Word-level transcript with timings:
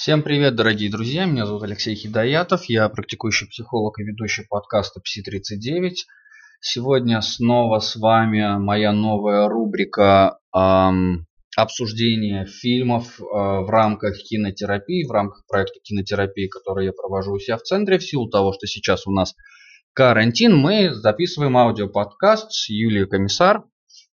Всем 0.00 0.22
привет, 0.22 0.54
дорогие 0.54 0.90
друзья! 0.90 1.26
Меня 1.26 1.44
зовут 1.44 1.62
Алексей 1.62 1.94
Хидоятов, 1.94 2.64
я 2.70 2.88
практикующий 2.88 3.48
психолог 3.48 3.98
и 3.98 4.02
ведущий 4.02 4.46
подкаста 4.48 4.98
Пси-39. 4.98 5.90
Сегодня 6.58 7.20
снова 7.20 7.80
с 7.80 7.96
вами 7.96 8.58
моя 8.58 8.92
новая 8.92 9.46
рубрика 9.46 10.38
эм, 10.56 11.26
обсуждения 11.54 12.46
фильмов 12.46 13.20
э, 13.20 13.24
в 13.24 13.68
рамках 13.68 14.16
кинотерапии, 14.16 15.06
в 15.06 15.10
рамках 15.10 15.44
проекта 15.46 15.80
кинотерапии, 15.82 16.48
который 16.48 16.86
я 16.86 16.92
провожу 16.92 17.34
у 17.34 17.38
себя 17.38 17.58
в 17.58 17.62
центре. 17.62 17.98
В 17.98 18.02
силу 18.02 18.26
того, 18.30 18.54
что 18.54 18.66
сейчас 18.66 19.06
у 19.06 19.10
нас 19.10 19.34
карантин, 19.92 20.56
мы 20.56 20.94
записываем 20.94 21.58
аудиоподкаст 21.58 22.52
с 22.52 22.70
Юлией 22.70 23.06
Комиссар. 23.06 23.64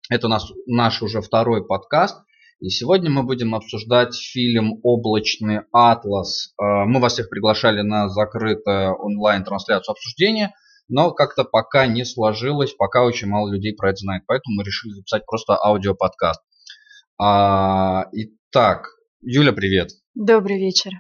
Это 0.08 0.28
у 0.28 0.30
нас 0.30 0.50
наш 0.64 1.02
уже 1.02 1.20
второй 1.20 1.62
подкаст. 1.66 2.24
И 2.64 2.70
сегодня 2.70 3.10
мы 3.10 3.24
будем 3.24 3.54
обсуждать 3.54 4.14
фильм 4.16 4.80
«Облачный 4.82 5.64
атлас». 5.70 6.54
Э, 6.58 6.86
мы 6.86 6.98
вас 6.98 7.12
всех 7.12 7.28
приглашали 7.28 7.82
на 7.82 8.08
закрытую 8.08 8.94
онлайн-трансляцию 8.94 9.92
обсуждения, 9.92 10.54
но 10.88 11.10
как-то 11.10 11.44
пока 11.44 11.86
не 11.86 12.06
сложилось, 12.06 12.72
пока 12.72 13.04
очень 13.04 13.28
мало 13.28 13.52
людей 13.52 13.74
про 13.74 13.90
это 13.90 13.96
знает. 13.96 14.22
Поэтому 14.26 14.56
мы 14.56 14.64
решили 14.64 14.92
записать 14.92 15.26
просто 15.26 15.58
аудиоподкаст. 15.62 16.40
А, 17.20 18.06
итак, 18.12 18.86
Юля, 19.20 19.52
привет. 19.52 19.90
Добрый 20.14 20.58
вечер. 20.58 20.92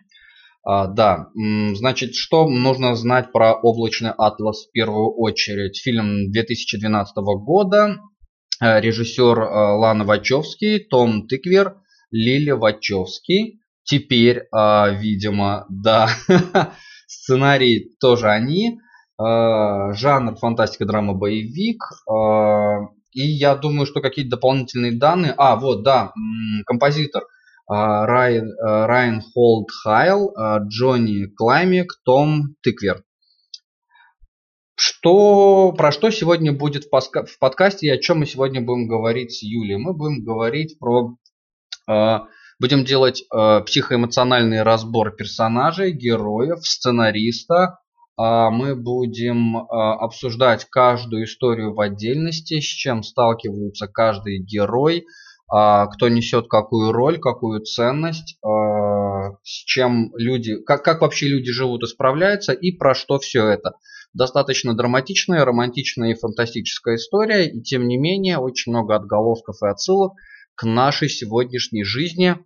А, 0.64 0.86
да, 0.86 1.30
значит, 1.34 2.14
что 2.14 2.46
нужно 2.46 2.94
знать 2.94 3.32
про 3.32 3.54
«Облачный 3.54 4.10
атлас» 4.10 4.66
в 4.66 4.70
первую 4.72 5.14
очередь? 5.16 5.80
Фильм 5.82 6.30
2012 6.30 7.16
года, 7.42 7.96
режиссер 8.60 9.38
э, 9.38 9.44
Лана 9.76 10.04
Вачовский, 10.04 10.78
Том 10.78 11.26
Тыквер, 11.26 11.76
Лиля 12.10 12.56
Вачовский. 12.56 13.60
Теперь, 13.84 14.38
э, 14.38 14.96
видимо, 14.96 15.66
да, 15.68 16.08
сценарий 17.06 17.94
тоже 18.00 18.28
они. 18.28 18.80
Жанр 19.16 20.34
фантастика, 20.40 20.86
драма, 20.86 21.14
боевик. 21.14 21.80
И 23.12 23.22
я 23.22 23.54
думаю, 23.54 23.86
что 23.86 24.00
какие-то 24.00 24.32
дополнительные 24.32 24.90
данные. 24.90 25.32
А, 25.36 25.54
вот, 25.54 25.84
да, 25.84 26.10
композитор 26.66 27.22
Райан, 27.68 28.50
Райан 28.60 29.22
Холд 29.22 29.70
Хайл, 29.70 30.34
Джонни 30.66 31.26
Клаймик, 31.26 31.92
Том 32.04 32.56
Тыквер. 32.64 33.04
Что, 34.76 35.72
про 35.72 35.92
что 35.92 36.10
сегодня 36.10 36.52
будет 36.52 36.86
в, 36.86 37.38
подкасте 37.38 37.86
и 37.86 37.90
о 37.90 37.98
чем 37.98 38.18
мы 38.18 38.26
сегодня 38.26 38.60
будем 38.60 38.88
говорить 38.88 39.32
с 39.32 39.42
Юлей? 39.42 39.76
Мы 39.76 39.94
будем 39.94 40.24
говорить 40.24 40.78
про... 40.80 41.16
Э, 41.88 42.20
будем 42.58 42.84
делать 42.84 43.22
э, 43.22 43.60
психоэмоциональный 43.64 44.62
разбор 44.62 45.12
персонажей, 45.12 45.92
героев, 45.92 46.66
сценариста. 46.66 47.78
Э, 48.18 48.50
мы 48.50 48.74
будем 48.74 49.58
э, 49.58 49.62
обсуждать 49.70 50.64
каждую 50.64 51.26
историю 51.26 51.72
в 51.72 51.80
отдельности, 51.80 52.58
с 52.58 52.64
чем 52.64 53.04
сталкиваются 53.04 53.86
каждый 53.86 54.40
герой, 54.40 54.98
э, 54.98 55.04
кто 55.92 56.08
несет 56.08 56.48
какую 56.48 56.90
роль, 56.90 57.20
какую 57.20 57.60
ценность, 57.60 58.38
э, 58.44 58.48
с 59.44 59.64
чем 59.66 60.10
люди, 60.16 60.60
как, 60.64 60.82
как 60.82 61.02
вообще 61.02 61.28
люди 61.28 61.52
живут 61.52 61.84
и 61.84 61.86
справляются, 61.86 62.52
и 62.52 62.72
про 62.72 62.96
что 62.96 63.20
все 63.20 63.46
это 63.46 63.74
достаточно 64.14 64.74
драматичная, 64.74 65.44
романтичная 65.44 66.12
и 66.12 66.18
фантастическая 66.18 66.96
история, 66.96 67.48
и 67.48 67.60
тем 67.62 67.86
не 67.86 67.96
менее 67.96 68.38
очень 68.38 68.72
много 68.72 68.94
отголосков 68.94 69.56
и 69.62 69.66
отсылок 69.66 70.14
к 70.54 70.64
нашей 70.64 71.08
сегодняшней 71.08 71.84
жизни, 71.84 72.38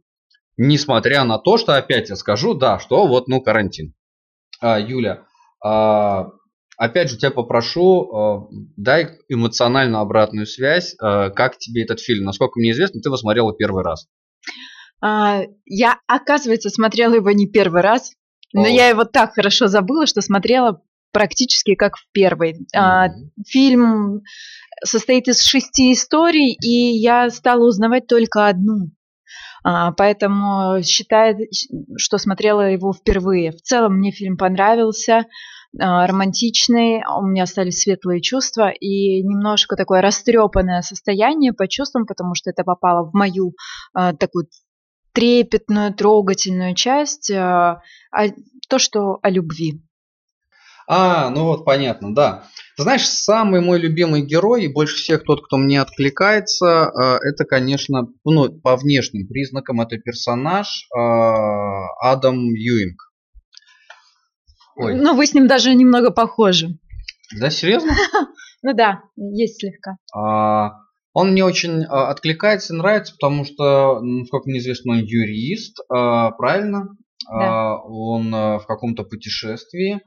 несмотря 0.57 1.25
на 1.25 1.39
то, 1.39 1.59
что 1.59 1.77
опять 1.77 2.09
я 2.09 2.17
скажу, 2.17 2.55
да, 2.55 2.79
что 2.79 3.07
вот, 3.07 3.29
ну, 3.29 3.41
карантин. 3.41 3.95
А, 4.61 4.81
Юля, 4.81 5.25
а, 5.63 6.31
опять 6.79 7.11
же 7.11 7.19
тебя 7.19 7.31
попрошу, 7.31 8.11
а, 8.11 8.49
дай 8.77 9.19
эмоциональную 9.29 10.01
обратную 10.01 10.47
связь, 10.47 10.97
а, 11.01 11.29
как 11.31 11.59
тебе 11.59 11.85
этот 11.85 12.01
фильм, 12.01 12.25
насколько 12.25 12.59
мне 12.59 12.71
известно, 12.71 13.01
ты 13.01 13.09
его 13.09 13.17
смотрела 13.19 13.55
первый 13.55 13.85
раз. 13.85 14.09
А, 15.01 15.43
я, 15.67 16.01
оказывается, 16.07 16.71
смотрела 16.71 17.15
его 17.15 17.31
не 17.31 17.47
первый 17.47 17.83
раз, 17.83 18.15
но 18.55 18.65
О. 18.65 18.69
я 18.69 18.89
его 18.89 19.05
так 19.05 19.35
хорошо 19.35 19.67
забыла, 19.67 20.07
что 20.07 20.23
смотрела 20.23 20.83
практически 21.19 21.75
как 21.75 21.97
в 21.97 22.07
первой. 22.13 22.65
Mm-hmm. 22.77 23.09
Фильм 23.49 24.23
состоит 24.85 25.27
из 25.27 25.43
шести 25.43 25.93
историй, 25.93 26.57
и 26.63 26.97
я 26.97 27.29
стала 27.31 27.67
узнавать 27.67 28.07
только 28.07 28.47
одну. 28.47 28.93
А, 29.65 29.91
поэтому 29.91 30.81
считаю, 30.85 31.37
что 31.97 32.19
смотрела 32.19 32.71
его 32.71 32.93
впервые. 32.93 33.51
В 33.51 33.61
целом 33.63 33.95
мне 33.95 34.13
фильм 34.13 34.37
понравился, 34.37 35.25
а, 35.77 36.07
романтичный, 36.07 37.03
у 37.05 37.27
меня 37.27 37.43
остались 37.43 37.81
светлые 37.81 38.21
чувства 38.21 38.71
и 38.71 39.21
немножко 39.25 39.75
такое 39.75 40.01
растрепанное 40.01 40.83
состояние 40.83 41.53
по 41.53 41.67
чувствам, 41.67 42.07
потому 42.07 42.37
что 42.37 42.51
это 42.51 42.63
попало 42.63 43.11
в 43.11 43.13
мою 43.13 43.55
такую 43.93 44.47
трепетную, 45.13 45.93
трогательную 45.93 46.77
часть, 46.77 47.33
то, 47.33 47.83
что 48.79 49.19
о 49.21 49.31
любви. 49.31 49.83
А, 50.91 51.29
ну 51.29 51.45
вот, 51.45 51.67
понятно, 51.67 52.15
да. 52.15 52.45
Ты 52.77 52.85
знаешь, 52.85 53.07
самый 53.07 53.61
мой 53.61 53.79
любимый 53.79 54.23
герой 54.23 54.65
и 54.65 54.73
больше 54.73 54.97
всех 54.97 55.25
тот, 55.25 55.45
кто 55.45 55.59
мне 55.59 55.83
откликается, 55.83 56.91
э, 56.91 57.29
это, 57.29 57.45
конечно, 57.45 58.09
ну, 58.25 58.49
по 58.61 58.77
внешним 58.77 59.29
признакам, 59.29 59.83
это 59.83 59.99
персонаж 59.99 60.87
э, 60.97 60.99
Адам 62.01 62.39
Юинг. 62.55 63.03
Ой. 64.77 64.95
Ну, 64.95 65.15
вы 65.15 65.27
с 65.27 65.35
ним 65.35 65.47
даже 65.47 65.75
немного 65.75 66.11
похожи. 66.11 66.79
Да, 67.39 67.51
серьезно? 67.51 67.93
Ну 68.61 68.75
да, 68.75 69.03
есть 69.15 69.61
слегка. 69.61 69.99
А, 70.13 70.81
он 71.13 71.31
мне 71.31 71.45
очень 71.45 71.85
а, 71.85 72.11
откликается, 72.11 72.75
нравится, 72.75 73.15
потому 73.15 73.45
что, 73.45 74.01
насколько 74.01 74.51
мне 74.51 74.59
известно, 74.59 74.95
он 74.95 74.99
юрист, 74.99 75.79
а, 75.89 76.33
правильно? 76.33 76.89
Да. 77.31 77.77
Он 77.77 78.33
в 78.33 78.65
каком-то 78.67 79.05
путешествии. 79.05 80.01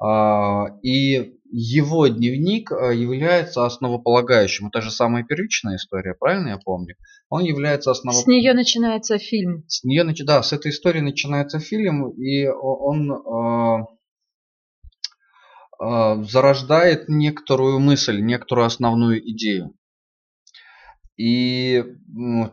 А, 0.00 0.66
и 0.82 1.34
его 1.50 2.06
дневник 2.06 2.70
а, 2.70 2.92
является 2.92 3.66
основополагающим. 3.66 4.68
Это 4.68 4.80
же 4.80 4.90
самая 4.90 5.24
первичная 5.24 5.76
история, 5.76 6.14
правильно 6.14 6.50
я 6.50 6.58
помню? 6.58 6.94
Он 7.28 7.42
является 7.42 7.90
основополагающим. 7.90 8.32
С 8.32 8.44
нее 8.44 8.54
начинается 8.54 9.18
фильм. 9.18 9.64
С 9.66 9.82
нее, 9.82 10.04
да, 10.24 10.42
с 10.42 10.52
этой 10.52 10.70
истории 10.70 11.00
начинается 11.00 11.58
фильм, 11.58 12.10
и 12.10 12.46
он 12.46 13.10
э, 13.12 13.84
э, 15.82 16.22
зарождает 16.22 17.08
некоторую 17.08 17.80
мысль, 17.80 18.20
некоторую 18.20 18.66
основную 18.66 19.20
идею. 19.32 19.74
И 21.16 21.84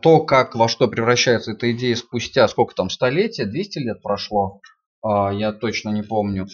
то, 0.02 0.24
как 0.24 0.56
во 0.56 0.66
что 0.66 0.88
превращается 0.88 1.52
эта 1.52 1.70
идея 1.70 1.94
спустя, 1.94 2.48
сколько 2.48 2.74
там, 2.74 2.90
столетия, 2.90 3.44
200 3.44 3.78
лет 3.78 4.02
прошло, 4.02 4.60
я 5.04 5.52
точно 5.52 5.90
не 5.90 6.02
помню, 6.02 6.46
а 6.46 6.48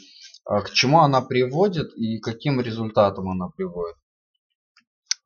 к 0.45 0.71
чему 0.73 1.01
она 1.01 1.23
приводит 1.23 1.97
и 1.97 2.19
каким 2.19 2.61
результатам 2.61 3.31
она 3.31 3.49
приводит. 3.49 3.97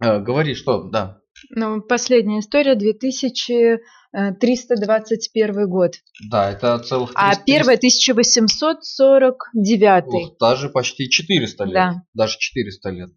Э, 0.00 0.20
говори, 0.20 0.54
что, 0.54 0.84
да. 0.84 1.18
Ну, 1.50 1.82
последняя 1.82 2.38
история 2.40 2.74
2321 2.74 5.68
год. 5.68 5.96
Да, 6.30 6.50
это 6.50 6.78
целых 6.78 7.12
300... 7.14 7.30
А 7.30 7.36
первая 7.36 7.76
1849. 7.76 10.04
Ух, 10.06 10.38
даже 10.38 10.70
почти 10.70 11.10
400 11.10 11.64
лет. 11.64 11.74
Да. 11.74 12.02
Даже 12.14 12.38
400 12.38 12.90
лет. 12.90 13.10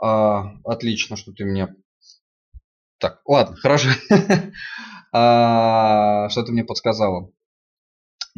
А, 0.00 0.54
отлично, 0.64 1.16
что 1.16 1.32
ты 1.32 1.44
мне... 1.44 1.68
Так, 2.98 3.20
ладно, 3.24 3.56
хорошо. 3.56 3.90
а, 5.12 6.28
что 6.30 6.42
ты 6.42 6.50
мне 6.52 6.64
подсказала. 6.64 7.30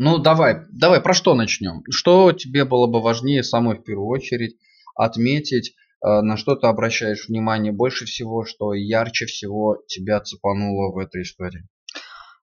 Ну, 0.03 0.17
давай, 0.17 0.63
давай, 0.73 0.99
про 1.03 1.13
что 1.13 1.35
начнем? 1.35 1.83
Что 1.91 2.33
тебе 2.33 2.65
было 2.65 2.87
бы 2.87 3.03
важнее 3.03 3.43
самой 3.43 3.77
в 3.77 3.85
первую 3.85 4.09
очередь 4.09 4.57
отметить, 4.97 5.75
э, 6.03 6.23
на 6.23 6.39
что 6.39 6.57
ты 6.57 6.69
обращаешь 6.69 7.29
внимание 7.29 7.71
больше 7.71 8.07
всего, 8.07 8.47
что 8.47 8.73
ярче 8.73 9.27
всего 9.27 9.77
тебя 9.89 10.21
цепануло 10.21 10.91
в 10.91 10.97
этой 10.97 11.21
истории? 11.21 11.69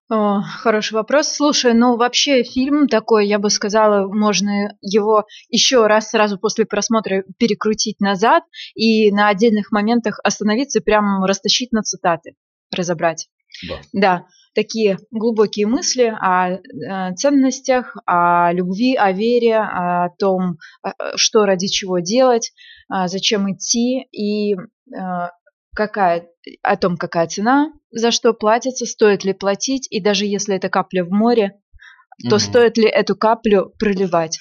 О, 0.08 0.44
хороший 0.44 0.94
вопрос. 0.94 1.30
Слушай, 1.30 1.74
ну 1.74 1.98
вообще 1.98 2.44
фильм 2.44 2.88
такой, 2.88 3.28
я 3.28 3.40
бы 3.40 3.50
сказала, 3.50 4.08
можно 4.08 4.78
его 4.82 5.26
еще 5.50 5.88
раз 5.88 6.12
сразу 6.12 6.38
после 6.38 6.68
просмотра 6.68 7.24
перекрутить 7.40 8.00
назад 8.00 8.44
и 8.76 9.12
на 9.12 9.30
отдельных 9.30 9.72
моментах 9.72 10.20
остановиться 10.24 10.78
и 10.78 10.84
прямо 10.84 11.26
растащить 11.26 11.72
на 11.72 11.82
цитаты, 11.82 12.36
разобрать. 12.72 13.28
Да. 13.68 13.82
да 13.94 14.26
такие 14.54 14.98
глубокие 15.12 15.68
мысли 15.68 16.12
о 16.20 16.50
э, 16.50 17.16
ценностях, 17.16 17.96
о 18.08 18.52
любви, 18.52 18.96
о 18.96 19.12
вере, 19.12 19.58
о 19.58 20.10
том, 20.18 20.58
э, 20.84 20.90
что 21.16 21.46
ради 21.46 21.68
чего 21.68 22.00
делать, 22.00 22.54
зачем 22.90 23.54
идти 23.54 24.08
и 24.12 24.56
э, 24.56 24.58
какая, 25.76 26.28
о 26.64 26.76
том, 26.76 26.98
какая 26.98 27.28
цена, 27.28 27.72
за 27.92 28.10
что 28.10 28.34
платится, 28.34 28.88
стоит 28.88 29.24
ли 29.24 29.34
платить, 29.34 29.88
и 29.92 30.02
даже 30.02 30.26
если 30.26 30.56
это 30.56 30.70
капля 30.70 31.04
в 31.04 31.12
море, 31.12 31.60
то 32.24 32.38
угу. 32.38 32.40
стоит 32.40 32.78
ли 32.78 32.90
эту 32.90 33.16
каплю 33.16 33.70
проливать. 33.78 34.40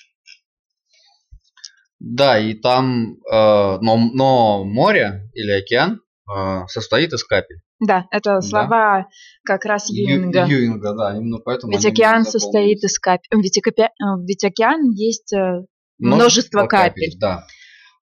Да, 1.98 2.38
и 2.38 2.54
там, 2.54 3.16
э, 3.30 3.32
но, 3.32 3.96
но 4.14 4.64
море 4.64 5.30
или 5.34 5.50
океан 5.50 6.00
э, 6.30 6.66
состоит 6.68 7.12
из 7.12 7.22
капель. 7.22 7.60
Да, 7.78 8.06
это 8.10 8.40
слова 8.40 8.68
да. 8.68 9.06
как 9.44 9.64
раз 9.66 9.90
Юинга. 9.90 10.46
Ю, 10.46 10.58
Юинга, 10.60 10.94
да, 10.94 11.16
именно 11.16 11.38
поэтому. 11.38 11.72
Ведь 11.72 11.84
океан 11.84 12.24
состоит 12.24 12.82
из 12.82 12.98
капель. 12.98 13.28
Ведь, 13.32 13.58
океан, 13.58 14.24
ведь 14.24 14.44
океан 14.44 14.90
есть 14.92 15.32
э, 15.34 15.64
множество, 15.98 16.16
множество 16.16 16.66
капель. 16.66 17.10
капель. 17.10 17.18
Да. 17.20 17.46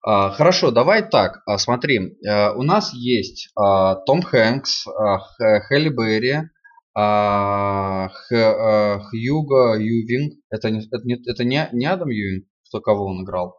А, 0.06 0.30
хорошо, 0.30 0.70
давай 0.70 1.08
так. 1.08 1.42
А, 1.46 1.58
смотри, 1.58 2.18
а, 2.26 2.52
у 2.52 2.62
нас 2.62 2.92
есть 2.92 3.48
а, 3.56 3.94
Том 3.94 4.22
Хэнкс, 4.22 4.86
а, 4.86 5.18
Хелли 5.66 5.88
Берри, 5.88 6.42
а, 6.94 8.08
Х, 8.08 8.36
а, 8.36 9.00
Хьюго 9.00 9.76
Ювинг. 9.78 10.34
Это, 10.50 10.70
не, 10.70 10.80
это, 10.80 11.04
не, 11.04 11.14
это 11.26 11.44
не, 11.44 11.68
не 11.72 11.86
Адам 11.86 12.10
Ювинг, 12.10 12.44
кто 12.68 12.80
кого 12.80 13.06
он 13.06 13.24
играл. 13.24 13.56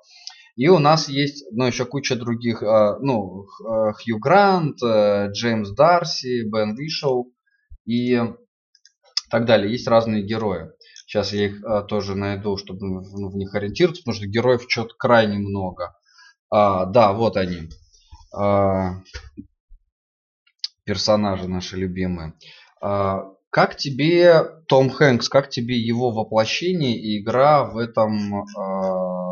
И 0.55 0.67
у 0.69 0.79
нас 0.79 1.09
есть, 1.09 1.45
ну, 1.51 1.65
еще 1.65 1.85
куча 1.85 2.15
других, 2.15 2.63
а, 2.63 2.97
ну, 2.99 3.45
Хью 3.59 4.19
Грант, 4.19 4.81
а, 4.83 5.27
Джеймс 5.27 5.71
Дарси, 5.71 6.43
Бен 6.49 6.75
Вишоу 6.75 7.33
и 7.85 8.21
так 9.29 9.45
далее. 9.45 9.71
Есть 9.71 9.87
разные 9.87 10.23
герои. 10.23 10.69
Сейчас 11.05 11.33
я 11.33 11.47
их 11.47 11.63
а, 11.63 11.83
тоже 11.83 12.15
найду, 12.15 12.57
чтобы 12.57 12.79
ну, 12.85 13.29
в 13.29 13.35
них 13.35 13.53
ориентироваться, 13.53 14.01
потому 14.03 14.15
что 14.15 14.27
героев 14.27 14.65
что-то 14.67 14.95
крайне 14.97 15.37
много. 15.37 15.95
А, 16.49 16.85
да, 16.85 17.13
вот 17.13 17.37
они. 17.37 17.69
А, 18.33 19.01
персонажи 20.85 21.47
наши 21.47 21.77
любимые. 21.77 22.33
А, 22.81 23.25
как 23.49 23.77
тебе 23.77 24.43
Том 24.67 24.89
Хэнкс, 24.89 25.29
как 25.29 25.49
тебе 25.49 25.77
его 25.77 26.11
воплощение 26.11 26.97
и 26.97 27.21
игра 27.21 27.63
в 27.63 27.77
этом, 27.77 28.43
а, 28.57 29.24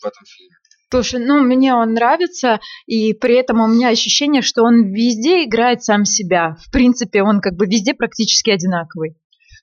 в 0.00 0.06
этом 0.06 0.24
фильме? 0.24 0.54
Слушай, 0.90 1.24
ну 1.24 1.42
мне 1.42 1.74
он 1.74 1.94
нравится, 1.94 2.60
и 2.86 3.12
при 3.12 3.34
этом 3.34 3.60
у 3.60 3.66
меня 3.66 3.88
ощущение, 3.88 4.40
что 4.40 4.62
он 4.62 4.92
везде 4.92 5.44
играет 5.44 5.82
сам 5.82 6.04
себя. 6.04 6.56
В 6.64 6.70
принципе, 6.70 7.22
он 7.22 7.40
как 7.40 7.54
бы 7.54 7.66
везде 7.66 7.92
практически 7.92 8.50
одинаковый. 8.50 9.16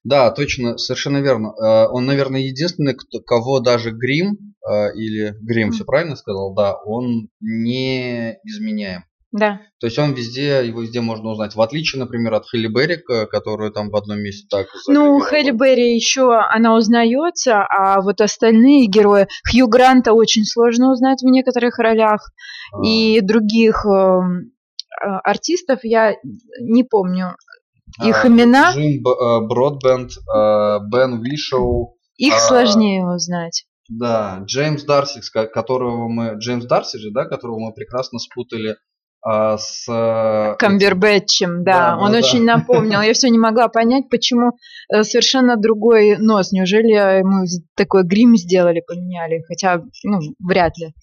Да, 0.04 0.32
точно, 0.32 0.78
совершенно 0.78 1.20
верно. 1.20 1.54
Э, 1.54 1.88
он, 1.90 2.06
наверное, 2.06 2.42
единственный, 2.42 2.94
кто, 2.94 3.22
кого 3.22 3.62
даже 3.62 3.92
грим 3.92 4.56
э, 4.70 4.94
или 4.96 5.34
грим, 5.42 5.72
все 5.72 5.86
правильно 5.86 6.18
сказал, 6.18 6.54
да, 6.54 6.76
он 6.86 7.30
не 7.40 8.34
изменяем. 8.44 9.06
Да. 9.34 9.62
То 9.80 9.88
есть 9.88 9.98
он 9.98 10.14
везде, 10.14 10.66
его 10.66 10.84
везде 10.84 11.02
можно 11.02 11.32
узнать. 11.32 11.56
В 11.56 11.62
отличие, 11.62 12.00
например, 12.00 12.36
от 12.36 12.46
Хелли 12.46 12.68
Берри, 12.68 12.98
которую 13.32 13.72
там 13.72 13.90
в 13.90 13.96
одном 13.96 14.20
месте 14.20 14.46
так 14.48 14.68
Ну, 14.88 15.20
Хелли 15.22 15.50
Берри 15.50 15.96
еще 15.96 16.36
она 16.36 16.76
узнается, 16.76 17.64
а 17.64 18.00
вот 18.02 18.22
остальные 18.22 18.86
герои... 18.86 19.28
Хью 19.52 19.68
Гранта 19.68 20.14
очень 20.14 20.46
сложно 20.46 20.92
узнать 20.92 21.24
в 21.24 21.26
некоторых 21.26 21.80
ролях. 21.80 22.22
А. 22.74 22.86
И 22.86 23.22
других 23.22 23.84
эм, 23.88 24.52
э, 25.04 25.08
артистов 25.24 25.80
я 25.82 26.14
не 26.62 26.84
помню. 26.84 27.36
Их 28.06 28.26
а, 28.26 28.28
имена? 28.28 28.74
Джим 28.74 29.02
э, 29.02 29.48
Бродбенд, 29.48 30.12
э, 30.12 30.80
Бен 30.92 31.24
Вишоу. 31.24 31.98
Их 32.18 32.36
а, 32.36 32.40
сложнее 32.40 33.04
узнать. 33.04 33.66
Да, 33.90 34.42
Джеймс 34.46 34.84
Дарси, 34.84 35.22
которого 35.32 36.08
мы... 36.08 36.36
Джеймс 36.38 36.66
Дарси 36.66 36.98
же, 36.98 37.10
да, 37.12 37.26
которого 37.26 37.60
мы 37.60 37.74
прекрасно 37.74 38.20
спутали 38.20 38.76
а, 39.26 39.58
с... 39.58 39.88
Э, 39.90 40.56
Камбербэтчем, 40.60 41.64
да, 41.64 41.96
да 41.96 41.98
он 41.98 42.12
да, 42.12 42.18
очень 42.18 42.44
напомнил. 42.44 43.02
Я 43.02 43.14
все 43.14 43.30
не 43.30 43.40
могла 43.40 43.70
понять, 43.70 44.10
почему 44.10 44.58
совершенно 44.90 45.56
другой 45.56 46.18
нос. 46.18 46.52
Неужели 46.52 47.22
мы 47.24 47.46
такой 47.76 48.04
грим 48.04 48.36
сделали, 48.36 48.84
поменяли? 48.86 49.42
Хотя, 49.48 49.82
ну, 50.04 50.20
вряд 50.40 50.78
ли. 50.78 50.94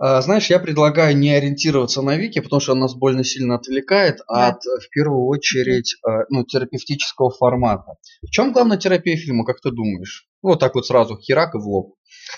А, 0.00 0.20
знаешь, 0.20 0.50
я 0.50 0.58
предлагаю 0.58 1.16
не 1.16 1.32
ориентироваться 1.32 2.02
на 2.02 2.16
Вики, 2.16 2.40
потому 2.40 2.60
что 2.60 2.72
она 2.72 2.82
нас 2.82 2.96
больно 2.96 3.22
сильно 3.22 3.54
отвлекает 3.54 4.18
да. 4.28 4.48
от, 4.48 4.64
в 4.64 4.90
первую 4.90 5.26
очередь, 5.26 5.96
ну, 6.28 6.44
терапевтического 6.44 7.30
формата. 7.30 7.92
В 8.20 8.30
чем 8.30 8.52
главная 8.52 8.78
терапия 8.78 9.16
фильма, 9.16 9.44
как 9.44 9.60
ты 9.60 9.70
думаешь? 9.70 10.26
Вот 10.42 10.58
так 10.58 10.74
вот 10.74 10.86
сразу, 10.86 11.16
херак 11.16 11.54
и 11.54 11.58
в 11.58 11.66
лоб. 11.68 11.94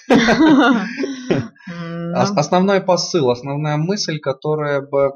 Основной 2.15 2.81
посыл, 2.81 3.31
основная 3.31 3.77
мысль, 3.77 4.19
которая 4.19 4.81
бы 4.81 5.13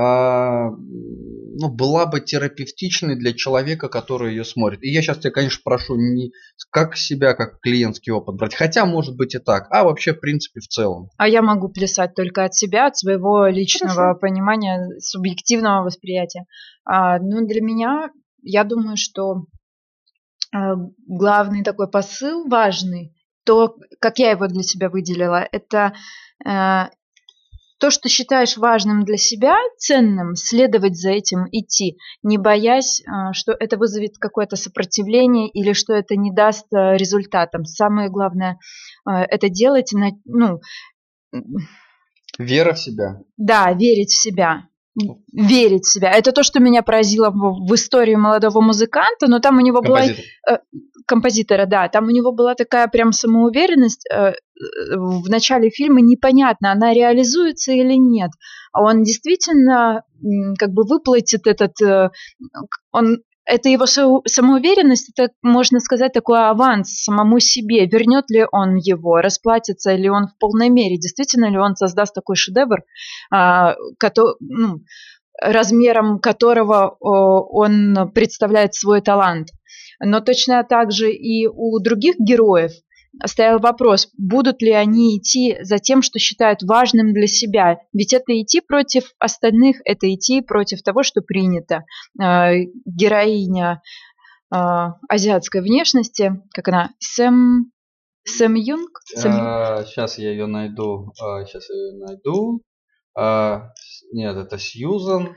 а, 0.00 0.70
ну, 0.70 1.68
была 1.70 2.06
бы 2.06 2.20
терапевтичной 2.20 3.16
для 3.16 3.32
человека, 3.32 3.88
который 3.88 4.30
ее 4.30 4.44
смотрит. 4.44 4.84
И 4.84 4.90
я 4.92 5.02
сейчас 5.02 5.18
тебя, 5.18 5.32
конечно, 5.32 5.60
прошу 5.64 5.96
не 5.96 6.30
как 6.70 6.96
себя, 6.96 7.34
как 7.34 7.58
клиентский 7.60 8.12
опыт 8.12 8.36
брать, 8.36 8.54
хотя 8.54 8.86
может 8.86 9.16
быть 9.16 9.34
и 9.34 9.40
так, 9.40 9.66
а 9.70 9.82
вообще, 9.82 10.14
в 10.14 10.20
принципе, 10.20 10.60
в 10.60 10.68
целом. 10.68 11.10
А 11.16 11.26
я 11.26 11.42
могу 11.42 11.68
плясать 11.68 12.14
только 12.14 12.44
от 12.44 12.54
себя, 12.54 12.86
от 12.86 12.96
своего 12.96 13.46
личного 13.46 13.94
Хорошо. 13.94 14.20
понимания, 14.20 14.88
субъективного 15.00 15.82
восприятия. 15.82 16.44
А, 16.84 17.18
ну, 17.18 17.44
для 17.44 17.60
меня, 17.60 18.10
я 18.42 18.62
думаю, 18.62 18.96
что 18.96 19.46
а, 20.54 20.76
главный 21.08 21.64
такой 21.64 21.90
посыл 21.90 22.48
важный, 22.48 23.16
то, 23.48 23.76
как 23.98 24.18
я 24.18 24.32
его 24.32 24.46
для 24.46 24.62
себя 24.62 24.90
выделила, 24.90 25.48
это 25.50 25.94
а, 26.44 26.90
то, 27.80 27.90
что 27.90 28.10
считаешь 28.10 28.58
важным 28.58 29.06
для 29.06 29.16
себя, 29.16 29.56
ценным, 29.78 30.34
следовать 30.34 31.00
за 31.00 31.12
этим, 31.12 31.46
идти, 31.50 31.96
не 32.22 32.36
боясь, 32.36 33.02
а, 33.06 33.32
что 33.32 33.52
это 33.52 33.78
вызовет 33.78 34.18
какое-то 34.18 34.56
сопротивление 34.56 35.48
или 35.48 35.72
что 35.72 35.94
это 35.94 36.14
не 36.14 36.30
даст 36.30 36.66
а, 36.74 36.94
результатом. 36.94 37.64
Самое 37.64 38.10
главное 38.10 38.58
а, 39.06 39.24
это 39.24 39.48
делать, 39.48 39.94
ну, 40.26 40.60
Вера 42.38 42.74
в 42.74 42.78
себя. 42.78 43.22
Да, 43.38 43.72
верить 43.72 44.10
в 44.10 44.20
себя 44.20 44.67
верить 45.32 45.84
в 45.84 45.92
себя. 45.92 46.10
Это 46.10 46.32
то, 46.32 46.42
что 46.42 46.60
меня 46.60 46.82
поразило 46.82 47.30
в, 47.30 47.68
в 47.68 47.74
истории 47.74 48.14
молодого 48.14 48.60
музыканта, 48.60 49.26
но 49.28 49.38
там 49.38 49.58
у 49.58 49.60
него 49.60 49.80
Композитор. 49.82 50.24
была... 50.46 50.56
Э, 50.56 50.60
композитора, 51.06 51.66
да. 51.66 51.88
Там 51.88 52.06
у 52.06 52.10
него 52.10 52.32
была 52.32 52.54
такая 52.54 52.86
прям 52.88 53.12
самоуверенность. 53.12 54.04
Э, 54.12 54.34
в 54.94 55.28
начале 55.28 55.70
фильма 55.70 56.00
непонятно, 56.00 56.72
она 56.72 56.92
реализуется 56.92 57.72
или 57.72 57.94
нет. 57.94 58.30
А 58.72 58.82
он 58.82 59.02
действительно 59.02 60.02
как 60.58 60.70
бы 60.70 60.84
выплатит 60.84 61.46
этот... 61.46 61.80
Э, 61.82 62.10
он 62.92 63.18
это 63.48 63.70
его 63.70 63.86
самоуверенность, 63.86 65.10
это, 65.16 65.32
можно 65.42 65.80
сказать, 65.80 66.12
такой 66.12 66.38
аванс 66.38 67.02
самому 67.02 67.40
себе. 67.40 67.86
Вернет 67.86 68.28
ли 68.28 68.46
он 68.52 68.76
его, 68.76 69.20
расплатится 69.22 69.94
ли 69.94 70.10
он 70.10 70.26
в 70.26 70.38
полной 70.38 70.68
мере, 70.68 70.98
действительно 70.98 71.50
ли 71.50 71.56
он 71.58 71.74
создаст 71.74 72.14
такой 72.14 72.36
шедевр, 72.36 72.82
а, 73.32 73.74
ну, 74.40 74.80
размером 75.40 76.18
которого 76.18 76.96
он 77.00 78.12
представляет 78.12 78.74
свой 78.74 79.00
талант. 79.00 79.48
Но 79.98 80.20
точно 80.20 80.62
так 80.62 80.92
же 80.92 81.10
и 81.10 81.46
у 81.46 81.78
других 81.80 82.16
героев– 82.18 82.72
стоял 83.26 83.58
вопрос, 83.58 84.08
будут 84.16 84.62
ли 84.62 84.72
они 84.72 85.18
идти 85.18 85.56
за 85.62 85.78
тем, 85.78 86.02
что 86.02 86.18
считают 86.18 86.62
важным 86.62 87.12
для 87.12 87.26
себя. 87.26 87.78
Ведь 87.92 88.12
это 88.12 88.40
идти 88.40 88.60
против 88.60 89.12
остальных, 89.18 89.76
это 89.84 90.12
идти 90.12 90.40
против 90.40 90.82
того, 90.82 91.02
что 91.02 91.20
принято. 91.20 91.84
А, 92.20 92.52
героиня 92.84 93.82
а, 94.50 94.94
азиатской 95.08 95.60
внешности, 95.62 96.42
как 96.52 96.68
она, 96.68 96.90
Сэм, 96.98 97.72
Сэм 98.24 98.54
Юнг? 98.54 99.00
Сэм... 99.04 99.32
А, 99.32 99.84
сейчас 99.84 100.18
я 100.18 100.30
ее 100.30 100.46
найду. 100.46 101.12
А, 101.20 101.44
сейчас 101.44 101.68
я 101.70 101.76
ее 101.76 101.98
найду. 102.04 102.62
А, 103.16 103.70
нет, 104.12 104.36
это 104.36 104.58
Сьюзан. 104.58 105.34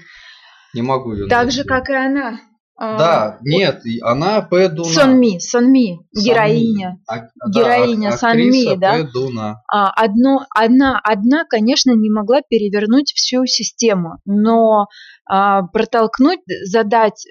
Не 0.73 0.81
могу 0.81 1.13
ее 1.13 1.27
Так 1.27 1.43
найти. 1.45 1.57
же, 1.57 1.63
как 1.63 1.89
и 1.89 1.93
она. 1.93 2.39
А, 2.83 2.97
да, 2.97 3.37
нет, 3.41 3.83
она 4.01 4.41
Пэдуна. 4.41 4.89
Сонми, 4.89 5.37
Сонми, 5.37 5.99
героиня. 6.15 6.97
А, 7.07 7.27
героиня 7.47 8.09
да, 8.09 8.17
Сонми, 8.17 8.75
да. 8.75 8.93
Пэдуна. 8.95 9.61
А, 9.71 9.91
одно, 9.91 10.47
одна, 10.49 10.99
одна, 11.03 11.45
конечно, 11.47 11.91
не 11.91 12.09
могла 12.09 12.41
перевернуть 12.41 13.13
всю 13.15 13.45
систему, 13.45 14.17
но 14.25 14.87
а, 15.29 15.61
протолкнуть, 15.61 16.39
задать, 16.65 17.23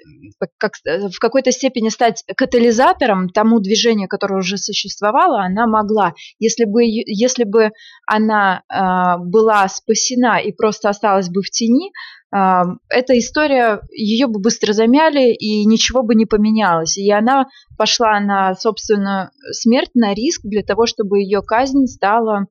как, 0.57 0.71
в 0.85 1.19
какой-то 1.19 1.51
степени 1.51 1.89
стать 1.89 2.23
катализатором 2.37 3.27
тому 3.27 3.59
движению, 3.59 4.07
которое 4.07 4.37
уже 4.37 4.57
существовало, 4.57 5.41
она 5.43 5.67
могла. 5.67 6.13
Если 6.39 6.63
бы, 6.63 6.83
если 6.83 7.43
бы 7.43 7.71
она 8.07 8.63
а, 8.69 9.17
была 9.17 9.67
спасена 9.67 10.39
и 10.39 10.53
просто 10.53 10.87
осталась 10.87 11.27
бы 11.27 11.41
в 11.41 11.49
тени, 11.49 11.91
эта 12.33 13.19
история, 13.19 13.81
ее 13.91 14.27
бы 14.27 14.39
быстро 14.39 14.71
замяли, 14.71 15.33
и 15.33 15.65
ничего 15.65 16.01
бы 16.01 16.15
не 16.15 16.25
поменялось. 16.25 16.97
И 16.97 17.11
она 17.11 17.47
пошла 17.77 18.19
на 18.21 18.55
собственную 18.55 19.31
смерть, 19.51 19.91
на 19.95 20.13
риск 20.13 20.41
для 20.43 20.63
того, 20.63 20.85
чтобы 20.85 21.19
ее 21.19 21.41
казнь 21.41 21.87
стала 21.87 22.45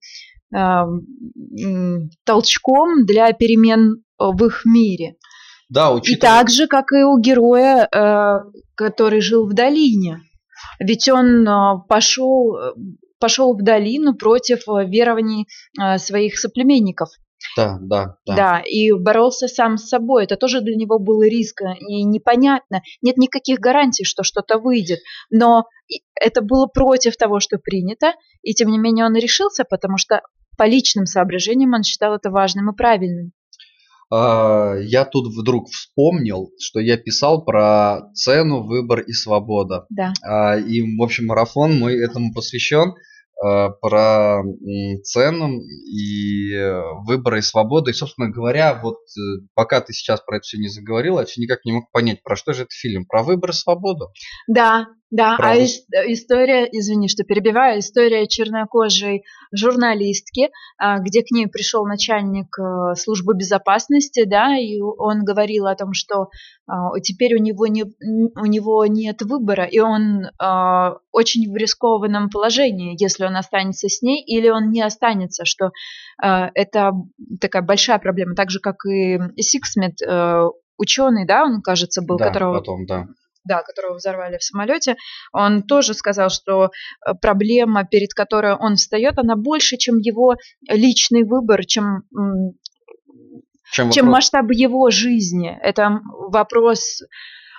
э, 0.55 0.83
толчком 2.25 3.07
для 3.07 3.33
перемен 3.33 4.03
в 4.19 4.45
их 4.45 4.67
мире. 4.67 5.17
Да, 5.71 5.93
учитывая... 5.93 6.17
И 6.17 6.21
так 6.21 6.51
же, 6.51 6.67
как 6.67 6.93
и 6.93 7.03
у 7.03 7.19
героя, 7.19 7.89
э, 7.91 8.41
который 8.75 9.23
жил 9.23 9.49
в 9.49 9.55
долине. 9.55 10.21
Ведь 10.79 11.09
он 11.09 11.47
пошел, 11.89 12.55
пошел 13.19 13.57
в 13.57 13.63
долину 13.63 14.15
против 14.15 14.67
верований 14.67 15.47
своих 15.97 16.39
соплеменников. 16.39 17.09
Да, 17.57 17.79
да, 17.81 18.17
да. 18.27 18.37
Да, 18.37 18.63
и 18.65 18.93
боролся 18.93 19.49
сам 19.49 19.77
с 19.77 19.89
собой. 19.89 20.25
Это 20.25 20.37
тоже 20.37 20.61
для 20.61 20.77
него 20.77 20.99
был 20.99 21.23
риск 21.23 21.63
и 21.89 22.05
непонятно. 22.05 22.83
Нет 23.03 23.17
никаких 23.17 23.59
гарантий, 23.59 24.05
что 24.05 24.23
что-то 24.23 24.59
выйдет. 24.59 25.01
Но 25.31 25.65
это 26.15 26.43
было 26.43 26.67
против 26.67 27.17
того, 27.17 27.41
что 27.41 27.59
принято. 27.59 28.13
И 28.43 28.55
тем 28.55 28.71
не 28.71 28.79
менее 28.79 29.07
он 29.07 29.15
решился, 29.15 29.65
потому 29.65 29.99
что 29.99 30.23
по 30.57 30.67
личным 30.67 31.07
соображениям 31.07 31.75
он 31.75 31.83
считал 31.83 32.15
это 32.15 32.31
важным 32.31 32.71
и 32.71 32.77
правильным. 32.77 33.33
А, 34.13 34.75
я 34.79 35.05
тут 35.05 35.33
вдруг 35.35 35.69
вспомнил, 35.69 36.51
что 36.59 36.81
я 36.81 36.97
писал 36.97 37.45
про 37.45 38.11
цену, 38.15 38.65
выбор 38.65 39.01
и 39.01 39.13
свобода. 39.13 39.87
Да. 39.89 40.13
А, 40.23 40.59
и, 40.59 40.83
в 40.83 41.03
общем, 41.03 41.27
марафон 41.27 41.79
мой 41.79 41.97
этому 41.97 42.33
посвящен. 42.35 42.95
Э, 43.43 43.71
про 43.81 44.43
цену 45.03 45.61
и 45.61 46.53
э, 46.53 46.83
выборы 47.07 47.39
и 47.39 47.43
свободу. 47.43 47.89
И, 47.89 47.95
собственно 47.95 48.29
говоря, 48.29 48.79
вот 48.83 48.99
э, 49.17 49.47
пока 49.55 49.81
ты 49.81 49.95
сейчас 49.95 50.21
про 50.21 50.37
это 50.37 50.43
все 50.43 50.59
не 50.59 50.69
заговорила, 50.69 51.21
я 51.21 51.27
никак 51.39 51.65
не 51.65 51.73
мог 51.73 51.91
понять, 51.91 52.23
про 52.23 52.37
что 52.37 52.53
же 52.53 52.63
этот 52.63 52.73
фильм? 52.73 53.07
Про 53.07 53.23
выбор 53.23 53.51
и 53.51 53.55
свободу? 53.55 54.09
Да, 54.47 54.89
да, 55.11 55.37
а 55.41 55.57
ис- 55.57 55.83
история, 56.07 56.69
извини, 56.71 57.09
что 57.09 57.25
перебиваю, 57.25 57.81
история 57.81 58.29
чернокожей 58.29 59.25
журналистки, 59.53 60.51
а, 60.79 61.01
где 61.01 61.23
к 61.23 61.33
ней 61.33 61.49
пришел 61.49 61.85
начальник 61.85 62.57
э, 62.59 62.95
службы 62.95 63.35
безопасности, 63.35 64.25
да, 64.25 64.57
и 64.57 64.81
он 64.81 65.25
говорил 65.25 65.67
о 65.67 65.75
том, 65.75 65.95
что 65.95 66.29
а, 66.69 66.99
теперь 67.01 67.35
у 67.35 67.39
него, 67.39 67.67
не, 67.67 67.83
у 67.83 68.47
него 68.47 68.87
нет 68.87 69.23
выбора, 69.23 69.65
и 69.65 69.81
он 69.81 70.27
а, 70.39 70.99
очень 71.11 71.53
в 71.53 71.57
рискованном 71.57 72.31
положении, 72.31 72.97
если 72.97 73.25
он 73.25 73.37
останется 73.37 73.89
с 73.89 74.03
ней 74.03 74.23
или 74.25 74.49
он 74.49 74.71
не 74.71 74.81
останется, 74.83 75.45
что 75.45 75.73
это 76.23 76.93
такая 77.41 77.63
большая 77.63 77.99
проблема, 77.99 78.35
так 78.35 78.51
же, 78.51 78.61
как 78.61 78.85
и 78.85 79.19
Сиксмит, 79.39 80.03
э, 80.03 80.43
ученый, 80.77 81.27
да, 81.27 81.45
он, 81.45 81.63
кажется, 81.63 82.03
был, 82.03 82.19
да, 82.19 82.27
которого... 82.27 82.59
потом, 82.59 82.85
да 82.85 83.07
да, 83.51 83.63
которого 83.63 83.97
взорвали 83.97 84.39
в 84.39 84.45
самолете, 84.45 84.97
он 85.33 85.65
тоже 85.65 85.93
сказал, 85.93 86.31
что 86.31 86.67
э, 86.67 87.15
проблема, 87.21 87.85
перед 87.85 88.15
которой 88.15 88.55
он 88.55 88.77
встает, 88.77 89.19
она 89.19 89.35
больше, 89.35 89.77
чем 89.77 89.99
его 89.99 90.37
личный 90.69 91.25
выбор, 91.25 91.67
чем, 91.67 92.05
чем, 93.73 93.91
чем 93.91 94.07
масштаб 94.07 94.47
его 94.53 94.91
жизни. 94.91 95.59
Это 95.63 96.01
вопрос 96.29 97.03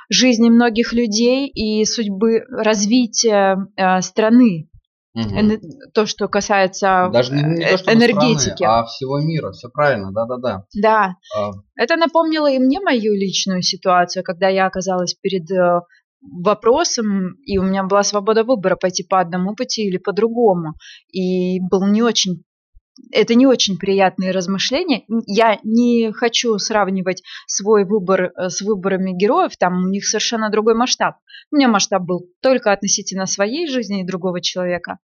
жизни 0.09 0.49
многих 0.49 0.93
людей 0.93 1.47
и 1.49 1.83
судьбы 1.83 2.45
развития 2.49 3.57
э, 3.75 4.01
страны. 4.01 4.69
Угу. 5.13 5.91
То, 5.93 6.05
что 6.05 6.29
касается 6.29 7.09
Даже 7.11 7.33
не, 7.33 7.43
не 7.43 7.65
то, 7.65 7.77
что 7.77 7.93
энергетики. 7.93 8.55
Страны, 8.55 8.79
а 8.79 8.85
всего 8.85 9.19
мира. 9.19 9.51
Все 9.51 9.69
правильно, 9.69 10.11
да-да-да. 10.11 10.65
Да. 10.73 11.15
А... 11.37 11.51
Это 11.75 11.97
напомнило 11.97 12.49
и 12.49 12.59
мне 12.59 12.79
мою 12.79 13.13
личную 13.13 13.61
ситуацию, 13.61 14.23
когда 14.23 14.47
я 14.47 14.67
оказалась 14.67 15.13
перед 15.15 15.51
э, 15.51 15.81
вопросом, 16.21 17.33
и 17.45 17.57
у 17.57 17.63
меня 17.63 17.83
была 17.83 18.03
свобода 18.03 18.43
выбора 18.43 18.77
пойти 18.77 19.03
по 19.03 19.19
одному 19.19 19.53
пути 19.53 19.85
или 19.85 19.97
по 19.97 20.13
другому. 20.13 20.75
И 21.11 21.59
был 21.59 21.85
не 21.87 22.01
очень 22.01 22.43
это 23.11 23.35
не 23.35 23.47
очень 23.47 23.77
приятные 23.77 24.31
размышления. 24.31 25.03
Я 25.25 25.59
не 25.63 26.11
хочу 26.11 26.57
сравнивать 26.57 27.23
свой 27.47 27.85
выбор 27.85 28.31
э, 28.35 28.49
с 28.49 28.61
выборами 28.61 29.11
героев, 29.11 29.55
там 29.57 29.85
у 29.85 29.89
них 29.89 30.05
совершенно 30.05 30.49
другой 30.49 30.75
масштаб. 30.75 31.15
У 31.51 31.55
меня 31.55 31.67
масштаб 31.67 32.03
был 32.03 32.27
только 32.41 32.71
относительно 32.71 33.25
своей 33.25 33.67
жизни 33.67 34.01
и 34.01 34.07
другого 34.07 34.41
человека. 34.41 34.99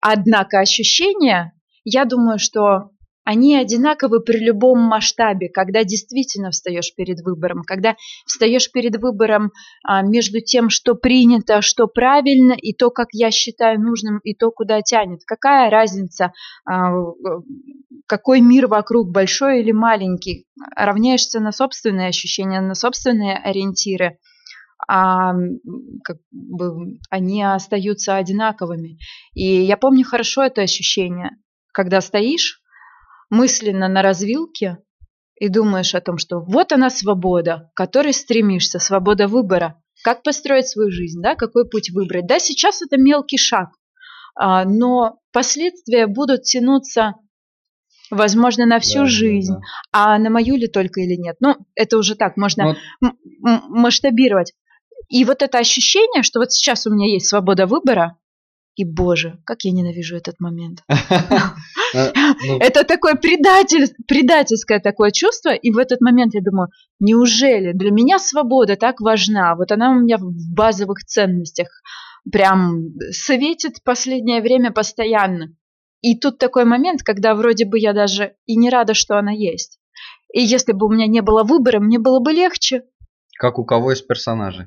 Однако 0.00 0.60
ощущения, 0.60 1.52
я 1.84 2.04
думаю, 2.04 2.38
что 2.38 2.90
они 3.28 3.54
одинаковы 3.56 4.20
при 4.20 4.38
любом 4.38 4.80
масштабе, 4.80 5.50
когда 5.50 5.84
действительно 5.84 6.50
встаешь 6.50 6.94
перед 6.94 7.20
выбором, 7.20 7.62
когда 7.62 7.94
встаешь 8.24 8.72
перед 8.72 8.96
выбором 8.96 9.52
а, 9.84 10.00
между 10.00 10.40
тем, 10.40 10.70
что 10.70 10.94
принято, 10.94 11.60
что 11.60 11.88
правильно, 11.88 12.54
и 12.54 12.72
то, 12.72 12.88
как 12.90 13.08
я 13.12 13.30
считаю 13.30 13.82
нужным, 13.82 14.20
и 14.24 14.32
то, 14.34 14.50
куда 14.50 14.80
тянет. 14.80 15.20
Какая 15.26 15.68
разница, 15.68 16.32
а, 16.64 16.90
какой 18.06 18.40
мир 18.40 18.66
вокруг, 18.66 19.10
большой 19.10 19.60
или 19.60 19.72
маленький? 19.72 20.46
Равняешься 20.74 21.38
на 21.38 21.52
собственные 21.52 22.08
ощущения, 22.08 22.62
на 22.62 22.74
собственные 22.74 23.36
ориентиры 23.36 24.16
а 24.90 25.34
как 26.04 26.16
бы 26.30 26.98
они 27.10 27.42
остаются 27.42 28.16
одинаковыми. 28.16 28.96
И 29.34 29.44
я 29.44 29.76
помню 29.76 30.04
хорошо 30.04 30.44
это 30.44 30.62
ощущение, 30.62 31.32
когда 31.72 32.00
стоишь 32.00 32.62
мысленно 33.30 33.88
на 33.88 34.02
развилке 34.02 34.78
и 35.36 35.48
думаешь 35.48 35.94
о 35.94 36.00
том, 36.00 36.18
что 36.18 36.40
вот 36.40 36.72
она 36.72 36.90
свобода, 36.90 37.70
к 37.72 37.76
которой 37.76 38.12
стремишься, 38.12 38.78
свобода 38.78 39.28
выбора, 39.28 39.80
как 40.02 40.22
построить 40.22 40.68
свою 40.68 40.90
жизнь, 40.90 41.20
да, 41.20 41.34
какой 41.34 41.68
путь 41.68 41.90
выбрать. 41.90 42.26
Да, 42.26 42.38
сейчас 42.38 42.82
это 42.82 42.96
мелкий 42.96 43.38
шаг, 43.38 43.70
а, 44.34 44.64
но 44.64 45.18
последствия 45.32 46.06
будут 46.06 46.42
тянуться, 46.42 47.14
возможно, 48.10 48.66
на 48.66 48.80
всю 48.80 49.00
да, 49.00 49.06
жизнь, 49.06 49.54
да, 49.54 49.58
да. 49.58 50.14
а 50.14 50.18
на 50.18 50.30
мою 50.30 50.56
ли 50.56 50.68
только 50.68 51.00
или 51.00 51.14
нет. 51.14 51.36
Ну, 51.40 51.56
это 51.74 51.98
уже 51.98 52.14
так, 52.14 52.36
можно 52.36 52.76
вот. 53.00 53.14
масштабировать. 53.40 54.54
И 55.08 55.24
вот 55.24 55.42
это 55.42 55.58
ощущение, 55.58 56.22
что 56.22 56.40
вот 56.40 56.52
сейчас 56.52 56.86
у 56.86 56.90
меня 56.90 57.10
есть 57.10 57.28
свобода 57.28 57.66
выбора, 57.66 58.18
и, 58.78 58.84
боже, 58.84 59.40
как 59.44 59.64
я 59.64 59.72
ненавижу 59.72 60.16
этот 60.16 60.38
момент. 60.38 60.84
Э, 60.88 62.12
ну. 62.46 62.58
Это 62.60 62.84
такое 62.84 63.16
предатель, 63.16 63.92
предательское 64.06 64.78
такое 64.78 65.10
чувство. 65.10 65.50
И 65.50 65.72
в 65.72 65.78
этот 65.78 66.00
момент 66.00 66.34
я 66.34 66.40
думаю, 66.40 66.68
неужели 67.00 67.72
для 67.72 67.90
меня 67.90 68.20
свобода 68.20 68.76
так 68.76 69.00
важна? 69.00 69.56
Вот 69.56 69.72
она 69.72 69.90
у 69.90 69.98
меня 69.98 70.16
в 70.16 70.30
базовых 70.54 70.98
ценностях 71.04 71.66
прям 72.30 72.94
светит 73.10 73.82
последнее 73.82 74.40
время 74.40 74.70
постоянно. 74.70 75.56
И 76.00 76.16
тут 76.16 76.38
такой 76.38 76.64
момент, 76.64 77.02
когда 77.02 77.34
вроде 77.34 77.64
бы 77.66 77.80
я 77.80 77.92
даже 77.92 78.36
и 78.46 78.56
не 78.56 78.70
рада, 78.70 78.94
что 78.94 79.18
она 79.18 79.32
есть. 79.32 79.80
И 80.32 80.40
если 80.40 80.72
бы 80.72 80.86
у 80.86 80.90
меня 80.90 81.08
не 81.08 81.20
было 81.20 81.42
выбора, 81.42 81.80
мне 81.80 81.98
было 81.98 82.20
бы 82.20 82.30
легче. 82.30 82.84
Как 83.40 83.58
у 83.58 83.64
кого 83.64 83.90
из 83.90 84.02
персонажей? 84.02 84.66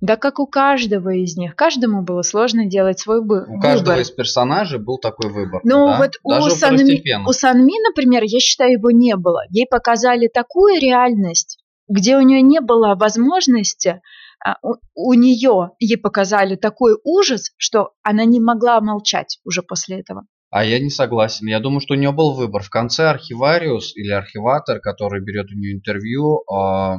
Да 0.00 0.16
как 0.16 0.38
у 0.38 0.46
каждого 0.46 1.10
из 1.10 1.36
них. 1.36 1.54
Каждому 1.54 2.02
было 2.02 2.22
сложно 2.22 2.66
делать 2.66 2.98
свой 2.98 3.20
выбор. 3.20 3.50
У 3.50 3.60
каждого 3.60 3.98
из 4.00 4.10
персонажей 4.10 4.78
был 4.78 4.98
такой 4.98 5.30
выбор. 5.30 5.60
Ну 5.62 5.86
да? 5.88 5.98
вот 5.98 6.12
у 6.22 6.48
Санми, 6.48 7.28
у 7.28 7.32
Санми, 7.32 7.86
например, 7.86 8.22
я 8.24 8.40
считаю, 8.40 8.72
его 8.72 8.90
не 8.90 9.16
было. 9.16 9.42
Ей 9.50 9.66
показали 9.66 10.28
такую 10.28 10.80
реальность, 10.80 11.58
где 11.88 12.16
у 12.16 12.20
нее 12.20 12.40
не 12.40 12.60
было 12.60 12.94
возможности, 12.94 14.00
а, 14.42 14.56
у, 14.62 14.76
у 14.94 15.12
нее 15.12 15.72
ей 15.78 15.98
показали 15.98 16.56
такой 16.56 16.96
ужас, 17.04 17.52
что 17.58 17.90
она 18.02 18.24
не 18.24 18.40
могла 18.40 18.80
молчать 18.80 19.38
уже 19.44 19.62
после 19.62 20.00
этого. 20.00 20.24
А 20.50 20.64
я 20.64 20.80
не 20.80 20.90
согласен. 20.90 21.46
Я 21.46 21.60
думаю, 21.60 21.80
что 21.80 21.94
у 21.94 21.96
нее 21.96 22.10
был 22.10 22.34
выбор. 22.34 22.62
В 22.62 22.70
конце 22.70 23.08
архивариус 23.08 23.96
или 23.96 24.10
архиватор, 24.10 24.80
который 24.80 25.22
берет 25.22 25.46
у 25.52 25.54
нее 25.54 25.72
интервью 25.72 26.42
э, 26.42 26.96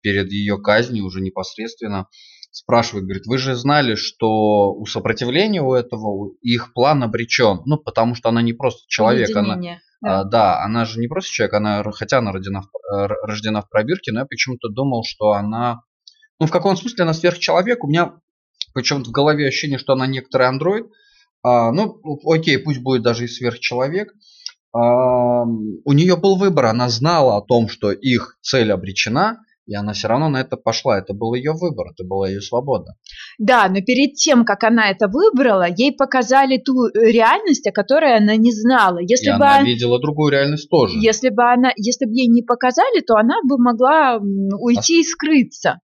перед 0.00 0.30
ее 0.30 0.58
казнью 0.58 1.04
уже 1.04 1.20
непосредственно, 1.20 2.06
спрашивает, 2.52 3.04
говорит, 3.04 3.26
вы 3.26 3.38
же 3.38 3.56
знали, 3.56 3.96
что 3.96 4.72
у 4.72 4.86
сопротивления 4.86 5.60
у 5.60 5.74
этого 5.74 6.30
их 6.40 6.72
план 6.72 7.02
обречен. 7.02 7.62
Ну, 7.66 7.78
потому 7.78 8.14
что 8.14 8.28
она 8.28 8.42
не 8.42 8.52
просто 8.52 8.82
человек. 8.86 9.34
Она, 9.36 9.56
да. 9.56 9.78
А, 10.00 10.24
да, 10.24 10.62
она 10.62 10.84
же 10.84 11.00
не 11.00 11.08
просто 11.08 11.32
человек, 11.32 11.54
она, 11.54 11.82
хотя 11.90 12.18
она 12.18 12.30
рождена 12.30 12.62
в, 12.62 12.68
рождена 13.24 13.62
в 13.62 13.68
пробирке, 13.68 14.12
но 14.12 14.20
я 14.20 14.26
почему-то 14.26 14.68
думал, 14.68 15.02
что 15.04 15.32
она... 15.32 15.80
Ну, 16.38 16.46
в 16.46 16.52
каком 16.52 16.76
смысле 16.76 17.02
она 17.02 17.14
сверхчеловек? 17.14 17.82
У 17.82 17.88
меня 17.88 18.14
почему-то 18.72 19.10
в 19.10 19.12
голове 19.12 19.48
ощущение, 19.48 19.78
что 19.78 19.94
она 19.94 20.06
некоторый 20.06 20.46
андроид, 20.46 20.86
а, 21.42 21.72
ну, 21.72 22.00
окей, 22.26 22.58
пусть 22.58 22.80
будет 22.80 23.02
даже 23.02 23.24
и 23.24 23.28
сверхчеловек. 23.28 24.14
А, 24.74 25.44
у 25.44 25.92
нее 25.92 26.16
был 26.16 26.36
выбор, 26.36 26.66
она 26.66 26.88
знала 26.88 27.36
о 27.36 27.42
том, 27.42 27.68
что 27.68 27.90
их 27.92 28.38
цель 28.42 28.72
обречена, 28.72 29.38
и 29.68 29.74
она 29.74 29.92
все 29.92 30.08
равно 30.08 30.30
на 30.30 30.40
это 30.40 30.56
пошла. 30.56 30.98
Это 30.98 31.12
был 31.12 31.34
ее 31.34 31.52
выбор, 31.52 31.88
это 31.92 32.02
была 32.02 32.28
ее 32.28 32.40
свобода. 32.40 32.94
Да, 33.38 33.68
но 33.68 33.82
перед 33.82 34.14
тем, 34.14 34.44
как 34.44 34.64
она 34.64 34.90
это 34.90 35.08
выбрала, 35.08 35.66
ей 35.68 35.92
показали 35.92 36.56
ту 36.56 36.86
э, 36.86 37.12
реальность, 37.12 37.66
о 37.66 37.72
которой 37.72 38.16
она 38.16 38.34
не 38.36 38.50
знала. 38.50 38.98
Если 38.98 39.28
и 39.28 39.30
бы 39.30 39.44
она, 39.44 39.56
она 39.56 39.66
видела 39.66 40.00
другую 40.00 40.32
реальность 40.32 40.70
тоже. 40.70 40.98
Если 40.98 41.28
бы 41.28 41.42
она, 41.44 41.70
если 41.76 42.06
бы 42.06 42.12
ей 42.12 42.28
не 42.28 42.42
показали, 42.42 43.00
то 43.00 43.16
она 43.16 43.34
бы 43.46 43.58
могла 43.58 44.18
уйти 44.18 44.98
а... 44.98 45.00
и 45.00 45.04
скрыться. 45.04 45.80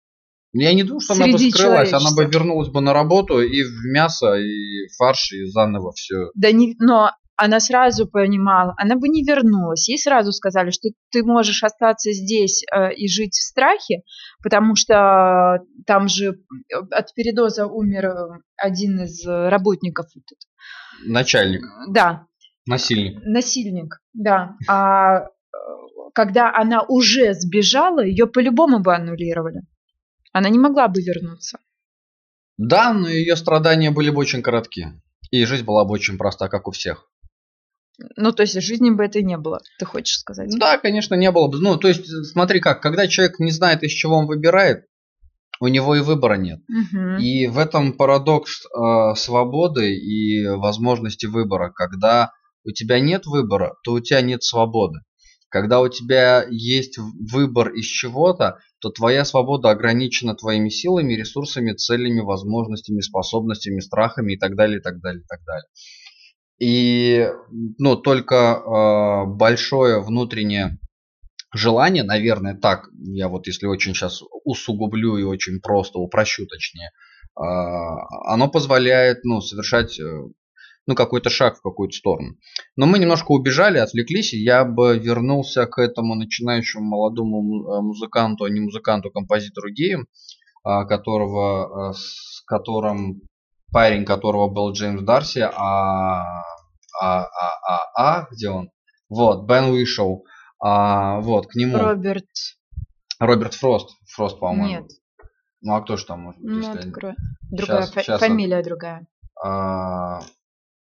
Я 0.52 0.75
не 0.75 0.83
думаю, 0.83 1.00
что 1.00 1.14
она 1.14 1.26
бы 1.28 1.38
скрылась, 1.38 1.92
она 1.92 2.11
бы 2.14 2.25
вернулась 2.25 2.69
бы 2.69 2.80
на 2.80 2.92
работу 2.92 3.40
и 3.40 3.62
в 3.62 3.85
мясо, 3.92 4.35
и 4.35 4.88
в 4.88 4.97
фарш, 4.97 5.33
и 5.33 5.45
заново 5.45 5.92
все. 5.92 6.30
Да 6.35 6.50
не, 6.50 6.75
но 6.80 7.11
она 7.37 7.61
сразу 7.61 8.07
понимала, 8.07 8.75
она 8.76 8.97
бы 8.97 9.09
не 9.09 9.23
вернулась. 9.23 9.88
Ей 9.88 9.99
сразу 9.99 10.33
сказали, 10.33 10.71
что 10.71 10.88
ты 11.11 11.25
можешь 11.25 11.62
остаться 11.62 12.12
здесь 12.12 12.64
э, 12.64 12.92
и 12.95 13.09
жить 13.09 13.35
в 13.35 13.42
страхе, 13.42 14.02
потому 14.42 14.75
что 14.75 15.61
там 15.87 16.09
же 16.09 16.40
от 16.90 17.14
передоза 17.14 17.66
умер 17.66 18.42
один 18.57 19.00
из 19.02 19.25
работников. 19.26 20.07
Начальник. 21.07 21.62
Да. 21.88 22.26
Насильник. 22.66 23.21
Насильник, 23.25 24.00
да. 24.12 24.57
А 24.69 25.28
когда 26.14 26.54
она 26.54 26.83
уже 26.83 27.35
сбежала, 27.35 28.04
ее 28.04 28.26
по-любому 28.26 28.80
бы 28.80 28.95
аннулировали. 28.95 29.62
Она 30.32 30.49
не 30.49 30.58
могла 30.58 30.88
бы 30.88 31.00
вернуться. 31.00 31.58
Да, 32.56 32.92
но 32.92 33.08
ее 33.08 33.37
страдания 33.37 33.90
были 33.90 34.10
бы 34.10 34.18
очень 34.18 34.42
коротки. 34.42 35.00
И 35.30 35.44
жизнь 35.44 35.64
была 35.64 35.84
бы 35.84 35.92
очень 35.92 36.18
проста, 36.18 36.49
как 36.49 36.68
у 36.68 36.72
всех. 36.72 37.06
Ну, 38.16 38.32
то 38.32 38.42
есть 38.42 38.60
жизни 38.60 38.90
бы 38.90 39.04
это 39.04 39.22
не 39.22 39.37
было, 39.37 39.60
ты 39.78 39.84
хочешь 39.84 40.18
сказать? 40.18 40.50
Да, 40.58 40.78
конечно, 40.78 41.14
не 41.14 41.30
было 41.30 41.49
бы. 41.49 41.58
Ну, 41.58 41.76
то 41.76 41.88
есть, 41.88 42.06
смотри 42.32 42.60
как, 42.60 42.80
когда 42.80 43.06
человек 43.06 43.38
не 43.38 43.50
знает, 43.50 43.82
из 43.82 43.92
чего 43.92 44.16
он 44.16 44.26
выбирает, 44.26 44.87
у 45.60 45.68
него 45.68 45.94
и 45.94 46.00
выбора 46.00 46.34
нет. 46.34 46.60
Угу. 46.68 47.18
И 47.20 47.46
в 47.46 47.58
этом 47.58 47.92
парадокс 47.92 48.64
э, 48.64 49.14
свободы 49.16 49.94
и 49.94 50.46
возможности 50.46 51.26
выбора. 51.26 51.70
Когда 51.70 52.32
у 52.64 52.70
тебя 52.70 52.99
нет 52.99 53.26
выбора, 53.26 53.75
то 53.84 53.92
у 53.92 54.00
тебя 54.00 54.22
нет 54.22 54.42
свободы. 54.42 55.00
Когда 55.50 55.80
у 55.80 55.88
тебя 55.88 56.47
есть 56.49 56.97
выбор 56.99 57.71
из 57.71 57.85
чего-то, 57.85 58.61
то 58.78 58.90
твоя 58.90 59.25
свобода 59.25 59.71
ограничена 59.71 60.37
твоими 60.37 60.69
силами, 60.69 61.14
ресурсами, 61.14 61.73
целями, 61.73 62.21
возможностями, 62.21 63.00
способностями, 63.00 63.80
страхами 63.80 64.35
и 64.35 64.38
так 64.38 64.54
далее, 64.54 64.78
и 64.78 64.83
так 64.83 65.00
далее, 65.00 65.23
и 65.23 65.26
так 65.26 65.40
далее. 65.45 65.69
И 66.61 67.28
ну, 67.78 67.97
только 67.97 68.35
э, 68.37 69.26
большое 69.26 70.00
внутреннее 70.00 70.78
желание, 71.52 72.04
наверное, 72.04 72.54
так, 72.54 72.88
я 72.92 73.28
вот 73.28 73.49
если 73.49 73.66
очень 73.66 73.95
сейчас 73.95 74.23
усугублю 74.45 75.16
и 75.16 75.25
очень 75.25 75.61
просто 75.61 75.99
упрощу, 75.99 76.47
точнее, 76.47 76.90
э, 77.37 77.42
оно 77.42 78.49
позволяет 78.49 79.25
ну, 79.25 79.40
совершать 79.40 79.99
э, 79.99 80.04
ну, 80.90 80.97
какой-то 80.97 81.30
шаг 81.30 81.56
в 81.56 81.62
какую-то 81.62 81.97
сторону. 81.97 82.35
Но 82.75 82.87
мы 82.87 82.99
немножко 82.99 83.30
убежали, 83.30 83.78
отвлеклись, 83.78 84.35
и 84.35 84.42
я 84.42 84.64
бы 84.64 84.99
вернулся 84.99 85.66
к 85.66 85.78
этому 85.78 86.16
начинающему 86.16 86.85
молодому 86.85 87.38
э, 87.38 87.80
музыканту, 87.80 88.42
а 88.42 88.50
не 88.50 88.59
музыканту, 88.59 89.12
композитору 89.12 89.70
гею, 89.70 90.09
а, 90.64 90.85
которого, 90.87 91.90
э, 91.90 91.94
с 91.94 92.42
которым 92.44 93.23
парень 93.73 94.04
которого 94.04 94.49
был 94.49 94.73
Джеймс 94.73 95.02
Дарси, 95.02 95.49
а, 95.49 96.23
а, 97.00 97.23
а, 97.23 97.28
а, 97.68 97.78
а 97.94 98.26
где 98.32 98.50
он? 98.50 98.70
Вот, 99.09 99.47
Бен 99.47 99.66
Уишоу. 99.66 100.25
А, 100.61 101.20
вот, 101.20 101.47
к 101.47 101.54
нему. 101.54 101.78
Роберт. 101.78 102.26
Роберт 103.20 103.54
Фрост. 103.54 103.90
Фрост, 104.09 104.40
по-моему. 104.40 104.66
Нет. 104.66 104.90
Ну, 105.61 105.75
а 105.75 105.82
кто 105.82 105.97
же 105.97 106.04
там 106.04 106.23
может 106.23 106.40
быть? 106.40 106.50
Ну, 106.50 106.59
если... 106.59 106.90
Другая, 106.90 107.82
сейчас, 107.82 107.92
фа- 107.92 108.02
сейчас 108.02 108.20
фамилия 108.20 108.59
от... 108.59 108.64
другая. 108.64 109.06
А, 109.40 110.20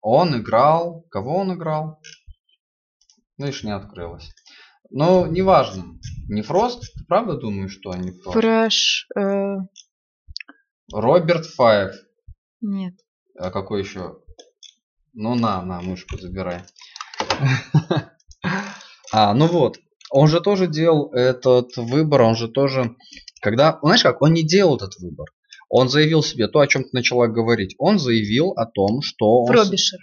он 0.05 0.37
играл... 0.37 1.03
Кого 1.09 1.37
он 1.37 1.55
играл? 1.55 1.99
Ну, 3.39 3.47
еще 3.47 3.65
не 3.65 3.73
открылось. 3.73 4.29
Но 4.91 5.25
неважно. 5.25 5.99
Не 6.29 6.43
Фрост? 6.43 6.81
Ты 6.93 7.03
правда 7.05 7.37
думаешь, 7.37 7.71
что 7.71 7.89
они 7.89 8.11
Фрост? 8.11 8.37
Фрэш... 8.37 9.07
Э... 9.17 9.55
Роберт 10.93 11.47
Файв. 11.47 11.95
Нет. 12.61 12.93
А 13.39 13.49
какой 13.49 13.81
еще? 13.81 14.19
Ну, 15.13 15.33
на, 15.33 15.63
на, 15.63 15.81
мышку 15.81 16.17
забирай. 16.17 16.61
А, 19.11 19.33
ну 19.33 19.47
вот. 19.47 19.77
Он 20.11 20.27
же 20.27 20.41
тоже 20.41 20.67
делал 20.67 21.11
этот 21.13 21.77
выбор, 21.77 22.21
он 22.21 22.35
же 22.35 22.47
тоже... 22.47 22.95
Когда, 23.41 23.79
знаешь 23.81 24.03
как, 24.03 24.21
он 24.21 24.33
не 24.33 24.43
делал 24.43 24.75
этот 24.75 24.99
выбор. 24.99 25.29
Он 25.77 25.89
заявил 25.89 26.23
себе 26.23 26.47
то, 26.47 26.59
о 26.59 26.67
чем 26.67 26.83
ты 26.83 26.89
начала 26.93 27.27
говорить. 27.27 27.75
Он 27.77 27.99
заявил 27.99 28.51
о 28.51 28.65
том, 28.65 29.01
что... 29.01 29.45
Фробишер. 29.45 29.99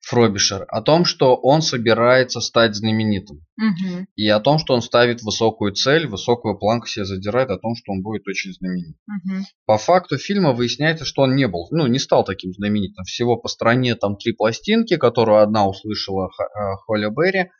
Фробишер. 0.00 0.64
О 0.68 0.80
том, 0.80 1.04
что 1.04 1.36
он 1.36 1.60
собирается 1.60 2.40
стать 2.40 2.74
знаменитым. 2.74 3.44
Угу. 3.58 4.06
И 4.16 4.26
о 4.28 4.40
том, 4.40 4.58
что 4.58 4.72
он 4.72 4.80
ставит 4.80 5.20
высокую 5.20 5.74
цель, 5.74 6.06
высокую 6.06 6.58
планку 6.58 6.86
себе 6.86 7.04
задирает, 7.04 7.50
о 7.50 7.58
том, 7.58 7.74
что 7.74 7.92
он 7.92 8.00
будет 8.00 8.26
очень 8.26 8.54
знаменит. 8.54 8.96
Угу. 9.06 9.44
По 9.66 9.76
факту 9.76 10.16
фильма 10.16 10.54
выясняется, 10.54 11.04
что 11.04 11.20
он 11.20 11.36
не 11.36 11.46
был, 11.46 11.68
ну, 11.70 11.86
не 11.86 11.98
стал 11.98 12.24
таким 12.24 12.54
знаменитым. 12.54 13.04
Всего 13.04 13.36
по 13.36 13.48
стране 13.48 13.94
там 13.94 14.16
три 14.16 14.32
пластинки, 14.32 14.96
которую 14.96 15.42
одна 15.42 15.68
услышала 15.68 16.28
э, 16.28 16.76
Холли 16.86 17.10
Берри. 17.10 17.50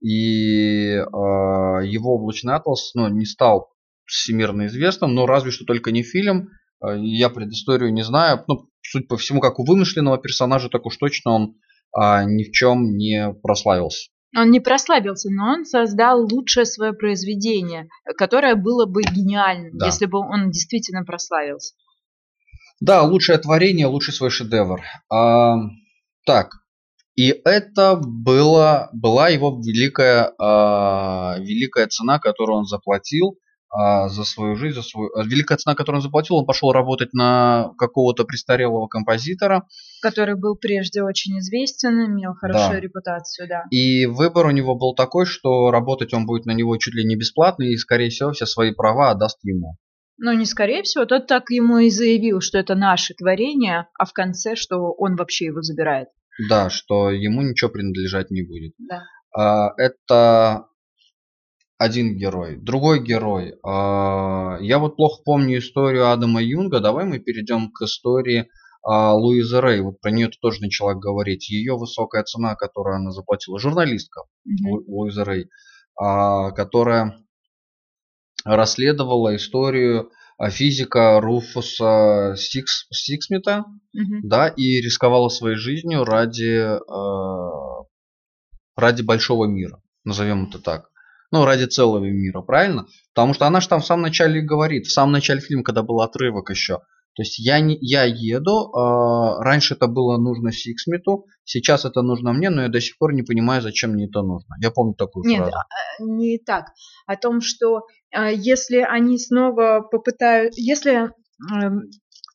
И 0.00 0.94
э, 0.94 1.02
его 1.04 2.14
облачный 2.14 2.54
атлас 2.54 2.92
ну, 2.94 3.06
не 3.08 3.26
стал 3.26 3.68
всемирно 4.10 4.66
известным, 4.66 5.14
но 5.14 5.26
разве 5.26 5.50
что 5.50 5.64
только 5.64 5.92
не 5.92 6.02
фильм. 6.02 6.50
Э, 6.84 6.96
я 6.98 7.30
предысторию 7.30 7.92
не 7.92 8.02
знаю. 8.02 8.44
Ну, 8.48 8.68
суть 8.82 9.08
по 9.08 9.16
всему, 9.16 9.40
как 9.40 9.58
у 9.58 9.64
вымышленного 9.64 10.18
персонажа, 10.18 10.68
так 10.68 10.86
уж 10.86 10.96
точно 10.96 11.32
он 11.32 11.54
а, 11.92 12.24
ни 12.24 12.44
в 12.44 12.52
чем 12.52 12.96
не 12.96 13.32
прославился. 13.42 14.10
Он 14.36 14.50
не 14.50 14.60
прославился, 14.60 15.28
но 15.30 15.54
он 15.54 15.64
создал 15.64 16.22
лучшее 16.22 16.64
свое 16.64 16.92
произведение, 16.92 17.88
которое 18.16 18.54
было 18.54 18.86
бы 18.86 19.02
гениальным, 19.02 19.76
да. 19.76 19.86
если 19.86 20.06
бы 20.06 20.18
он 20.18 20.50
действительно 20.50 21.04
прославился. 21.04 21.74
Да, 22.80 23.02
лучшее 23.02 23.38
творение, 23.38 23.86
лучший 23.86 24.14
свой 24.14 24.30
шедевр. 24.30 24.82
А, 25.12 25.56
так, 26.24 26.52
и 27.16 27.34
это 27.44 27.96
было, 27.96 28.88
была 28.92 29.28
его 29.28 29.60
великая, 29.60 30.32
а, 30.38 31.36
великая 31.40 31.88
цена, 31.88 32.20
которую 32.20 32.58
он 32.58 32.64
заплатил 32.66 33.36
а, 33.70 34.08
за 34.08 34.24
свою 34.24 34.56
жизнь, 34.56 34.74
за 34.74 34.82
свою... 34.82 35.10
А, 35.14 35.22
великая 35.22 35.56
цена, 35.56 35.74
которую 35.74 36.00
он 36.00 36.02
заплатил, 36.02 36.36
он 36.36 36.46
пошел 36.46 36.72
работать 36.72 37.12
на 37.12 37.72
какого-то 37.78 38.24
престарелого 38.24 38.88
композитора. 38.88 39.68
Который 40.02 40.34
был 40.34 40.56
прежде 40.56 41.02
очень 41.02 41.38
известен, 41.38 42.06
имел 42.06 42.34
хорошую 42.34 42.72
да. 42.72 42.80
репутацию, 42.80 43.48
да. 43.48 43.64
И 43.70 44.06
выбор 44.06 44.46
у 44.46 44.50
него 44.50 44.74
был 44.74 44.94
такой, 44.94 45.24
что 45.24 45.70
работать 45.70 46.12
он 46.12 46.26
будет 46.26 46.46
на 46.46 46.52
него 46.52 46.76
чуть 46.78 46.94
ли 46.94 47.04
не 47.04 47.16
бесплатно, 47.16 47.62
и, 47.62 47.76
скорее 47.76 48.10
всего, 48.10 48.32
все 48.32 48.44
свои 48.44 48.72
права 48.72 49.10
отдаст 49.12 49.38
ему. 49.44 49.76
Ну, 50.18 50.32
не 50.32 50.44
скорее 50.44 50.82
всего, 50.82 51.06
тот 51.06 51.26
так 51.28 51.48
ему 51.50 51.78
и 51.78 51.90
заявил, 51.90 52.40
что 52.40 52.58
это 52.58 52.74
наше 52.74 53.14
творение, 53.14 53.86
а 53.98 54.04
в 54.04 54.12
конце, 54.12 54.54
что 54.54 54.92
он 54.92 55.16
вообще 55.16 55.46
его 55.46 55.62
забирает. 55.62 56.08
Да, 56.48 56.70
что 56.70 57.10
ему 57.10 57.42
ничего 57.42 57.70
принадлежать 57.70 58.30
не 58.30 58.42
будет. 58.42 58.74
Да. 58.78 59.04
А, 59.36 59.72
это 59.76 60.66
один 61.80 62.14
герой. 62.14 62.56
Другой 62.56 63.02
герой. 63.02 63.54
А, 63.64 64.58
я 64.60 64.78
вот 64.78 64.96
плохо 64.96 65.22
помню 65.24 65.58
историю 65.60 66.10
Адама 66.10 66.42
Юнга. 66.42 66.78
Давай 66.78 67.06
мы 67.06 67.20
перейдем 67.20 67.72
к 67.72 67.80
истории 67.80 68.50
а, 68.82 69.14
Луизы 69.14 69.62
Рэй. 69.62 69.80
Вот 69.80 69.98
про 69.98 70.10
нее 70.10 70.28
ты 70.28 70.36
тоже 70.42 70.60
начала 70.60 70.92
говорить. 70.92 71.48
Ее 71.48 71.78
высокая 71.78 72.22
цена, 72.24 72.54
которую 72.54 72.96
она 72.96 73.12
заплатила. 73.12 73.58
Журналистка 73.58 74.24
mm-hmm. 74.46 74.84
Луиза 74.88 75.24
Рэй, 75.24 75.48
а, 75.98 76.50
которая 76.50 77.24
расследовала 78.44 79.34
историю 79.34 80.10
физика 80.50 81.18
Руфуса 81.18 82.34
Сикс, 82.36 82.88
Сиксмита, 82.92 83.64
mm-hmm. 83.96 84.20
да, 84.24 84.48
и 84.48 84.82
рисковала 84.82 85.30
своей 85.30 85.56
жизнью 85.56 86.04
ради, 86.04 86.78
ради 88.76 89.02
большого 89.02 89.46
мира, 89.46 89.82
назовем 90.04 90.44
это 90.44 90.58
так. 90.58 90.89
Ну, 91.32 91.44
ради 91.44 91.64
целого 91.64 92.04
мира, 92.04 92.40
правильно? 92.40 92.86
Потому 93.14 93.34
что 93.34 93.46
она 93.46 93.60
же 93.60 93.68
там 93.68 93.80
в 93.80 93.86
самом 93.86 94.02
начале 94.02 94.40
говорит, 94.40 94.86
в 94.86 94.92
самом 94.92 95.12
начале 95.12 95.40
фильма, 95.40 95.62
когда 95.62 95.82
был 95.82 96.00
отрывок 96.00 96.50
еще. 96.50 96.80
То 97.16 97.22
есть 97.22 97.38
я, 97.38 97.60
не, 97.60 97.76
я 97.80 98.04
еду, 98.04 98.70
э, 98.72 99.42
раньше 99.42 99.74
это 99.74 99.88
было 99.88 100.16
нужно 100.16 100.52
Сиксмиту, 100.52 101.26
сейчас 101.44 101.84
это 101.84 102.02
нужно 102.02 102.32
мне, 102.32 102.50
но 102.50 102.62
я 102.62 102.68
до 102.68 102.80
сих 102.80 102.98
пор 102.98 103.12
не 103.12 103.22
понимаю, 103.22 103.62
зачем 103.62 103.90
мне 103.90 104.06
это 104.06 104.22
нужно. 104.22 104.54
Я 104.62 104.70
помню 104.70 104.94
такую 104.94 105.26
Нет, 105.26 105.38
фразу. 105.38 105.56
Нет, 105.98 106.18
не 106.18 106.38
так. 106.38 106.66
О 107.06 107.16
том, 107.16 107.40
что 107.40 107.82
э, 108.10 108.32
если 108.34 108.78
они 108.78 109.18
снова 109.18 109.80
попытают, 109.80 110.54
если 110.56 111.08
э, 111.08 111.10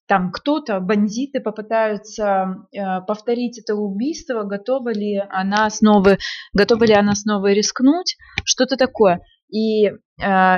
там 0.08 0.32
кто-то, 0.32 0.80
бандиты 0.80 1.40
попытаются 1.40 2.68
э, 2.72 3.02
повторить 3.08 3.58
это 3.60 3.76
убийство, 3.76 4.44
готова 4.44 4.94
ли 4.94 5.18
она 5.30 5.70
снова, 5.70 6.18
готова 6.54 6.84
ли 6.84 6.94
она 6.94 7.16
снова 7.16 7.52
рискнуть, 7.52 8.18
что-то 8.44 8.78
такое. 8.78 9.22
И 9.50 9.88
э, 9.88 10.58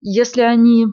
если 0.00 0.42
они... 0.42 0.86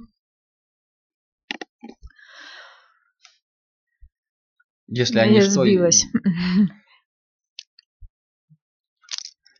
Если 4.87 5.19
они 5.19 5.35
Я 5.35 5.41
что... 5.41 5.61
сбилась. 5.61 6.05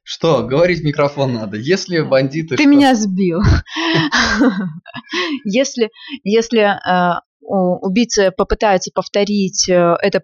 Что, 0.04 0.44
говорить 0.44 0.84
микрофон 0.84 1.36
надо. 1.36 1.58
Если 1.58 2.02
бандиты... 2.02 2.56
Ты 2.56 2.64
что? 2.64 2.70
меня 2.70 2.96
сбил. 2.96 3.42
Если, 5.46 5.90
если 6.24 6.62
э, 6.62 7.22
убийца 7.50 8.32
попытается 8.32 8.92
повторить 8.94 9.68
э, 9.70 9.96
это 10.02 10.22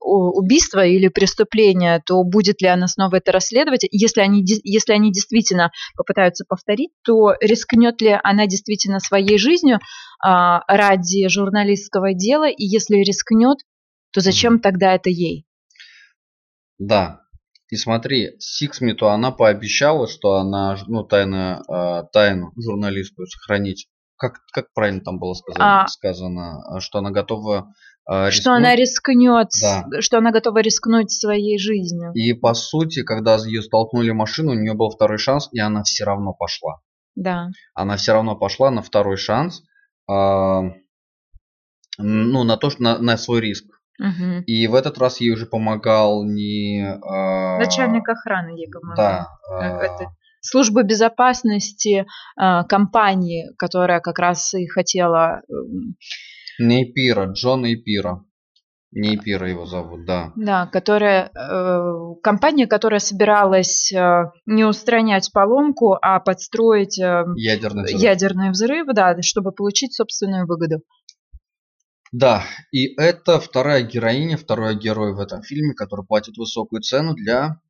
убийство 0.00 0.84
или 0.84 1.08
преступление, 1.08 2.02
то 2.04 2.22
будет 2.24 2.60
ли 2.60 2.68
она 2.68 2.86
снова 2.86 3.16
это 3.16 3.32
расследовать? 3.32 3.86
Если 3.90 4.20
они, 4.20 4.44
если 4.64 4.92
они 4.92 5.12
действительно 5.12 5.70
попытаются 5.96 6.44
повторить, 6.46 6.90
то 7.04 7.34
рискнет 7.40 8.00
ли 8.00 8.18
она 8.22 8.46
действительно 8.46 9.00
своей 9.00 9.38
жизнью 9.38 9.78
а, 10.22 10.62
ради 10.68 11.28
журналистского 11.28 12.14
дела? 12.14 12.48
И 12.48 12.64
если 12.64 12.96
рискнет, 12.96 13.58
то 14.12 14.20
зачем 14.20 14.60
тогда 14.60 14.94
это 14.94 15.08
ей? 15.10 15.46
Да. 16.78 17.20
И 17.70 17.76
смотри, 17.76 18.32
Сиксмиту 18.40 19.08
она 19.08 19.30
пообещала, 19.30 20.08
что 20.08 20.34
она, 20.34 20.76
ну, 20.88 21.04
тайну, 21.04 21.62
э, 21.62 22.02
тайну 22.12 22.52
журналистскую 22.56 23.28
сохранить. 23.28 23.86
Как, 24.20 24.34
как 24.52 24.66
правильно 24.74 25.00
там 25.00 25.18
было 25.18 25.32
сказано, 25.32 25.84
а, 25.84 25.88
сказано 25.88 26.80
что 26.80 26.98
она 26.98 27.10
готова 27.10 27.72
э, 28.06 28.30
Что 28.30 28.52
она 28.52 28.76
рискнет, 28.76 29.48
да. 29.62 30.02
что 30.02 30.18
она 30.18 30.30
готова 30.30 30.58
рискнуть 30.58 31.10
своей 31.10 31.58
жизнью. 31.58 32.12
И 32.12 32.34
по 32.34 32.52
сути, 32.52 33.02
когда 33.02 33.36
ее 33.36 33.62
столкнули 33.62 34.10
машину, 34.10 34.50
у 34.50 34.54
нее 34.54 34.74
был 34.74 34.90
второй 34.90 35.16
шанс, 35.16 35.48
и 35.52 35.58
она 35.58 35.84
все 35.84 36.04
равно 36.04 36.34
пошла. 36.34 36.80
Да. 37.16 37.48
Она 37.72 37.96
все 37.96 38.12
равно 38.12 38.36
пошла 38.36 38.70
на 38.70 38.82
второй 38.82 39.16
шанс, 39.16 39.62
э, 40.06 40.12
ну, 41.96 42.44
на 42.44 42.56
то, 42.58 42.68
что 42.68 42.82
на, 42.82 42.98
на 42.98 43.16
свой 43.16 43.40
риск. 43.40 43.64
Угу. 43.98 44.44
И 44.46 44.66
в 44.66 44.74
этот 44.74 44.98
раз 44.98 45.18
ей 45.22 45.30
уже 45.30 45.46
помогал 45.46 46.24
не... 46.24 46.82
Э, 46.82 47.58
Начальник 47.58 48.06
охраны 48.06 48.50
ей 48.50 48.70
помогал. 48.70 48.96
Да. 48.96 49.26
Э, 49.50 49.86
Это 49.86 50.10
служба 50.40 50.82
безопасности 50.82 52.06
э, 52.40 52.64
компании, 52.68 53.54
которая 53.56 54.00
как 54.00 54.18
раз 54.18 54.54
и 54.54 54.66
хотела... 54.66 55.42
Э, 55.48 55.52
Нейпира, 56.58 57.26
Джон 57.32 57.62
Нейпира. 57.62 58.24
Нейпира 58.92 59.48
его 59.48 59.66
зовут, 59.66 60.04
да. 60.04 60.32
Да, 60.34 60.66
которая 60.66 61.30
э, 61.30 62.14
компания, 62.22 62.66
которая 62.66 62.98
собиралась 62.98 63.92
э, 63.92 64.32
не 64.46 64.64
устранять 64.64 65.30
поломку, 65.32 65.96
а 66.02 66.18
подстроить 66.18 66.98
э, 66.98 67.24
ядерный 67.36 67.84
взрыв. 67.84 68.00
ядерный 68.00 68.50
взрыв, 68.50 68.88
да, 68.92 69.16
чтобы 69.22 69.52
получить 69.52 69.94
собственную 69.94 70.46
выгоду. 70.46 70.82
Да, 72.10 72.42
и 72.72 72.92
это 73.00 73.38
вторая 73.38 73.82
героиня, 73.82 74.36
второй 74.36 74.76
герой 74.76 75.14
в 75.14 75.20
этом 75.20 75.42
фильме, 75.42 75.74
который 75.74 76.04
платит 76.04 76.36
высокую 76.36 76.82
цену 76.82 77.14
для... 77.14 77.60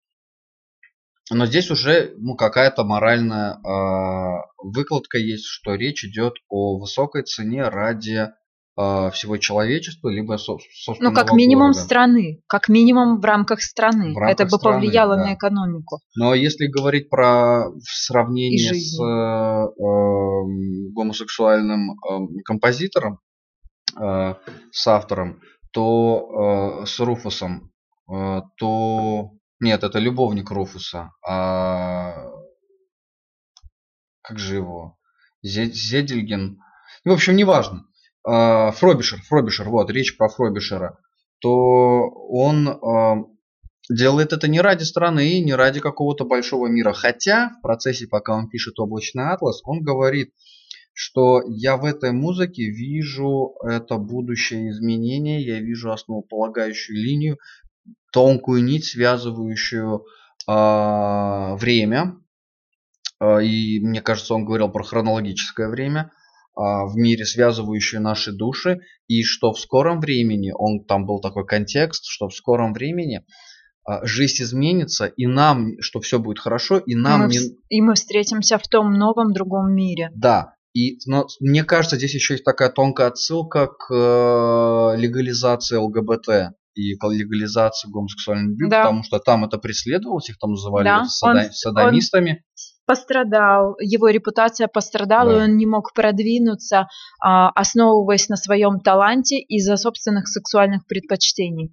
Но 1.30 1.46
здесь 1.46 1.70
уже 1.70 2.12
ну, 2.18 2.34
какая-то 2.34 2.84
моральная 2.84 3.54
э, 3.54 4.42
выкладка 4.58 5.18
есть, 5.18 5.46
что 5.46 5.74
речь 5.74 6.04
идет 6.04 6.34
о 6.48 6.78
высокой 6.78 7.22
цене 7.22 7.68
ради 7.68 8.30
э, 8.76 9.10
всего 9.12 9.36
человечества, 9.36 10.08
либо 10.08 10.36
собственно. 10.38 11.10
Ну, 11.10 11.14
как 11.14 11.32
минимум 11.32 11.70
города. 11.70 11.84
страны, 11.84 12.42
как 12.48 12.68
минимум 12.68 13.20
в 13.20 13.24
рамках 13.24 13.62
страны. 13.62 14.12
В 14.12 14.18
рамках 14.18 14.40
это 14.40 14.44
бы 14.44 14.58
страны, 14.58 14.80
повлияло 14.80 15.16
да. 15.16 15.26
на 15.26 15.34
экономику. 15.34 16.00
Но 16.16 16.34
если 16.34 16.66
говорить 16.66 17.08
про 17.08 17.70
в 17.70 17.88
сравнении 17.88 18.72
с 18.72 19.00
э, 19.00 19.04
э, 19.78 20.92
гомосексуальным 20.92 21.92
э, 21.92 22.42
композитором, 22.44 23.20
э, 24.00 24.34
с 24.72 24.86
автором, 24.88 25.40
то 25.72 26.80
э, 26.82 26.86
с 26.86 26.98
Руфусом, 26.98 27.70
э, 28.12 28.40
то... 28.56 29.30
Нет, 29.60 29.84
это 29.84 29.98
любовник 29.98 30.50
Руфуса. 30.50 31.12
А... 31.26 32.26
Как 34.22 34.38
же 34.38 34.56
его? 34.56 34.98
Зедельген. 35.42 36.58
Ну, 37.04 37.12
в 37.12 37.14
общем, 37.14 37.36
неважно. 37.36 37.84
Э, 38.28 38.70
Фробишер, 38.72 39.20
Фробишер, 39.22 39.68
вот, 39.68 39.90
речь 39.90 40.16
про 40.16 40.28
Фробишера. 40.28 40.98
То 41.40 42.08
он 42.28 42.68
э, 42.68 43.24
делает 43.90 44.32
это 44.32 44.48
не 44.48 44.60
ради 44.60 44.84
страны, 44.84 45.40
не 45.40 45.54
ради 45.54 45.80
какого-то 45.80 46.24
большого 46.24 46.66
мира. 46.66 46.92
Хотя 46.92 47.50
в 47.58 47.62
процессе, 47.62 48.06
пока 48.06 48.34
он 48.34 48.48
пишет 48.48 48.78
«Облачный 48.78 49.30
атлас», 49.30 49.62
он 49.64 49.82
говорит, 49.82 50.32
что 50.92 51.42
я 51.46 51.76
в 51.76 51.84
этой 51.84 52.12
музыке 52.12 52.64
вижу 52.64 53.54
это 53.66 53.96
будущее 53.96 54.70
изменение, 54.70 55.42
я 55.42 55.60
вижу 55.60 55.92
основополагающую 55.92 56.96
линию, 56.96 57.38
тонкую 58.12 58.64
нить, 58.64 58.86
связывающую 58.86 60.04
э, 60.48 61.54
время. 61.56 62.16
Э, 63.20 63.42
и 63.44 63.80
мне 63.80 64.00
кажется, 64.02 64.34
он 64.34 64.44
говорил 64.44 64.68
про 64.68 64.82
хронологическое 64.82 65.68
время 65.68 66.10
э, 66.56 66.60
в 66.60 66.96
мире, 66.96 67.24
связывающее 67.24 68.00
наши 68.00 68.32
души. 68.32 68.80
И 69.06 69.22
что 69.22 69.52
в 69.52 69.60
скором 69.60 70.00
времени, 70.00 70.52
он 70.56 70.84
там 70.84 71.06
был 71.06 71.20
такой 71.20 71.46
контекст, 71.46 72.04
что 72.06 72.28
в 72.28 72.34
скором 72.34 72.72
времени 72.72 73.24
жизнь 74.02 74.42
изменится, 74.42 75.06
и 75.06 75.26
нам, 75.26 75.80
что 75.80 76.00
все 76.00 76.20
будет 76.20 76.38
хорошо, 76.38 76.78
и 76.78 76.94
нам... 76.94 77.22
И 77.22 77.24
мы, 77.24 77.32
не... 77.32 77.38
и 77.70 77.80
мы 77.80 77.94
встретимся 77.94 78.58
в 78.58 78.68
том 78.68 78.92
новом 78.92 79.32
другом 79.32 79.74
мире. 79.74 80.10
Да, 80.14 80.54
и 80.74 80.98
но, 81.06 81.26
мне 81.40 81.64
кажется, 81.64 81.96
здесь 81.96 82.14
еще 82.14 82.34
есть 82.34 82.44
такая 82.44 82.70
тонкая 82.70 83.08
отсылка 83.08 83.66
к 83.66 83.92
э, 83.92 84.96
легализации 84.96 85.76
ЛГБТ 85.76 86.54
и 86.80 86.96
к 86.96 87.06
легализации 87.08 87.90
гомосексуальной 87.90 88.50
любви, 88.50 88.68
да. 88.68 88.84
потому 88.84 89.02
что 89.02 89.18
там 89.18 89.44
это 89.44 89.58
преследовалось, 89.58 90.30
их 90.30 90.38
там 90.38 90.52
называли 90.52 90.84
да, 90.84 91.04
сада- 91.04 91.46
он, 91.46 91.52
садомистами. 91.52 92.30
Он 92.30 92.36
пострадал, 92.86 93.76
его 93.78 94.08
репутация 94.08 94.66
пострадала, 94.66 95.32
да. 95.32 95.38
и 95.38 95.42
он 95.44 95.56
не 95.56 95.66
мог 95.66 95.92
продвинуться, 95.94 96.88
а, 97.22 97.50
основываясь 97.50 98.28
на 98.28 98.36
своем 98.36 98.80
таланте 98.80 99.38
из-за 99.38 99.76
собственных 99.76 100.26
сексуальных 100.26 100.86
предпочтений. 100.86 101.72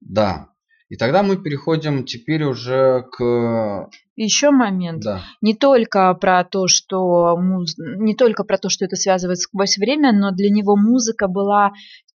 Да, 0.00 0.48
и 0.88 0.96
тогда 0.96 1.22
мы 1.22 1.36
переходим 1.36 2.04
теперь 2.04 2.44
уже 2.44 3.04
к 3.12 3.90
еще 4.16 4.50
момент. 4.50 5.02
Да. 5.04 5.22
Не 5.42 5.54
только 5.54 6.12
про 6.14 6.42
то, 6.44 6.66
что 6.66 7.36
муз... 7.36 7.76
не 7.78 8.16
только 8.16 8.42
про 8.42 8.58
то, 8.58 8.68
что 8.68 8.84
это 8.84 8.96
связывает 8.96 9.38
сквозь 9.38 9.76
время, 9.76 10.12
но 10.12 10.32
для 10.32 10.50
него 10.50 10.76
музыка 10.76 11.28
была 11.28 11.72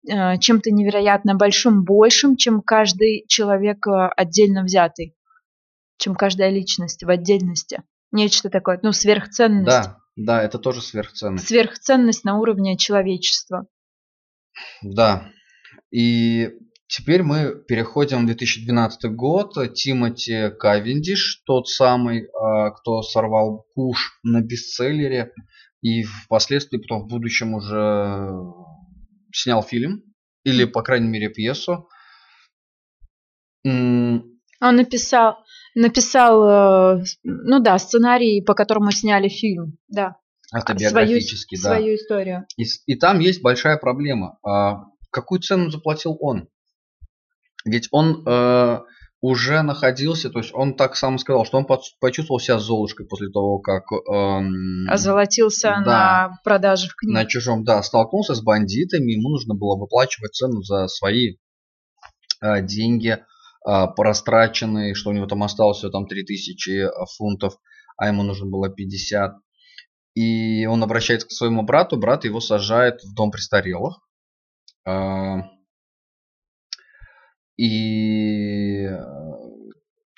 чем-то 0.09 0.71
невероятно 0.71 1.35
большим, 1.35 1.85
большим, 1.85 2.37
чем 2.37 2.63
каждый 2.63 3.25
человек 3.29 3.87
э, 3.87 4.09
отдельно 4.17 4.63
взятый, 4.63 5.15
чем 5.99 6.15
каждая 6.15 6.51
личность 6.51 7.03
в 7.03 7.11
отдельности. 7.11 7.83
Нечто 8.11 8.49
такое, 8.51 8.81
ну, 8.83 8.93
сверхценность. 8.93 9.67
Да, 9.67 9.99
да, 10.17 10.43
это 10.43 10.59
тоже 10.59 10.81
сверхценность. 10.81 11.47
Сверхценность 11.47 12.25
на 12.25 12.39
уровне 12.39 12.77
человечества. 12.77 13.67
Да. 14.83 15.31
И 15.91 16.51
Теперь 16.89 17.23
мы 17.23 17.55
переходим 17.69 18.23
в 18.23 18.27
2012 18.27 19.15
год. 19.15 19.53
Тимоти 19.75 20.49
Кавендиш, 20.59 21.43
тот 21.45 21.69
самый, 21.69 22.29
а, 22.33 22.71
кто 22.71 23.03
сорвал 23.03 23.67
куш 23.75 24.19
на 24.23 24.41
бестселлере 24.41 25.33
и 25.83 26.03
впоследствии 26.03 26.79
потом 26.79 27.03
в 27.03 27.09
будущем 27.09 27.53
уже 27.53 28.31
снял 29.33 29.63
фильм 29.63 30.03
или, 30.45 30.65
по 30.65 30.83
крайней 30.83 31.09
мере, 31.09 31.29
пьесу. 31.29 31.89
Он 33.65 34.77
написал, 34.77 35.45
написал, 35.75 36.99
э, 36.99 37.05
ну 37.23 37.61
да, 37.61 37.79
сценарий, 37.79 38.43
по 38.43 38.55
которому 38.55 38.91
сняли 38.91 39.29
фильм, 39.29 39.79
да. 39.89 40.17
Автобиографический, 40.53 41.57
свою, 41.59 41.75
да. 41.75 41.81
Свою 41.81 41.97
историю. 41.97 42.47
И, 42.57 42.65
и 42.87 42.97
там 42.97 43.21
есть 43.21 43.43
большая 43.43 43.77
проблема. 43.77 44.39
А 44.45 44.87
какую 45.11 45.41
цену 45.41 45.71
заплатил 45.71 46.17
он? 46.21 46.49
Ведь 47.65 47.89
он 47.91 48.25
э, 48.27 48.81
уже 49.21 49.63
находился, 49.63 50.31
то 50.31 50.39
есть 50.39 50.55
он 50.55 50.75
так 50.75 50.95
сам 50.97 51.19
сказал, 51.19 51.45
что 51.45 51.59
он 51.59 51.67
почувствовал 52.01 52.39
себя 52.39 52.59
золушкой 52.59 53.07
после 53.07 53.29
того, 53.31 53.59
как... 53.59 53.85
Эм, 53.93 54.89
Озолотился 54.89 55.83
да, 55.85 56.29
на 56.31 56.39
продаже 56.45 56.89
в 56.89 56.95
книге. 56.95 57.15
На 57.15 57.25
чужом, 57.25 57.65
да, 57.65 57.83
столкнулся 57.83 58.35
с 58.35 58.43
бандитами, 58.43 59.13
ему 59.13 59.31
нужно 59.31 59.55
было 59.55 59.77
выплачивать 59.77 60.35
цену 60.35 60.63
за 60.63 60.87
свои 60.87 61.37
э, 62.41 62.63
деньги, 62.63 63.19
э, 63.19 63.87
порастраченные, 63.97 64.95
что 64.95 65.11
у 65.11 65.13
него 65.13 65.27
там 65.27 65.43
осталось 65.43 65.79
всего 65.79 65.91
там 65.91 66.07
3000 66.07 66.89
фунтов, 67.17 67.55
а 67.97 68.07
ему 68.07 68.23
нужно 68.23 68.47
было 68.47 68.69
50. 68.69 69.33
И 70.15 70.67
он 70.67 70.83
обращается 70.83 71.27
к 71.27 71.33
своему 71.33 71.63
брату, 71.63 71.97
брат 71.97 72.25
его 72.25 72.41
сажает 72.41 73.03
в 73.03 73.15
дом 73.15 73.33
престарелых. 73.33 73.99
Э, 74.87 75.39
и 77.59 78.85
э, 78.85 78.97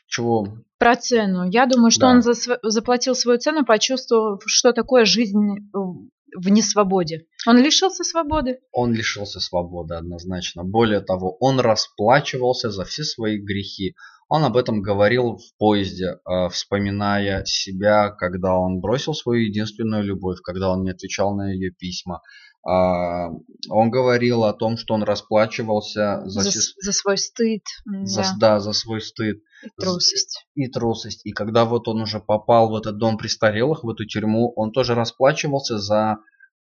чего? 0.06 0.58
Про 0.78 0.96
цену. 0.96 1.48
Я 1.50 1.66
думаю, 1.66 1.90
что 1.90 2.02
да. 2.02 2.10
он 2.10 2.22
за, 2.22 2.34
заплатил 2.62 3.14
свою 3.14 3.38
цену, 3.38 3.64
почувствовав, 3.64 4.42
что 4.46 4.72
такое 4.72 5.04
жизнь 5.04 5.70
в 5.72 6.48
несвободе. 6.48 7.26
Он 7.46 7.58
лишился 7.58 8.04
свободы. 8.04 8.60
Он 8.72 8.92
лишился 8.92 9.40
свободы, 9.40 9.94
однозначно. 9.94 10.64
Более 10.64 11.00
того, 11.00 11.36
он 11.40 11.60
расплачивался 11.60 12.70
за 12.70 12.84
все 12.84 13.04
свои 13.04 13.38
грехи. 13.38 13.94
Он 14.28 14.44
об 14.44 14.56
этом 14.56 14.80
говорил 14.80 15.38
в 15.38 15.58
поезде, 15.58 16.18
э, 16.24 16.48
вспоминая 16.50 17.44
себя, 17.46 18.10
когда 18.10 18.54
он 18.54 18.80
бросил 18.80 19.12
свою 19.12 19.46
единственную 19.46 20.04
любовь, 20.04 20.38
когда 20.40 20.70
он 20.70 20.84
не 20.84 20.90
отвечал 20.90 21.34
на 21.34 21.50
ее 21.50 21.72
письма. 21.72 22.20
А, 22.66 23.30
он 23.70 23.90
говорил 23.90 24.44
о 24.44 24.52
том, 24.52 24.76
что 24.76 24.94
он 24.94 25.02
расплачивался 25.02 26.22
за, 26.26 26.42
за, 26.42 26.50
за 26.50 26.92
свой 26.92 27.16
стыд. 27.16 27.62
За, 28.04 28.22
да. 28.22 28.36
да, 28.38 28.60
за 28.60 28.72
свой 28.72 29.00
стыд. 29.00 29.42
И 29.62 29.68
трусость. 29.80 30.46
И 30.54 30.68
трусость. 30.68 31.26
И 31.26 31.32
когда 31.32 31.64
вот 31.64 31.88
он 31.88 32.02
уже 32.02 32.20
попал 32.20 32.70
в 32.70 32.76
этот 32.76 32.98
дом 32.98 33.16
престарелых, 33.16 33.84
в 33.84 33.90
эту 33.90 34.04
тюрьму, 34.06 34.52
он 34.56 34.72
тоже 34.72 34.94
расплачивался 34.94 35.78
за 35.78 36.18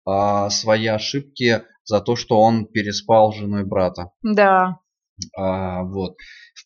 а, 0.07 0.51
свои 0.51 0.87
ошибки, 0.87 1.65
за 1.85 2.01
то, 2.01 2.17
что 2.17 2.41
он 2.41 2.67
переспал 2.67 3.33
с 3.33 3.37
женой 3.37 3.65
брата. 3.65 4.11
Да. 4.23 4.79
А, 5.37 5.83
вот. 5.83 6.17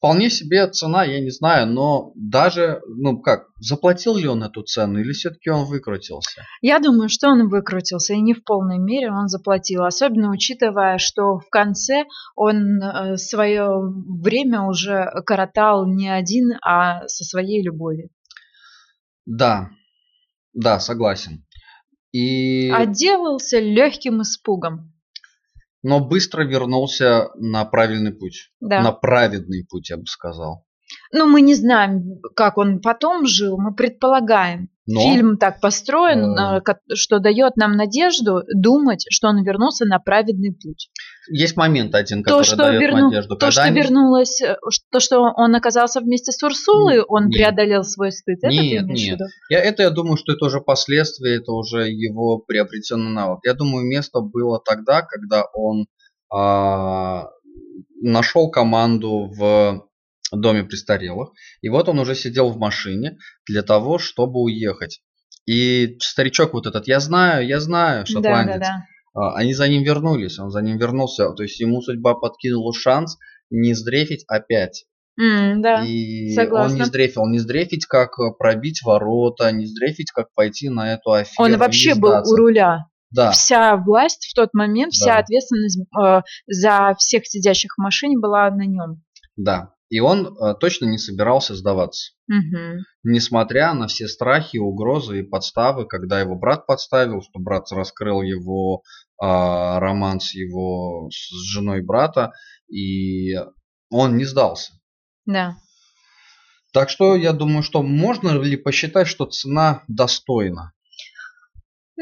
Вполне 0.03 0.31
себе 0.31 0.67
цена, 0.67 1.05
я 1.05 1.21
не 1.21 1.31
знаю, 1.31 1.69
но 1.69 2.11
даже, 2.17 2.81
ну 2.89 3.21
как, 3.21 3.47
заплатил 3.61 4.17
ли 4.17 4.27
он 4.27 4.43
эту 4.43 4.65
цену 4.65 4.99
или 4.99 5.13
все-таки 5.13 5.49
он 5.49 5.65
выкрутился? 5.65 6.43
Я 6.61 6.81
думаю, 6.81 7.09
что 7.09 7.29
он 7.29 7.49
выкрутился, 7.49 8.15
и 8.15 8.21
не 8.21 8.35
в 8.35 8.43
полной 8.43 8.79
мере 8.79 9.13
он 9.13 9.29
заплатил, 9.29 9.85
особенно 9.85 10.33
учитывая, 10.33 10.99
что 10.99 11.39
в 11.39 11.49
конце 11.51 12.03
он 12.35 12.83
э, 12.83 13.17
свое 13.17 13.69
время 14.21 14.63
уже 14.63 15.09
коротал 15.25 15.87
не 15.87 16.09
один, 16.09 16.55
а 16.67 17.07
со 17.07 17.23
своей 17.23 17.63
любовью. 17.63 18.09
Да, 19.25 19.71
да, 20.53 20.81
согласен. 20.81 21.47
И... 22.11 22.73
Отделался 22.73 23.61
легким 23.61 24.23
испугом 24.23 24.92
но 25.83 26.01
быстро 26.01 26.45
вернулся 26.45 27.31
на 27.35 27.65
правильный 27.65 28.13
путь. 28.13 28.51
Да. 28.61 28.83
На 28.83 28.93
праведный 28.93 29.67
путь, 29.69 29.91
я 29.91 29.97
бы 29.97 30.07
сказал. 30.07 30.65
Ну, 31.13 31.27
мы 31.27 31.41
не 31.41 31.55
знаем, 31.55 32.21
как 32.37 32.59
он 32.59 32.81
потом 32.81 33.27
жил, 33.27 33.59
мы 33.59 33.75
предполагаем. 33.75 34.69
Но, 34.85 35.01
Фильм 35.01 35.37
так 35.37 35.61
построен, 35.61 36.37
э, 36.37 36.61
что 36.95 37.21
дает 37.21 37.57
нам 37.57 37.73
надежду 37.77 38.43
думать, 38.53 39.05
что 39.11 39.29
он 39.29 39.45
вернулся 39.45 39.85
на 39.85 40.01
праведный 40.01 40.53
путь. 40.53 40.91
Есть 41.31 41.57
момент 41.57 41.95
один, 41.95 42.25
который 42.25 42.41
то, 42.41 42.45
что 42.45 42.57
дает 42.57 42.81
верну... 42.81 43.11
надежду. 43.11 43.37
То, 43.37 43.53
что 43.53 43.63
они... 43.63 43.81
вернулось, 43.81 44.43
э, 44.43 44.57
то, 44.91 44.99
что 44.99 45.21
он 45.21 45.55
оказался 45.55 46.01
вместе 46.01 46.33
с 46.33 46.43
Урсулой, 46.43 47.01
он 47.01 47.27
нет. 47.27 47.35
преодолел 47.35 47.85
свой 47.85 48.11
стыд. 48.11 48.39
Это 48.43 48.49
нет, 48.49 48.87
нет. 48.87 49.21
Я, 49.49 49.61
это 49.61 49.85
я 49.85 49.91
думаю, 49.91 50.17
что 50.17 50.33
это 50.33 50.47
уже 50.47 50.61
последствия, 50.61 51.37
это 51.37 51.53
уже 51.53 51.89
его 51.89 52.39
приобретенный 52.39 53.13
навык. 53.13 53.39
Я 53.45 53.55
думаю, 53.55 53.87
место 53.87 54.21
было 54.21 54.61
тогда, 54.65 55.03
когда 55.03 55.45
он 55.55 55.87
а, 56.29 57.29
нашел 58.01 58.51
команду 58.51 59.31
в 59.33 59.87
доме 60.41 60.65
престарелых. 60.65 61.31
И 61.61 61.69
вот 61.69 61.89
он 61.89 61.99
уже 61.99 62.15
сидел 62.15 62.51
в 62.51 62.59
машине 62.59 63.19
для 63.47 63.63
того, 63.63 63.99
чтобы 63.99 64.41
уехать. 64.41 65.03
И 65.47 65.97
старичок 66.01 66.53
вот 66.53 66.67
этот, 66.67 66.87
я 66.87 67.01
знаю, 67.01 67.47
я 67.47 67.61
знаю, 67.61 68.07
шотландец. 68.07 68.55
Да, 68.55 68.59
да, 68.59 68.87
да. 69.15 69.35
Они 69.35 69.53
за 69.53 69.69
ним 69.69 69.83
вернулись, 69.83 70.39
он 70.39 70.51
за 70.51 70.63
ним 70.63 70.79
вернулся. 70.79 71.31
То 71.33 71.43
есть 71.43 71.61
ему 71.61 71.83
судьба 71.83 72.15
подкинула 72.15 72.73
шанс 72.73 73.19
не 73.51 73.75
сдрефить 73.75 74.25
опять. 74.29 74.87
Mm, 75.21 75.57
да, 75.61 75.85
и 75.85 76.33
согласна. 76.33 76.73
он 76.73 76.79
не 76.79 76.85
сдрефил, 76.87 77.27
не 77.27 77.39
сдрефить, 77.39 77.85
как 77.85 78.17
пробить 78.39 78.81
ворота, 78.83 79.53
не 79.53 79.67
сдрефить, 79.67 80.11
как 80.11 80.33
пойти 80.33 80.71
на 80.71 80.95
эту 80.95 81.13
аферу. 81.13 81.45
Он 81.45 81.59
вообще 81.59 81.95
был 81.95 82.15
у 82.25 82.37
руля. 82.37 82.87
Да. 83.11 83.33
Вся 83.33 83.77
власть 83.77 84.27
в 84.31 84.35
тот 84.35 84.55
момент, 84.55 84.95
вся 84.95 85.15
да. 85.15 85.19
ответственность 85.19 85.81
э, 86.03 86.23
за 86.47 86.95
всех 86.99 87.27
сидящих 87.27 87.75
в 87.77 87.83
машине 87.83 88.19
была 88.19 88.51
на 88.51 88.65
нем. 88.65 89.03
Да. 89.37 89.75
И 89.93 90.01
он 90.01 90.27
э, 90.27 90.55
точно 90.59 90.87
не 90.87 90.97
собирался 90.97 91.55
сдаваться. 91.55 92.15
Угу. 92.27 92.83
Несмотря 93.03 93.75
на 93.75 93.89
все 93.89 94.09
страхи, 94.09 94.57
угрозы 94.57 95.21
и 95.21 95.23
подставы, 95.23 95.85
когда 95.85 96.19
его 96.19 96.35
брат 96.35 96.65
подставил, 96.65 97.21
что 97.21 97.39
брат 97.39 97.71
раскрыл 97.71 98.23
его 98.23 98.85
э, 99.23 99.27
роман 99.27 100.19
с 100.19 100.33
его 100.33 101.11
с 101.11 101.53
женой 101.53 101.83
брата, 101.83 102.33
и 102.73 103.35
он 103.91 104.17
не 104.17 104.25
сдался. 104.25 104.73
Да. 105.27 105.59
Так 106.73 106.89
что 106.89 107.15
я 107.15 107.35
думаю, 107.35 107.63
что 107.63 107.83
можно 107.83 108.31
ли 108.41 108.57
посчитать, 108.57 109.07
что 109.07 109.27
цена 109.27 109.83
достойна? 109.89 110.73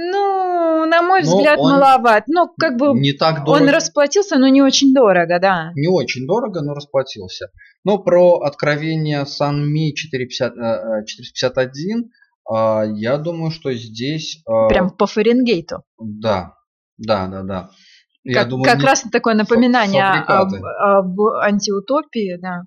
Ну, 0.02 0.86
на 0.86 1.02
мой 1.02 1.22
но 1.22 1.26
взгляд, 1.26 1.58
маловат. 1.58 2.24
Ну, 2.26 2.48
как 2.58 2.78
бы 2.78 2.98
не 2.98 3.12
так 3.12 3.44
дорого. 3.44 3.62
он 3.62 3.68
расплатился, 3.68 4.38
но 4.38 4.48
не 4.48 4.62
очень 4.62 4.94
дорого, 4.94 5.38
да. 5.38 5.72
Не 5.74 5.88
очень 5.88 6.26
дорого, 6.26 6.62
но 6.62 6.72
расплатился. 6.72 7.50
Но 7.84 7.98
про 7.98 8.40
откровение 8.40 9.26
Санми 9.26 9.94
450, 9.94 11.06
451, 11.06 12.10
я 12.96 13.18
думаю, 13.18 13.50
что 13.50 13.72
здесь... 13.74 14.42
А, 14.46 14.68
Прям 14.68 14.90
по 14.90 15.06
Фаренгейту. 15.06 15.82
Да, 15.98 16.54
да, 16.96 17.26
да, 17.26 17.42
да. 17.42 17.70
Я 18.22 18.40
как, 18.40 18.48
думаю, 18.48 18.64
как 18.64 18.82
раз 18.82 19.04
такое 19.12 19.34
напоминание 19.34 20.04
об, 20.04 20.52
об 20.54 21.20
антиутопии, 21.42 22.38
да. 22.40 22.62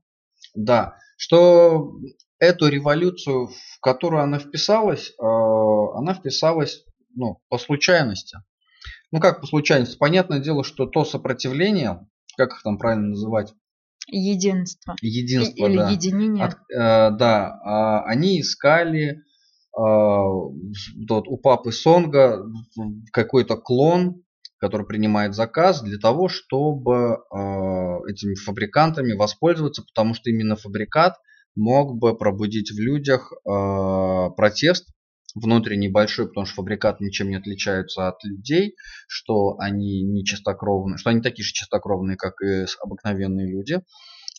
Да, 0.56 0.96
что 1.18 1.94
эту 2.40 2.68
революцию, 2.68 3.48
в 3.48 3.80
которую 3.82 4.24
она 4.24 4.40
вписалась, 4.40 5.14
а, 5.20 5.98
она 5.98 6.14
вписалась 6.14 6.84
ну, 7.14 7.40
по 7.50 7.58
случайности. 7.58 8.38
Ну 9.12 9.20
как 9.20 9.42
по 9.42 9.48
случайности? 9.48 9.98
Понятное 9.98 10.40
дело, 10.40 10.64
что 10.64 10.86
то 10.86 11.06
сопротивление, 11.06 12.08
как 12.38 12.52
их 12.52 12.64
там 12.64 12.78
правильно 12.78 13.10
называть? 13.10 13.54
Единство. 14.08 14.96
Единство, 15.02 15.66
Или 15.66 15.78
да. 15.78 15.90
единение. 15.90 16.46
От, 16.46 16.54
э, 16.54 17.18
да, 17.18 18.04
э, 18.06 18.10
они 18.10 18.42
искали 18.42 19.12
э, 19.12 19.18
вот, 19.78 21.28
у 21.28 21.38
папы 21.38 21.72
Сонга 21.72 22.46
какой-то 23.12 23.56
клон, 23.56 24.24
который 24.58 24.86
принимает 24.86 25.36
заказ 25.36 25.82
для 25.82 25.98
того, 25.98 26.28
чтобы 26.28 26.96
э, 26.96 27.38
этими 28.10 28.36
фабрикантами 28.36 29.14
воспользоваться, 29.14 29.84
потому 29.84 30.14
что 30.14 30.30
именно 30.30 30.56
фабрикат 30.56 31.16
мог 31.56 31.98
бы 31.98 32.18
пробудить 32.18 32.72
в 32.72 32.80
людях 32.80 33.32
э, 33.32 34.30
протест 34.36 34.90
внутренний 35.36 35.90
большой, 35.90 36.28
потому 36.28 36.46
что 36.46 36.56
фабрикаты 36.56 37.04
ничем 37.04 37.30
не 37.30 37.36
отличаются 37.36 38.08
от 38.08 38.24
людей, 38.24 38.76
что 39.08 39.56
они 39.60 40.04
не 40.04 40.24
чистокровные, 40.24 40.98
что 40.98 41.10
они 41.10 41.22
такие 41.22 41.46
же 41.46 41.54
чистокровные, 41.54 42.18
как 42.18 42.42
и 42.42 42.66
обыкновенные 42.82 43.50
люди. 43.52 43.82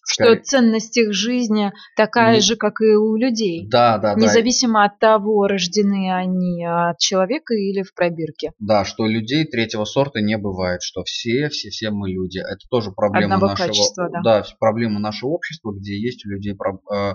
Что 0.07 0.37
ценность 0.37 0.97
их 0.99 1.15
жизни 1.15 1.73
такая 1.97 2.35
не... 2.35 2.41
же, 2.41 2.57
как 2.57 2.81
и 2.83 2.95
у 2.95 3.17
людей. 3.17 3.67
Да, 3.67 3.99
да, 3.99 4.15
Независимо 4.15 4.81
да. 4.81 4.85
от 4.85 4.99
того, 4.99 5.47
рождены 5.47 6.15
они 6.15 6.65
от 6.65 6.99
человека 6.99 7.55
или 7.55 7.83
в 7.83 7.95
пробирке. 7.95 8.53
Да, 8.59 8.85
что 8.85 9.07
людей 9.07 9.47
третьего 9.47 9.85
сорта 9.85 10.21
не 10.21 10.37
бывает, 10.37 10.83
что 10.83 11.05
все, 11.05 11.49
все, 11.49 11.71
все 11.71 11.91
мы 11.91 12.11
люди. 12.11 12.39
Это 12.39 12.61
тоже 12.71 12.93
проблема 12.93 13.37
Одного 13.37 13.53
нашего, 13.53 13.67
качества, 13.67 14.11
да. 14.13 14.21
да, 14.23 14.45
проблема 14.59 15.01
нашего 15.01 15.31
общества, 15.31 15.73
где 15.73 15.99
есть 15.99 16.27
у 16.27 16.29
людей, 16.29 16.53
э, 16.53 17.13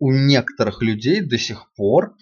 у 0.00 0.12
некоторых 0.12 0.82
людей 0.82 1.20
до 1.20 1.38
сих 1.38 1.72
пор 1.76 2.16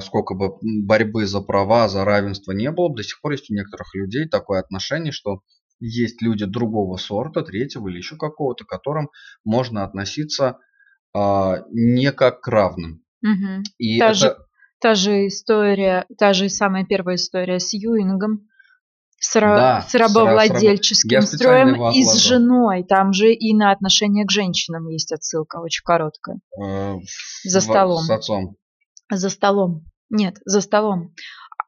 сколько 0.00 0.34
бы 0.34 0.58
борьбы 0.62 1.26
за 1.26 1.40
права, 1.40 1.88
за 1.88 2.04
равенство 2.04 2.52
не 2.52 2.70
было, 2.70 2.94
до 2.94 3.02
сих 3.02 3.20
пор 3.20 3.32
есть 3.32 3.50
у 3.50 3.54
некоторых 3.54 3.94
людей 3.94 4.28
такое 4.28 4.60
отношение, 4.60 5.12
что 5.12 5.40
есть 5.80 6.22
люди 6.22 6.44
другого 6.44 6.96
сорта, 6.96 7.42
третьего 7.42 7.88
или 7.88 7.96
еще 7.96 8.16
какого-то, 8.16 8.64
к 8.64 8.68
которым 8.68 9.10
можно 9.44 9.84
относиться 9.84 10.58
а, 11.14 11.64
не 11.70 12.12
как 12.12 12.40
к 12.40 12.48
равным. 12.48 13.02
Угу. 13.22 13.62
И 13.78 13.98
та, 13.98 14.06
это... 14.06 14.14
же, 14.14 14.36
та 14.80 14.94
же 14.94 15.26
история, 15.26 16.06
та 16.18 16.32
же 16.32 16.48
самая 16.48 16.84
первая 16.84 17.16
история 17.16 17.58
с 17.58 17.72
Юингом, 17.72 18.48
с, 19.18 19.38
да, 19.40 19.82
с 19.82 19.94
рабовладельческим 19.94 21.22
с 21.22 21.32
строем 21.32 21.90
и 21.92 22.02
с 22.02 22.14
женой. 22.14 22.84
Там 22.84 23.12
же 23.12 23.32
и 23.32 23.54
на 23.54 23.70
отношение 23.70 24.24
к 24.24 24.30
женщинам 24.30 24.88
есть 24.88 25.12
отсылка, 25.12 25.60
очень 25.60 25.84
короткая. 25.84 26.40
Э, 26.60 26.96
За 27.44 27.60
столом. 27.60 28.02
С 28.02 28.10
отцом 28.10 28.56
за 29.16 29.30
столом. 29.30 29.84
Нет, 30.10 30.36
за 30.44 30.60
столом. 30.60 31.14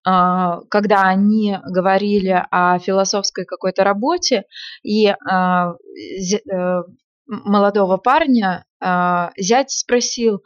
А, 0.07 0.61
когда 0.69 1.03
они 1.03 1.57
говорили 1.65 2.45
о 2.51 2.79
философской 2.79 3.47
какой-то 3.47 3.85
работе, 3.85 4.45
и 4.83 5.09
а, 5.09 5.73
э, 5.73 6.83
молодого 7.27 7.97
парня 7.97 8.67
а, 8.81 9.31
зять 9.39 9.71
спросил, 9.71 10.43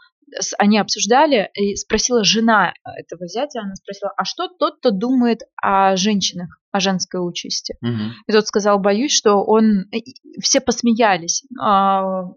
они 0.58 0.78
обсуждали, 0.78 1.50
и 1.54 1.74
спросила 1.74 2.22
жена 2.22 2.74
этого 2.84 3.26
зятя, 3.26 3.62
она 3.62 3.74
спросила, 3.74 4.12
а 4.16 4.24
что 4.24 4.46
тот-то 4.46 4.90
думает 4.92 5.40
о 5.56 5.96
женщинах, 5.96 6.60
о 6.70 6.78
женской 6.78 7.18
участи? 7.20 7.76
Угу. 7.80 8.12
И 8.28 8.32
тот 8.32 8.46
сказал, 8.46 8.78
боюсь, 8.78 9.12
что 9.12 9.42
он... 9.42 9.86
Все 10.40 10.60
посмеялись. 10.60 11.44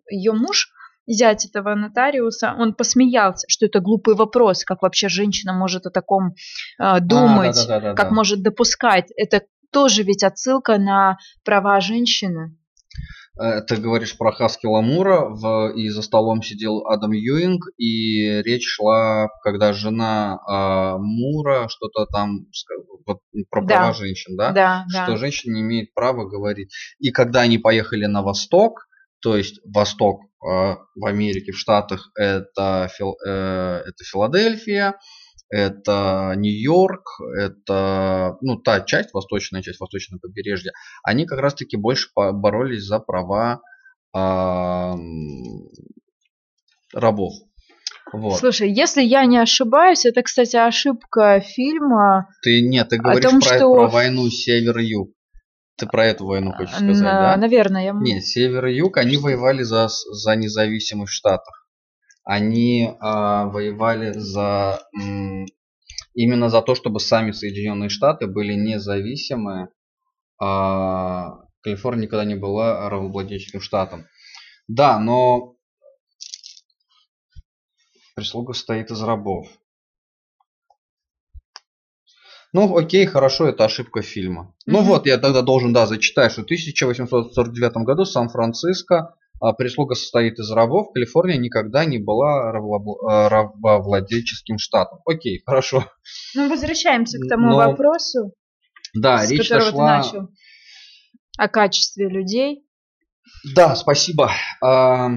Ее 0.10 0.32
муж 0.32 0.72
зять 1.08 1.46
этого 1.46 1.76
нотариуса, 1.76 2.56
он 2.58 2.74
посмеялся, 2.74 3.46
что 3.50 3.66
это 3.66 3.80
глупый 3.80 4.16
вопрос, 4.16 4.64
как 4.64 4.82
вообще 4.82 5.10
женщина 5.10 5.54
может 5.54 5.86
о 5.86 5.92
таком 5.92 6.36
э, 6.80 7.00
думать, 7.00 7.58
а, 7.58 7.68
да, 7.68 7.80
да, 7.80 7.90
да, 7.90 7.94
как 7.96 8.12
может 8.12 8.42
допускать. 8.42 9.12
Это 9.16 9.42
тоже 9.72 10.04
ведь 10.04 10.24
отсылка 10.24 10.78
на 10.78 11.18
права 11.44 11.80
женщины. 11.82 12.58
Э, 13.40 13.62
ты 13.62 13.78
говоришь 13.78 14.18
про 14.18 14.32
Хаскила 14.32 14.82
Мура, 14.82 15.28
в, 15.30 15.74
и 15.76 15.90
за 15.90 16.02
столом 16.02 16.42
сидел 16.42 16.86
Адам 16.88 17.12
Юинг, 17.12 17.66
и 17.78 18.42
речь 18.44 18.68
шла, 18.68 19.30
когда 19.44 19.74
жена 19.74 20.40
э, 20.48 20.98
Мура 21.00 21.68
что-то 21.70 22.06
там 22.06 22.48
вот, 23.06 23.20
про 23.50 23.62
да. 23.62 23.68
права 23.68 23.94
женщин, 23.94 24.36
да? 24.36 24.52
Да, 24.52 24.86
Что 24.90 25.14
да. 25.14 25.18
женщина 25.18 25.56
не 25.56 25.62
имеет 25.62 25.94
права 25.94 26.26
говорить. 26.28 26.74
И 27.00 27.12
когда 27.12 27.42
они 27.42 27.58
поехали 27.58 28.06
на 28.06 28.22
восток, 28.22 28.88
то 29.22 29.38
есть 29.38 29.60
восток 29.66 30.22
э, 30.24 30.28
в 30.96 31.06
Америке, 31.06 31.52
в 31.52 31.58
Штатах, 31.58 32.12
это, 32.18 32.90
Фил, 32.96 33.16
э, 33.26 33.84
это 33.86 34.04
Филадельфия, 34.04 34.96
это 35.50 36.34
Нью-Йорк, 36.38 37.04
это 37.38 38.38
ну, 38.42 38.58
та 38.58 38.82
часть, 38.82 39.14
восточная 39.14 39.62
часть, 39.62 39.80
восточное 39.80 40.20
побережье, 40.20 40.72
они 41.04 41.26
как 41.26 41.40
раз-таки 41.40 41.78
больше 41.78 42.10
боролись 42.16 42.84
за 42.84 43.00
права 43.00 43.62
э, 44.16 44.94
рабов. 46.94 47.34
Вот. 48.14 48.40
Слушай, 48.40 48.72
если 48.72 49.02
я 49.02 49.26
не 49.26 49.38
ошибаюсь, 49.38 50.06
это, 50.06 50.22
кстати, 50.22 50.58
ошибка 50.58 51.40
фильма. 51.40 52.28
Ты 52.42 52.62
нет, 52.62 52.90
ты 52.90 52.98
говоришь 52.98 53.24
том, 53.24 53.40
про, 53.40 53.56
что... 53.56 53.74
про 53.74 53.88
войну 53.88 54.30
север-юг. 54.30 55.12
Ты 55.82 55.88
про 55.88 56.06
эту 56.06 56.26
войну 56.26 56.54
хочешь 56.54 56.76
сказать, 56.76 57.02
На, 57.02 57.36
да? 57.36 57.38
Наверное. 57.38 57.84
Я... 57.86 57.94
Нет, 57.94 58.24
север 58.24 58.68
и 58.68 58.76
юг, 58.76 58.98
они 58.98 59.18
воевали 59.18 59.64
за, 59.64 59.88
за 59.90 60.36
независимость 60.36 61.12
в 61.12 61.16
Штатах 61.16 61.62
они 62.24 62.84
э, 62.84 62.96
воевали 63.00 64.14
за 64.14 64.80
м, 64.96 65.46
именно 66.14 66.50
за 66.50 66.62
то, 66.62 66.76
чтобы 66.76 67.00
сами 67.00 67.32
Соединенные 67.32 67.90
Штаты 67.90 68.28
были 68.28 68.54
независимы. 68.54 69.70
А 70.40 71.40
Калифорния 71.62 72.04
никогда 72.04 72.26
не 72.26 72.36
была 72.36 72.90
рабовладельческим 72.90 73.62
штатом. 73.62 74.08
Да, 74.68 74.98
но 75.00 75.56
прислуга 78.16 78.54
стоит 78.54 78.92
из 78.92 79.02
рабов. 79.02 79.48
Ну, 82.54 82.78
окей, 82.78 83.06
хорошо, 83.06 83.48
это 83.48 83.66
ошибка 83.66 84.02
фильма. 84.02 84.42
Mm-hmm. 84.42 84.72
Ну 84.72 84.82
вот, 84.82 85.08
я 85.08 85.18
тогда 85.18 85.42
должен, 85.42 85.72
да, 85.74 85.86
зачитать, 85.86 86.32
что 86.32 86.42
в 86.42 86.46
1849 86.46 87.74
году 87.86 88.06
Сан-Франциско 88.06 89.16
а 89.42 89.54
прислуга 89.54 89.96
состоит 89.96 90.38
из 90.38 90.52
рабов, 90.52 90.94
Калифорния 90.94 91.38
никогда 91.38 91.84
не 91.84 91.98
была 91.98 92.52
э, 92.52 93.28
рабовладельческим 93.28 94.60
штатом. 94.60 95.00
Окей, 95.04 95.42
хорошо. 95.44 95.92
Ну, 96.36 96.48
возвращаемся 96.48 97.18
к 97.18 97.28
тому 97.28 97.50
Но... 97.50 97.56
вопросу, 97.56 98.34
да, 98.94 99.26
с 99.26 99.32
речь 99.32 99.50
которого 99.50 99.72
шла... 99.72 100.02
ты 100.04 100.06
начал. 100.06 100.30
О 101.40 101.48
качестве 101.48 102.08
людей. 102.08 102.68
Да, 103.56 103.76
спасибо. 103.76 104.32
А... 104.64 105.10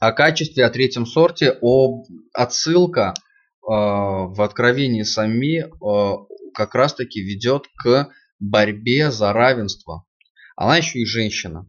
О 0.00 0.12
качестве, 0.12 0.66
о 0.66 0.70
третьем 0.70 1.06
сорте, 1.06 1.56
о 1.62 2.04
отсылка 2.34 3.14
в 3.72 4.42
Откровении 4.42 5.02
Сами 5.02 5.64
э, 5.64 6.26
как 6.54 6.74
раз-таки 6.74 7.20
ведет 7.20 7.66
к 7.76 8.08
борьбе 8.38 9.10
за 9.10 9.32
равенство 9.32 10.04
она 10.60 10.76
еще 10.76 10.98
и 10.98 11.06
женщина. 11.06 11.66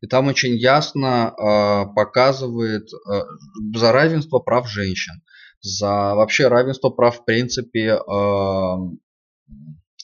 И 0.00 0.06
там 0.06 0.28
очень 0.28 0.56
ясно 0.56 1.32
э, 1.32 1.92
показывает 1.94 2.88
э, 2.92 3.22
за 3.74 3.90
равенство 3.90 4.38
прав 4.38 4.70
женщин, 4.70 5.22
за 5.60 6.14
вообще 6.14 6.46
равенство 6.46 6.90
прав 6.90 7.18
в 7.18 7.24
принципе. 7.24 7.98
Э, 7.98 8.76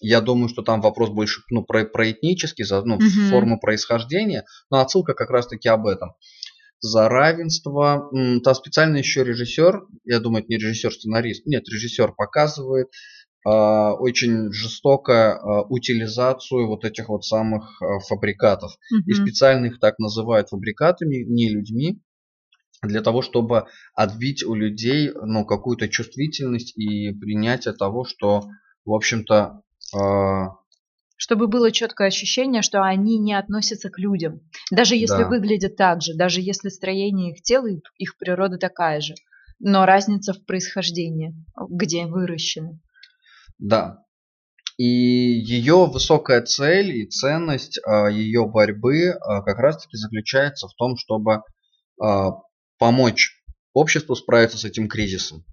я 0.01 0.21
думаю, 0.21 0.49
что 0.49 0.63
там 0.63 0.81
вопрос 0.81 1.11
больше 1.11 1.43
ну, 1.49 1.65
про, 1.65 1.85
про 1.85 2.11
этнический, 2.11 2.65
за 2.65 2.83
ну, 2.85 2.97
угу. 2.97 3.05
форму 3.31 3.61
происхождения, 3.61 4.45
но 4.69 4.81
отсылка 4.81 5.15
как 5.15 5.31
раз-таки 5.31 5.69
об 5.69 5.87
этом. 5.87 6.15
За 6.87 7.09
равенство. 7.09 8.11
Там 8.45 8.55
специально 8.55 8.99
еще 8.99 9.25
режиссер, 9.25 9.87
я 10.05 10.21
думаю, 10.21 10.43
это 10.43 10.51
не 10.51 10.59
режиссер, 10.59 10.93
сценарист, 10.93 11.47
нет, 11.47 11.67
режиссер 11.67 12.13
показывает 12.13 12.89
а, 13.43 13.95
очень 13.95 14.53
жестокую 14.53 15.33
а, 15.33 15.63
утилизацию 15.63 16.67
вот 16.67 16.85
этих 16.85 17.09
вот 17.09 17.25
самых 17.25 17.81
а, 17.81 18.01
фабрикатов. 18.01 18.73
Mm-hmm. 18.73 19.03
И 19.07 19.15
специально 19.15 19.67
их 19.67 19.81
так 19.81 19.99
называют 19.99 20.51
фабрикатами, 20.51 21.25
не 21.25 21.49
людьми, 21.49 22.03
для 22.83 23.01
того, 23.01 23.23
чтобы 23.23 23.65
отбить 23.95 24.45
у 24.45 24.55
людей 24.55 25.11
ну, 25.15 25.47
какую-то 25.47 25.89
чувствительность 25.89 26.77
и 26.77 27.13
принятие 27.13 27.73
того, 27.73 28.05
что, 28.05 28.45
в 28.85 28.93
общем-то... 28.93 29.63
Чтобы 31.17 31.47
было 31.47 31.71
четкое 31.71 32.09
ощущение, 32.09 32.63
что 32.63 32.83
они 32.83 33.19
не 33.19 33.35
относятся 33.35 33.89
к 33.89 33.99
людям. 33.99 34.41
Даже 34.71 34.97
если 34.97 35.23
да. 35.23 35.29
выглядят 35.29 35.77
так 35.77 36.03
же, 36.03 36.15
даже 36.15 36.41
если 36.41 36.69
строение 36.69 37.33
их 37.33 37.43
тела, 37.43 37.69
их 37.99 38.19
природа 38.19 38.59
такая 38.59 39.01
же. 39.01 39.15
Но 39.61 39.87
разница 39.87 40.35
в 40.35 40.45
происхождении, 40.45 41.35
где 41.71 42.07
выращены. 42.07 42.81
Да. 43.59 44.05
И 44.77 44.85
ее 44.85 45.87
высокая 45.87 46.43
цель 46.43 46.91
и 46.91 47.07
ценность 47.07 47.79
а, 47.87 48.09
ее 48.09 48.47
борьбы 48.47 49.11
а, 49.11 49.43
как 49.43 49.59
раз-таки 49.59 49.97
заключается 49.97 50.67
в 50.67 50.75
том, 50.75 50.97
чтобы 50.97 51.43
а, 52.03 52.33
помочь 52.79 53.41
обществу 53.73 54.17
справиться 54.17 54.59
с 54.59 54.65
этим 54.65 54.89
кризисом. 54.89 55.45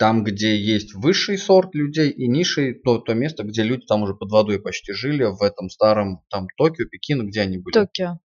Там, 0.00 0.24
где 0.24 0.56
есть 0.56 0.94
высший 0.94 1.36
сорт 1.36 1.74
людей 1.74 2.08
и 2.08 2.26
низший, 2.26 2.72
то, 2.72 3.00
то 3.00 3.12
место, 3.12 3.42
где 3.42 3.62
люди 3.62 3.84
там 3.86 4.02
уже 4.02 4.14
под 4.14 4.30
водой 4.30 4.58
почти 4.58 4.94
жили, 4.94 5.24
в 5.24 5.42
этом 5.42 5.68
старом 5.68 6.22
там 6.30 6.46
Токио, 6.56 6.86
Пекино, 6.90 7.24
где 7.24 7.42
они 7.42 7.58
были? 7.58 7.74
Токио. 7.74 8.18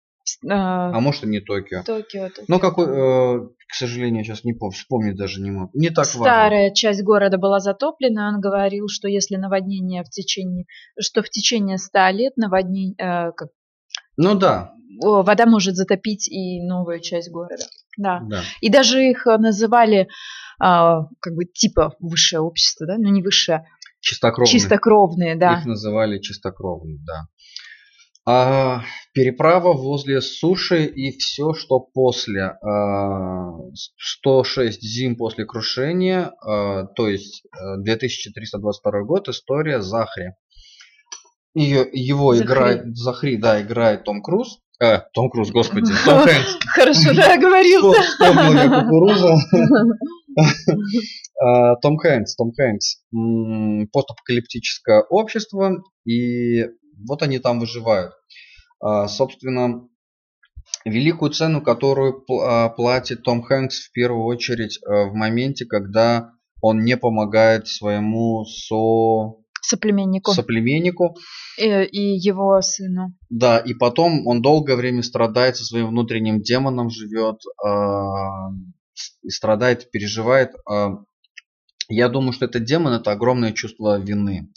А, 0.48 0.96
а 0.96 1.00
может 1.00 1.24
и 1.24 1.28
не 1.28 1.40
Токио. 1.40 1.82
Токио, 1.82 2.30
Токио. 2.30 2.46
Ну, 2.48 2.60
какой, 2.60 2.86
э, 2.86 3.48
к 3.68 3.74
сожалению, 3.74 4.24
сейчас 4.24 4.44
не 4.44 4.54
помню, 4.54 4.76
вспомнить 4.76 5.16
даже 5.16 5.42
не 5.42 5.50
могу. 5.50 5.72
Не 5.74 5.90
так 5.90 6.06
Старая 6.06 6.66
важно. 6.66 6.76
часть 6.76 7.02
города 7.02 7.40
была 7.40 7.60
затоплена. 7.60 8.30
Он 8.30 8.40
говорил, 8.40 8.88
что 8.88 9.08
если 9.08 9.38
наводнение 9.38 10.04
в 10.04 10.10
течение, 10.12 10.66
что 11.00 11.24
в 11.24 11.30
течение 11.32 11.80
ста 11.80 12.12
лет 12.12 12.38
наводнение, 12.38 12.94
э, 13.00 13.32
как... 13.32 13.50
Ну 14.16 14.36
да. 14.36 14.76
Вода 15.02 15.48
может 15.48 15.76
затопить 15.76 16.32
и 16.32 16.62
новую 16.62 17.00
часть 17.00 17.32
города. 17.32 17.64
Да. 17.98 18.22
да. 18.30 18.44
И 18.62 18.70
даже 18.70 19.04
их 19.04 19.26
называли 19.26 20.08
как 20.60 21.34
бы 21.36 21.46
типа 21.46 21.96
высшее 22.00 22.42
общество, 22.42 22.88
да, 22.88 22.98
но 22.98 23.10
не 23.10 23.22
высшее. 23.22 23.66
Чистокровные. 24.00 24.52
Чистокровные, 24.52 25.36
да. 25.36 25.60
Их 25.60 25.66
называли 25.66 26.20
чистокровные, 26.20 27.00
да. 27.06 27.28
А, 28.26 28.84
переправа 29.14 29.74
возле 29.74 30.22
суши 30.22 30.86
и 30.86 31.18
все, 31.18 31.54
что 31.54 31.80
после. 31.80 32.58
А, 32.62 33.52
106 33.98 34.82
зим 34.82 35.18
после 35.18 35.46
крушения, 35.46 36.34
а, 36.42 36.86
то 36.86 37.08
есть 37.08 37.44
2322 37.80 39.00
э, 39.00 39.04
год, 39.04 39.28
история 39.28 39.82
Захри. 39.82 40.32
Ее, 41.54 41.88
его 41.92 42.34
Захри. 42.34 42.48
играет, 42.48 42.98
Захри, 42.98 43.38
да, 43.38 43.62
играет 43.62 44.06
Том 44.06 44.22
Круз. 44.22 44.60
Э, 44.82 45.00
Том 45.14 45.30
Круз, 45.30 45.52
господи, 45.52 45.92
Том 46.06 46.24
Хэнкс. 46.24 46.58
Хорошо, 46.74 47.14
да, 47.14 47.34
оговорился. 47.36 48.02
Вспомнил 48.02 48.54
я 48.54 48.82
кукуруза. 48.82 49.36
А, 51.42 51.76
Том 51.82 51.98
Хэнкс, 51.98 52.36
Том 52.36 52.52
Хэнкс. 52.52 53.04
Постапокалиптическое 53.92 55.02
общество. 55.10 55.84
И 56.06 56.64
вот 57.08 57.22
они 57.22 57.40
там 57.40 57.60
выживают. 57.60 58.14
А, 58.80 59.08
собственно, 59.08 59.88
великую 60.86 61.32
цену, 61.32 61.62
которую 61.62 62.26
а, 62.42 62.70
платит 62.70 63.24
Том 63.24 63.44
Хэнкс 63.44 63.88
в 63.88 63.92
первую 63.92 64.26
очередь 64.26 64.80
в 64.86 65.14
моменте, 65.14 65.66
когда 65.66 66.32
он 66.62 66.84
не 66.84 66.98
помогает 66.98 67.68
своему 67.68 68.46
со... 68.46 69.43
соплеменнику. 69.66 70.32
соплеменнику. 70.32 71.16
И, 71.58 71.66
и 71.66 72.18
его 72.18 72.62
сыну. 72.62 73.14
Да, 73.30 73.58
и 73.58 73.74
потом 73.74 74.28
он 74.28 74.42
долгое 74.42 74.76
время 74.76 75.04
страдает 75.04 75.56
со 75.56 75.64
своим 75.64 75.88
внутренним 75.90 76.42
демоном, 76.42 76.90
живет 76.90 77.42
э, 77.64 77.70
и 79.24 79.30
страдает, 79.30 79.92
переживает. 79.92 80.52
Э, 80.70 80.90
я 81.90 82.10
думаю, 82.10 82.34
что 82.34 82.46
этот 82.46 82.64
демон 82.64 82.94
это 82.94 83.12
огромное 83.12 83.52
чувство 83.52 84.00
вины. 84.00 84.50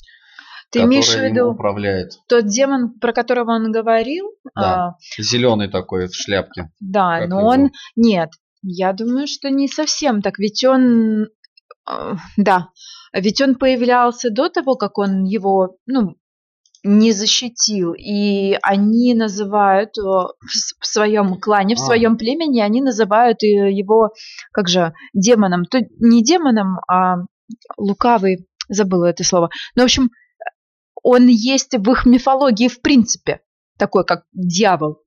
Ты 0.70 0.80
имеешь 0.80 1.08
в 1.08 1.22
виду 1.22 1.50
управляет. 1.50 2.12
тот 2.28 2.46
демон, 2.46 2.98
про 2.98 3.12
которого 3.12 3.52
он 3.52 3.70
говорил? 3.70 4.32
Да. 4.54 4.88
А, 4.88 4.94
Зеленый 5.18 5.68
такой 5.68 6.08
в 6.08 6.14
шляпке. 6.14 6.70
Да, 6.80 7.26
но 7.26 7.38
его? 7.38 7.48
он 7.48 7.70
нет. 7.94 8.30
Я 8.62 8.92
думаю, 8.92 9.28
что 9.28 9.48
не 9.48 9.68
совсем 9.68 10.22
так, 10.22 10.38
ведь 10.38 10.64
он, 10.64 11.24
а, 11.24 11.26
да, 12.36 12.70
ведь 13.12 13.40
он 13.40 13.54
появлялся 13.54 14.30
до 14.30 14.48
того, 14.48 14.76
как 14.76 14.98
он 14.98 15.24
его, 15.24 15.76
ну, 15.86 16.16
не 16.86 17.12
защитил. 17.12 17.94
И 17.94 18.56
они 18.62 19.14
называют 19.14 19.96
э, 19.98 20.02
в 20.02 20.86
своем 20.86 21.38
клане, 21.38 21.74
в 21.74 21.80
а. 21.80 21.84
своем 21.84 22.16
племени, 22.16 22.60
они 22.60 22.80
называют 22.80 23.42
его, 23.42 24.10
как 24.52 24.68
же, 24.68 24.92
демоном. 25.12 25.64
То 25.64 25.80
не 25.98 26.22
демоном, 26.22 26.78
а 26.88 27.16
лукавый, 27.76 28.46
забыла 28.68 29.06
это 29.06 29.24
слово. 29.24 29.50
Ну, 29.74 29.82
в 29.82 29.84
общем, 29.84 30.10
он 31.02 31.26
есть 31.28 31.74
в 31.76 31.90
их 31.90 32.06
мифологии 32.06 32.68
в 32.68 32.80
принципе. 32.80 33.40
такой 33.78 34.04
как 34.04 34.24
дьявол. 34.32 35.02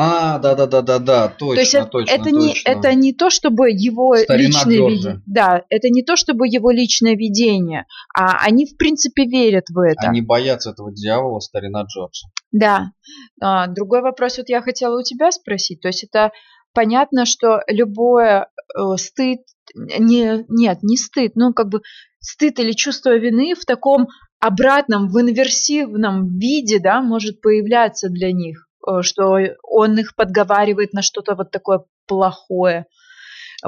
А, 0.00 0.38
да, 0.38 0.54
да, 0.54 0.66
да, 0.66 0.80
да, 0.80 1.00
да, 1.00 1.28
точно, 1.28 1.54
то 1.56 1.60
есть 1.60 1.74
это, 1.74 1.86
точно, 1.86 2.14
это 2.14 2.24
точно. 2.30 2.38
не 2.38 2.54
это 2.64 2.94
не 2.94 3.12
то, 3.12 3.30
чтобы 3.30 3.70
его 3.70 4.16
Старина 4.16 4.46
личное 4.46 4.88
видение. 4.88 5.22
Да, 5.26 5.64
это 5.70 5.88
не 5.88 6.04
то, 6.04 6.14
чтобы 6.14 6.46
его 6.46 6.70
личное 6.70 7.16
видение, 7.16 7.84
а 8.16 8.38
они 8.46 8.64
в 8.64 8.76
принципе 8.76 9.24
верят 9.24 9.64
в 9.70 9.78
это. 9.80 10.08
Они 10.08 10.22
боятся 10.22 10.70
этого 10.70 10.92
дьявола, 10.92 11.40
старина 11.40 11.82
Джорджа. 11.82 12.28
Да. 12.52 12.92
А, 13.40 13.66
другой 13.66 14.02
вопрос 14.02 14.38
вот 14.38 14.48
я 14.48 14.62
хотела 14.62 15.00
у 15.00 15.02
тебя 15.02 15.32
спросить. 15.32 15.80
То 15.80 15.88
есть 15.88 16.04
это 16.04 16.30
понятно, 16.72 17.26
что 17.26 17.62
любое 17.66 18.50
э, 18.78 18.96
стыд, 18.98 19.40
не, 19.74 20.44
нет, 20.48 20.78
не 20.82 20.96
стыд, 20.96 21.32
ну 21.34 21.52
как 21.52 21.70
бы 21.70 21.82
стыд 22.20 22.60
или 22.60 22.70
чувство 22.70 23.16
вины 23.16 23.56
в 23.56 23.64
таком 23.64 24.06
обратном, 24.38 25.08
в 25.08 25.20
инверсивном 25.20 26.38
виде, 26.38 26.78
да, 26.78 27.02
может 27.02 27.40
появляться 27.40 28.08
для 28.08 28.30
них, 28.30 28.67
что 29.02 29.38
он 29.62 29.98
их 29.98 30.14
подговаривает 30.14 30.92
на 30.92 31.02
что-то 31.02 31.34
вот 31.34 31.50
такое 31.50 31.84
плохое, 32.06 32.86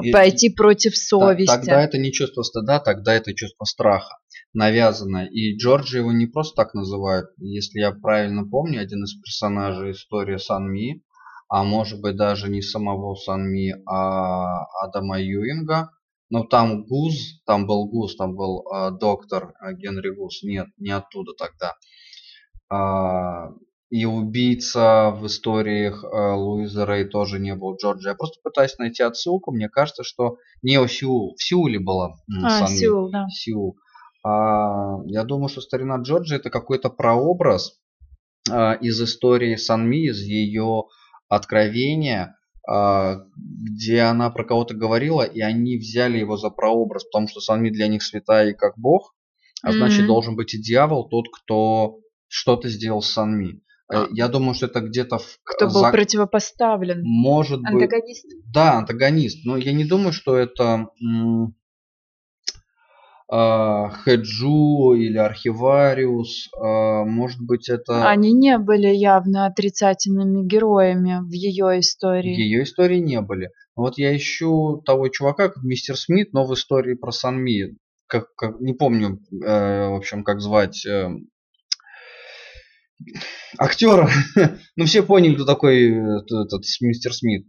И- 0.01 0.11
пойти 0.11 0.49
против 0.49 0.95
совести. 0.97 1.55
Тогда 1.55 1.83
это 1.83 1.97
не 1.97 2.11
чувство 2.11 2.43
стыда, 2.43 2.79
тогда 2.79 3.13
это 3.13 3.33
чувство 3.33 3.65
страха 3.65 4.17
навязано. 4.53 5.25
И 5.27 5.55
Джорджи 5.57 5.99
его 5.99 6.11
не 6.11 6.27
просто 6.27 6.55
так 6.55 6.73
называют. 6.73 7.29
Если 7.37 7.79
я 7.79 7.91
правильно 7.91 8.43
помню, 8.47 8.81
один 8.81 9.03
из 9.03 9.13
персонажей 9.15 9.91
истории 9.91 10.37
Санми, 10.37 11.03
а 11.49 11.63
может 11.63 12.01
быть 12.01 12.15
даже 12.15 12.49
не 12.49 12.61
самого 12.61 13.15
Санми, 13.15 13.73
а 13.85 14.63
Адама 14.83 15.19
Юинга. 15.19 15.89
Но 16.29 16.45
там 16.45 16.85
Гуз, 16.85 17.41
там 17.45 17.67
был 17.67 17.89
Гуз, 17.89 18.15
там 18.15 18.35
был 18.35 18.65
а, 18.71 18.91
доктор 18.91 19.53
а, 19.59 19.73
Генри 19.73 20.15
Гуз. 20.15 20.43
Нет, 20.43 20.67
не 20.77 20.91
оттуда 20.91 21.33
тогда. 21.37 21.73
А, 22.69 23.49
и 23.91 24.05
убийца 24.05 25.11
в 25.11 25.27
историях 25.27 26.05
а, 26.05 26.35
Луиза 26.35 26.85
Рэй 26.85 27.03
тоже 27.05 27.39
не 27.39 27.53
был 27.55 27.75
Джорджи. 27.75 28.07
Я 28.07 28.15
просто 28.15 28.39
пытаюсь 28.41 28.77
найти 28.79 29.03
отсылку. 29.03 29.51
Мне 29.51 29.67
кажется, 29.67 30.03
что 30.03 30.37
не 30.61 30.79
у 30.79 30.87
Сеул. 30.87 31.35
В 31.37 31.43
Сеуле 31.43 31.77
была 31.77 32.15
а. 32.41 32.67
Сеул, 32.67 33.11
да. 33.11 33.27
Сеул. 33.29 33.77
А, 34.23 34.95
я 35.07 35.25
думаю, 35.25 35.49
что 35.49 35.59
старина 35.59 35.97
Джорджи 35.97 36.37
это 36.37 36.49
какой-то 36.49 36.89
прообраз 36.89 37.81
а, 38.49 38.75
из 38.75 39.01
истории 39.01 39.57
Санми, 39.57 40.07
из 40.07 40.21
ее 40.21 40.85
откровения, 41.27 42.37
а, 42.65 43.25
где 43.35 44.03
она 44.03 44.29
про 44.29 44.45
кого-то 44.45 44.73
говорила, 44.73 45.23
и 45.23 45.41
они 45.41 45.77
взяли 45.77 46.17
его 46.17 46.37
за 46.37 46.49
прообраз, 46.49 47.03
потому 47.03 47.27
что 47.27 47.41
Санми 47.41 47.69
для 47.69 47.87
них 47.87 48.03
святая 48.03 48.51
и 48.51 48.55
как 48.55 48.77
бог, 48.77 49.15
а 49.63 49.73
значит 49.73 49.99
Мгм. 49.99 50.07
должен 50.07 50.35
быть 50.37 50.53
и 50.53 50.61
дьявол, 50.61 51.09
тот, 51.09 51.25
кто 51.29 51.97
что-то 52.29 52.69
сделал 52.69 53.01
с 53.01 53.11
Санми. 53.11 53.61
Э, 53.91 53.97
А. 54.03 54.07
Я 54.11 54.27
думаю, 54.27 54.53
что 54.53 54.67
это 54.67 54.79
где-то 54.81 55.17
в 55.17 55.37
Кто 55.43 55.65
был 55.67 55.81
за- 55.81 55.91
противопоставлен. 55.91 57.01
может 57.03 57.59
быть 57.61 57.83
Антагонист. 57.83 58.25
да, 58.53 58.77
антагонист. 58.79 59.45
Но 59.45 59.57
я 59.57 59.73
не 59.73 59.83
думаю, 59.85 60.13
что 60.13 60.37
это 60.37 60.87
а, 63.33 63.89
Хэджу 63.89 64.93
или 64.93 65.17
Архивариус. 65.17 66.49
а, 66.59 67.05
Может 67.05 67.39
быть, 67.41 67.69
это 67.69 68.09
Они 68.09 68.33
не 68.33 68.57
были 68.57 68.87
явно 68.87 69.45
отрицательными 69.45 70.45
героями 70.45 71.19
в 71.21 71.31
ее 71.31 71.65
в 71.65 71.79
истории. 71.79 72.33
ее 72.33 72.63
истории 72.63 72.97
не 72.99 73.21
были. 73.21 73.51
Вот 73.75 73.97
я 73.97 74.15
ищу 74.15 74.81
того 74.85 75.07
чувака, 75.07 75.47
как 75.49 75.63
мистер 75.63 75.95
Смит, 75.95 76.33
но 76.33 76.45
в 76.45 76.53
истории 76.53 76.95
про 76.95 77.11
Санми. 77.11 77.77
Как, 78.07 78.25
как- 78.35 78.59
не 78.59 78.73
помню, 78.73 79.19
э, 79.31 79.87
в 79.87 79.95
общем, 79.95 80.25
как 80.25 80.41
звать 80.41 80.85
э, 80.85 81.09
актера. 83.57 84.09
ну, 84.75 84.85
все 84.85 85.03
поняли, 85.03 85.35
кто 85.35 85.45
такой 85.45 85.91
э, 85.91 86.19
этот 86.19 86.63
мистер 86.81 87.13
Смит. 87.13 87.47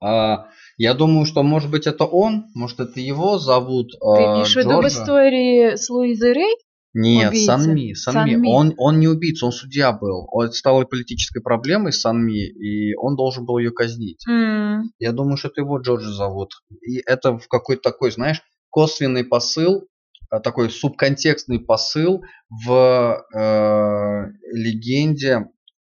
А, 0.00 0.46
я 0.76 0.94
думаю, 0.94 1.26
что 1.26 1.42
может 1.42 1.70
быть 1.70 1.86
это 1.86 2.04
он, 2.04 2.46
может 2.54 2.80
это 2.80 3.00
его 3.00 3.38
зовут. 3.38 3.92
Ты 3.92 3.98
а, 4.00 4.34
имеешь 4.34 4.52
в 4.52 4.56
виду 4.56 4.80
в 4.80 4.86
истории 4.86 5.76
с 5.76 5.90
Луизой 5.90 6.32
Рэй? 6.32 6.54
Нет, 6.94 7.30
убийца? 7.30 7.58
Санми, 7.58 7.92
Санми. 7.92 8.32
Санми. 8.32 8.48
Он, 8.48 8.74
он 8.78 8.98
не 8.98 9.08
убийца, 9.08 9.46
он 9.46 9.52
судья 9.52 9.92
был. 9.92 10.26
Он 10.30 10.46
это 10.46 10.54
стало 10.54 10.84
политической 10.84 11.40
проблемой 11.40 11.92
Санми, 11.92 12.46
и 12.46 12.94
он 12.94 13.14
должен 13.16 13.44
был 13.44 13.58
ее 13.58 13.70
казнить. 13.70 14.24
М, 14.26 14.90
Я 14.98 15.12
думаю, 15.12 15.36
что 15.36 15.48
это 15.48 15.60
его 15.60 15.78
Джорджи 15.78 16.10
зовут. 16.10 16.52
И 16.80 16.98
это 17.04 17.38
в 17.38 17.46
какой-то 17.48 17.82
такой, 17.82 18.10
знаешь, 18.10 18.42
косвенный 18.70 19.24
посыл, 19.24 19.86
такой 20.30 20.70
субконтекстный 20.70 21.58
посыл 21.58 22.22
в 22.50 23.24
э, 23.34 24.24
легенде 24.52 25.46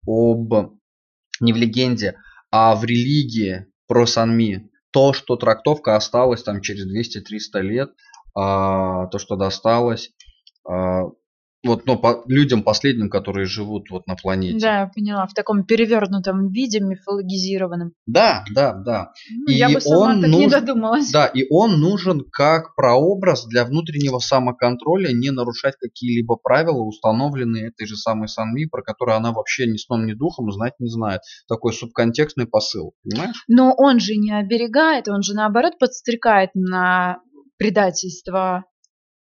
об... 0.07 0.79
Не 1.41 1.53
в 1.53 1.57
легенде, 1.57 2.17
а 2.51 2.77
в 2.77 2.85
религии 2.85 3.67
про 3.89 4.07
Санми. 4.07 4.71
То, 4.93 5.13
что 5.13 5.37
трактовка 5.37 5.97
осталась 5.97 6.43
там 6.43 6.61
через 6.61 6.87
200-300 6.87 7.61
лет, 7.63 7.91
а, 8.35 9.07
то, 9.07 9.19
что 9.19 9.37
досталось 9.37 10.13
а, 10.69 11.05
вот, 11.65 11.87
ну, 11.87 11.97
по 11.99 12.23
людям 12.27 12.63
последним, 12.63 13.09
которые 13.09 13.47
живут 13.47 13.89
вот 13.91 14.07
на 14.07 14.17
планете. 14.17 14.59
Да, 14.59 14.81
я 14.81 14.87
поняла. 14.87 15.27
В 15.27 15.35
таком 15.35 15.65
перевернутом 15.65 16.51
виде, 16.51 16.81
мифологизированном. 16.81 17.93
Да, 18.07 18.45
да, 18.53 18.73
да. 18.73 19.13
Ну, 19.31 19.47
И 19.53 19.55
я 19.55 19.69
бы 19.71 19.81
сама 19.81 20.15
он 20.15 20.21
так 20.23 20.31
не 20.31 20.45
нужен- 20.47 20.61
додумалась. 20.61 21.11
Да, 21.13 21.27
и 21.27 21.45
он 21.51 21.79
нужен 21.81 22.25
как 22.33 22.75
прообраз 22.75 23.47
для 23.47 23.65
внутреннего 23.65 24.19
самоконтроля, 24.19 25.13
не 25.13 25.31
нарушать 25.31 25.75
какие-либо 25.81 26.37
правила, 26.37 26.83
установленные 26.83 27.69
этой 27.69 27.87
же 27.87 27.97
самой 27.97 28.29
Санми, 28.29 28.65
про 28.67 28.83
которую 28.83 29.17
она 29.17 29.33
вообще 29.33 29.67
ни 29.67 29.77
сном, 29.77 30.07
ни 30.07 30.15
духом 30.15 30.51
знать 30.51 30.75
не 30.81 30.89
знает. 30.89 31.21
Такой 31.49 31.73
субконтекстный 31.73 32.47
посыл, 32.47 32.95
понимаешь? 33.05 33.45
Но 33.49 33.73
он 33.77 34.01
же 34.01 34.17
не 34.17 34.33
оберегает, 34.33 35.09
он 35.09 35.23
же 35.23 35.35
наоборот 35.35 35.79
подстрекает 35.79 36.51
на 36.55 37.19
предательство. 37.57 38.65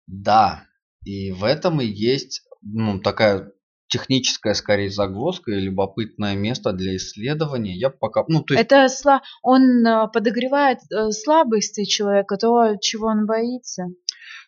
Да, 0.07 0.63
и 1.05 1.31
в 1.33 1.45
этом 1.45 1.81
и 1.81 1.87
есть 1.87 2.43
ну, 2.63 3.01
такая 3.01 3.53
техническая, 3.89 4.55
скорее, 4.55 4.91
загвоздка 4.91 5.53
и 5.53 5.61
любопытное 5.61 6.37
место 6.37 6.73
для 6.73 6.97
исследования. 6.97 7.75
Я 7.75 7.91
пока, 7.91 8.25
ну, 8.29 8.43
то 8.43 8.55
есть, 8.55 8.65
Это 8.65 8.89
сла... 8.89 9.23
он 9.43 9.87
э, 9.87 10.09
подогревает 10.13 10.79
э, 10.93 11.11
слабости 11.11 11.85
человека, 11.85 12.37
то, 12.37 12.77
чего 12.81 13.07
он 13.07 13.27
боится. 13.27 13.87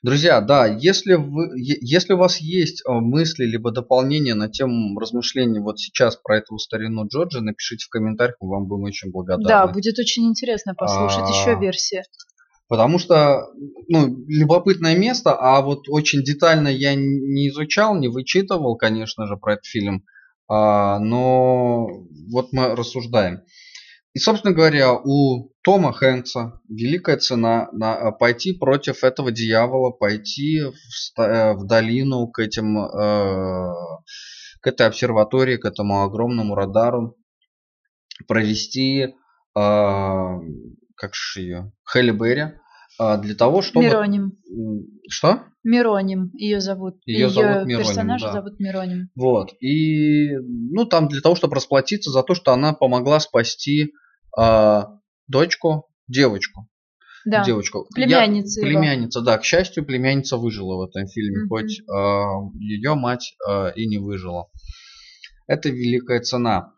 Друзья, 0.02 0.40
да, 0.40 0.66
если, 0.66 1.14
вы, 1.14 1.50
если 1.56 2.14
у 2.14 2.18
вас 2.18 2.38
есть 2.38 2.82
э, 2.86 2.92
мысли 2.92 3.44
либо 3.44 3.70
дополнения 3.70 4.34
на 4.34 4.48
тему 4.48 4.98
размышлений 4.98 5.58
вот 5.58 5.78
сейчас 5.78 6.16
про 6.16 6.38
эту 6.38 6.58
старину 6.58 7.06
Джорджа, 7.06 7.40
напишите 7.40 7.86
в 7.86 7.90
комментариях, 7.90 8.36
мы 8.40 8.50
вам 8.50 8.66
будем 8.66 8.84
очень 8.84 9.10
благодарны. 9.10 9.48
Да, 9.48 9.66
будет 9.66 9.98
очень 9.98 10.26
интересно 10.26 10.74
послушать 10.74 11.24
А, 11.24 11.30
еще 11.30 11.58
версии. 11.58 12.02
Потому 12.70 13.00
что, 13.00 13.48
ну, 13.88 14.24
любопытное 14.28 14.96
место, 14.96 15.36
а 15.36 15.60
вот 15.60 15.88
очень 15.88 16.22
детально 16.22 16.68
я 16.68 16.94
не 16.94 17.48
изучал, 17.48 17.98
не 17.98 18.06
вычитывал, 18.06 18.76
конечно 18.76 19.26
же, 19.26 19.36
про 19.36 19.54
этот 19.54 19.66
фильм, 19.66 20.04
а, 20.48 21.00
но 21.00 21.88
вот 22.30 22.52
мы 22.52 22.76
рассуждаем. 22.76 23.40
И, 24.14 24.20
собственно 24.20 24.54
говоря, 24.54 24.94
у 24.94 25.50
Тома 25.64 25.92
Хэнкса 25.92 26.60
великая 26.68 27.16
цена 27.16 27.68
на 27.72 27.96
а, 27.96 28.12
пойти 28.12 28.52
против 28.52 29.02
этого 29.02 29.32
дьявола, 29.32 29.90
пойти 29.90 30.60
в, 30.60 31.20
э, 31.20 31.54
в 31.54 31.66
долину 31.66 32.28
к 32.28 32.38
этим, 32.38 32.78
э, 32.78 33.74
к 34.60 34.66
этой 34.68 34.86
обсерватории, 34.86 35.56
к 35.56 35.64
этому 35.64 36.04
огромному 36.04 36.54
радару, 36.54 37.16
провести, 38.28 39.08
а, 39.56 40.38
как 40.94 41.16
же 41.16 41.40
ее, 41.40 41.72
Хелли 41.92 42.12
Берри, 42.12 42.59
для 43.22 43.34
того, 43.34 43.62
чтобы... 43.62 43.86
Мироним. 43.86 44.32
Что? 45.08 45.44
Мироним 45.64 46.30
ее 46.34 46.60
зовут. 46.60 46.96
Её 47.06 47.28
зовут 47.28 47.66
Мироним, 47.66 47.78
персонажа 47.78 48.26
да. 48.26 48.32
зовут 48.32 48.60
Мироним. 48.60 49.08
Вот. 49.14 49.52
И, 49.60 50.30
ну, 50.36 50.84
там 50.86 51.08
для 51.08 51.20
того, 51.20 51.34
чтобы 51.34 51.54
расплатиться 51.56 52.10
за 52.10 52.22
то, 52.22 52.34
что 52.34 52.52
она 52.52 52.72
помогла 52.72 53.20
спасти 53.20 53.92
а, 54.36 54.98
дочку, 55.28 55.86
девочку. 56.08 56.66
Да. 57.26 57.44
Девочку. 57.44 57.86
Племянница 57.94 58.60
Я- 58.60 58.68
его. 58.68 58.80
Племянница, 58.80 59.20
да. 59.20 59.36
К 59.38 59.44
счастью, 59.44 59.84
племянница 59.84 60.36
выжила 60.38 60.76
в 60.76 60.88
этом 60.88 61.06
фильме, 61.06 61.40
Мгм. 61.40 61.48
хоть 61.48 61.80
ее 62.58 62.94
мать 62.94 63.34
а, 63.46 63.68
и 63.68 63.86
не 63.86 63.98
выжила. 63.98 64.46
Это 65.46 65.68
великая 65.68 66.20
цена. 66.20 66.72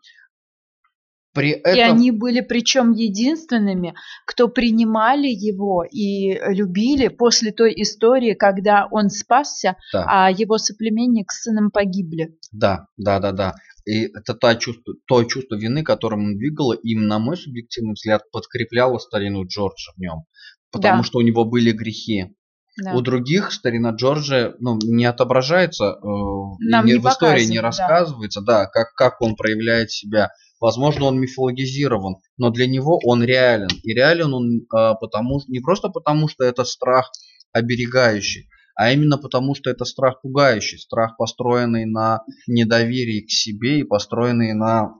При 1.33 1.49
И 1.49 1.53
этом... 1.53 1.95
они 1.95 2.11
были 2.11 2.41
причем 2.41 2.91
единственными, 2.91 3.95
кто 4.25 4.47
принимали 4.47 5.27
его 5.27 5.83
и 5.83 6.37
любили 6.53 7.07
после 7.07 7.51
той 7.51 7.73
истории, 7.75 8.33
когда 8.33 8.87
он 8.91 9.09
спасся, 9.09 9.75
Да. 9.91 10.05
а 10.07 10.31
его 10.31 10.57
соплеменник 10.57 11.31
с 11.31 11.43
сыном 11.43 11.71
погибли. 11.71 12.37
Да, 12.51 12.87
да, 12.97 13.19
да, 13.19 13.31
да. 13.31 13.55
И 13.85 14.05
это 14.05 14.33
та 14.35 14.55
чувство, 14.55 14.93
то 15.07 15.23
чувство 15.23 15.55
вины, 15.55 15.83
которым 15.83 16.23
он 16.23 16.37
двигало, 16.37 16.73
им, 16.73 17.07
на 17.07 17.19
мой 17.19 17.35
субъективный 17.35 17.93
взгляд, 17.93 18.29
подкрепляло 18.31 18.97
старину 18.99 19.45
Джорджа 19.45 19.91
в 19.95 19.99
нем. 19.99 20.25
Потому 20.71 20.99
Да. 20.99 21.03
что 21.03 21.17
у 21.19 21.21
него 21.21 21.45
были 21.45 21.71
грехи. 21.71 22.35
Да. 22.81 22.93
У 22.93 23.01
других 23.01 23.51
старина 23.51 23.91
Джорджа 23.91 24.55
ну, 24.59 24.79
не 24.83 25.05
отображается, 25.05 25.85
э, 25.85 25.97
Нам 26.01 26.85
не, 26.85 26.93
не 26.93 26.99
в 26.99 27.05
истории 27.07 27.45
не 27.45 27.57
показывают, 27.57 27.61
да. 27.61 27.61
рассказывается, 27.61 28.41
да, 28.41 28.65
как, 28.65 28.93
как 28.95 29.21
он 29.21 29.35
проявляет 29.35 29.91
себя. 29.91 30.31
Возможно, 30.63 31.07
он 31.07 31.19
мифологизирован, 31.19 32.21
но 32.37 32.49
для 32.49 32.67
него 32.67 32.97
он 33.03 33.21
реален. 33.21 33.67
И 33.83 33.93
реален 33.93 34.33
он 34.33 34.59
э, 34.61 34.93
потому, 35.01 35.41
не 35.49 35.59
просто 35.59 35.89
потому, 35.89 36.29
что 36.29 36.45
это 36.45 36.63
страх 36.63 37.11
оберегающий, 37.51 38.47
а 38.73 38.93
именно 38.93 39.17
потому, 39.17 39.55
что 39.55 39.69
это 39.69 39.83
страх 39.83 40.21
пугающий, 40.21 40.79
страх, 40.79 41.17
построенный 41.17 41.83
на 41.83 42.21
недоверии 42.47 43.25
к 43.25 43.29
себе 43.29 43.81
и 43.81 43.83
построенный 43.83 44.53
на 44.53 44.93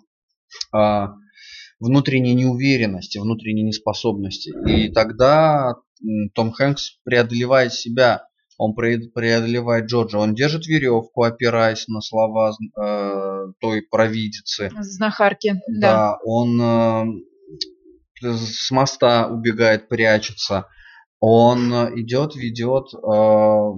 э, 0.76 1.07
внутренней 1.80 2.34
неуверенности, 2.34 3.20
внутренней 3.20 3.64
неспособности. 3.64 4.51
И 4.68 4.91
тогда 4.91 5.76
том 6.36 6.51
Хэнкс 6.51 6.99
преодолевает 7.05 7.72
себя, 7.72 8.28
он 8.58 8.74
преодолевает 8.76 9.86
Джорджа, 9.86 10.20
он 10.20 10.36
держит 10.36 10.68
веревку, 10.68 11.24
опираясь 11.24 11.88
на 11.88 12.01
слова 12.01 12.51
э, 12.51 13.45
той 13.60 13.82
провидицы. 13.82 14.72
Знахарки, 14.80 15.56
да. 15.68 15.91
Да, 15.93 16.18
он 16.24 16.62
э, 16.62 17.06
с 18.22 18.72
моста 18.72 19.28
убегает, 19.28 19.89
прячется. 19.89 20.68
Он 21.20 21.72
идет, 21.99 22.36
ведет 22.36 22.93
э, 22.93 23.72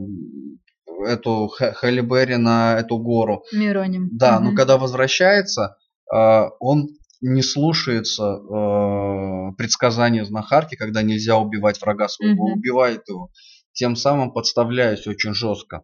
эту 1.07 1.47
Хэлли 1.47 2.01
Берри 2.01 2.37
на 2.37 2.79
эту 2.79 2.97
гору. 2.97 3.43
Мироним. 3.53 4.09
Да, 4.11 4.37
угу. 4.37 4.45
но 4.45 4.55
когда 4.55 4.77
возвращается, 4.77 5.77
э, 6.13 6.17
он 6.59 6.89
не 7.21 7.41
слушается 7.41 8.23
э, 8.23 9.55
предсказания 9.57 10.25
знахарки, 10.25 10.75
когда 10.75 11.01
нельзя 11.01 11.37
убивать 11.37 11.81
врага 11.81 12.07
своего, 12.07 12.49
mm 12.49 12.55
убивает 12.55 13.07
его, 13.07 13.31
тем 13.75 13.95
самым 13.95 14.31
подставляясь 14.31 15.05
очень 15.05 15.33
жестко. 15.33 15.83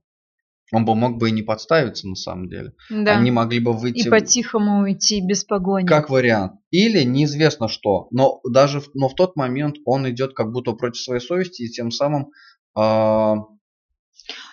Он 0.74 0.86
бы 0.86 0.96
мог 0.96 1.18
бы 1.18 1.30
и 1.30 1.34
не 1.34 1.42
подставиться 1.42 2.08
на 2.08 2.16
самом 2.16 2.48
деле. 2.48 2.74
Да. 2.89 3.18
Они 3.18 3.30
могли 3.30 3.60
бы 3.60 3.74
выйти... 3.74 4.08
И 4.08 4.10
по-тихому 4.10 4.84
уйти 4.84 5.20
без 5.22 5.44
погони. 5.44 5.86
Как 5.86 6.10
вариант. 6.10 6.54
Или 6.72 7.04
неизвестно 7.04 7.68
что. 7.68 8.08
Но 8.12 8.39
даже 8.50 8.82
но 8.94 9.10
в 9.10 9.16
тот 9.16 9.36
момент 9.36 9.76
он 9.86 10.10
идет 10.10 10.34
как 10.34 10.52
будто 10.54 10.72
против 10.72 11.02
своей 11.02 11.22
совести 11.22 11.64
и 11.64 11.70
тем 11.70 11.92
самым 11.92 12.32
э, 12.78 13.36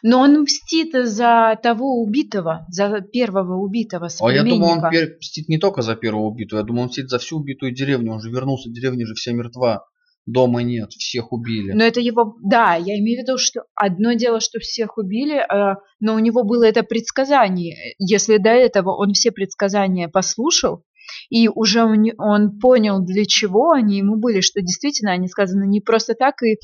но 0.02 0.20
он 0.20 0.42
мстит 0.42 0.92
за 0.92 1.58
того 1.62 2.02
убитого, 2.02 2.66
за 2.68 3.00
первого 3.00 3.56
убитого 3.56 4.08
А 4.20 4.32
я 4.32 4.42
думаю, 4.42 4.78
он 4.78 5.18
мстит 5.18 5.48
не 5.48 5.58
только 5.58 5.82
за 5.82 5.94
первого 5.94 6.26
убитого, 6.26 6.60
я 6.60 6.64
думаю, 6.64 6.84
он 6.84 6.88
мстит 6.88 7.10
за 7.10 7.18
всю 7.18 7.38
убитую 7.38 7.74
деревню. 7.74 8.12
Он 8.12 8.20
же 8.20 8.30
вернулся, 8.30 8.70
деревня 8.70 9.06
же 9.06 9.14
вся 9.14 9.32
мертва. 9.32 9.86
Дома 10.28 10.62
нет, 10.62 10.92
всех 10.92 11.32
убили. 11.32 11.72
Но 11.72 11.82
это 11.82 12.00
его... 12.00 12.36
Да, 12.42 12.74
я 12.74 12.98
имею 12.98 13.18
в 13.18 13.22
виду, 13.22 13.38
что 13.38 13.62
одно 13.74 14.12
дело, 14.12 14.40
что 14.40 14.58
всех 14.60 14.98
убили, 14.98 15.38
а, 15.38 15.76
но 16.00 16.14
у 16.14 16.18
него 16.18 16.44
было 16.44 16.64
это 16.64 16.82
предсказание. 16.82 17.94
Если 17.98 18.36
до 18.36 18.50
этого 18.50 18.94
он 18.94 19.14
все 19.14 19.32
предсказания 19.32 20.06
послушал, 20.06 20.84
и 21.30 21.48
уже 21.48 21.82
он 21.82 22.58
понял, 22.60 23.00
для 23.00 23.24
чего 23.24 23.70
они 23.70 23.96
ему 23.96 24.16
были, 24.16 24.42
что 24.42 24.60
действительно 24.60 25.12
они 25.12 25.28
сказаны 25.28 25.66
не 25.66 25.80
просто 25.80 26.12
так, 26.12 26.42
и 26.42 26.58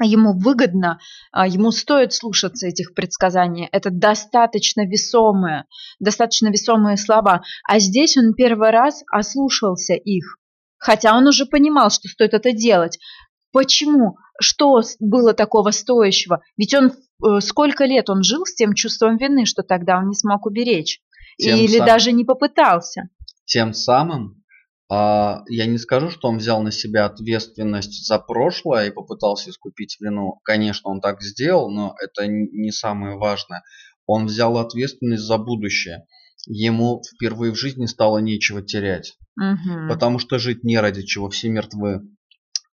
ему 0.00 0.38
выгодно, 0.38 1.00
а, 1.32 1.48
ему 1.48 1.72
стоит 1.72 2.12
слушаться 2.12 2.68
этих 2.68 2.94
предсказаний. 2.94 3.68
Это 3.72 3.90
достаточно 3.90 4.86
весомые, 4.86 5.64
достаточно 5.98 6.50
весомые 6.50 6.98
слова. 6.98 7.42
А 7.68 7.80
здесь 7.80 8.16
он 8.16 8.34
первый 8.34 8.70
раз 8.70 9.02
ослушался 9.10 9.94
их, 9.94 10.38
хотя 10.78 11.16
он 11.16 11.26
уже 11.26 11.46
понимал, 11.46 11.90
что 11.90 12.08
стоит 12.08 12.34
это 12.34 12.52
делать. 12.52 12.98
Почему? 13.52 14.16
Что 14.40 14.82
было 15.00 15.32
такого 15.32 15.70
стоящего? 15.70 16.42
Ведь 16.56 16.74
он 16.74 16.92
э, 17.24 17.40
сколько 17.40 17.84
лет 17.84 18.10
он 18.10 18.22
жил 18.22 18.44
с 18.44 18.54
тем 18.54 18.74
чувством 18.74 19.16
вины, 19.16 19.46
что 19.46 19.62
тогда 19.62 19.98
он 19.98 20.08
не 20.08 20.14
смог 20.14 20.46
уберечь. 20.46 21.00
Тем 21.38 21.58
Или 21.58 21.78
сам... 21.78 21.86
даже 21.86 22.12
не 22.12 22.24
попытался. 22.24 23.08
Тем 23.46 23.72
самым 23.72 24.42
а, 24.88 25.42
я 25.48 25.66
не 25.66 25.78
скажу, 25.78 26.10
что 26.10 26.28
он 26.28 26.38
взял 26.38 26.62
на 26.62 26.70
себя 26.70 27.06
ответственность 27.06 28.06
за 28.06 28.18
прошлое 28.18 28.88
и 28.88 28.92
попытался 28.92 29.50
искупить 29.50 29.96
вину. 30.00 30.40
Конечно, 30.44 30.90
он 30.90 31.00
так 31.00 31.22
сделал, 31.22 31.70
но 31.70 31.94
это 32.02 32.26
не 32.26 32.70
самое 32.70 33.16
важное. 33.16 33.62
Он 34.06 34.26
взял 34.26 34.56
ответственность 34.58 35.24
за 35.24 35.38
будущее. 35.38 36.06
Ему 36.46 37.02
впервые 37.14 37.52
в 37.52 37.56
жизни 37.56 37.86
стало 37.86 38.18
нечего 38.18 38.62
терять. 38.62 39.14
Угу. 39.36 39.88
Потому 39.88 40.18
что 40.18 40.38
жить 40.38 40.64
не 40.64 40.78
ради 40.78 41.02
чего, 41.02 41.28
все 41.28 41.48
мертвы. 41.48 42.02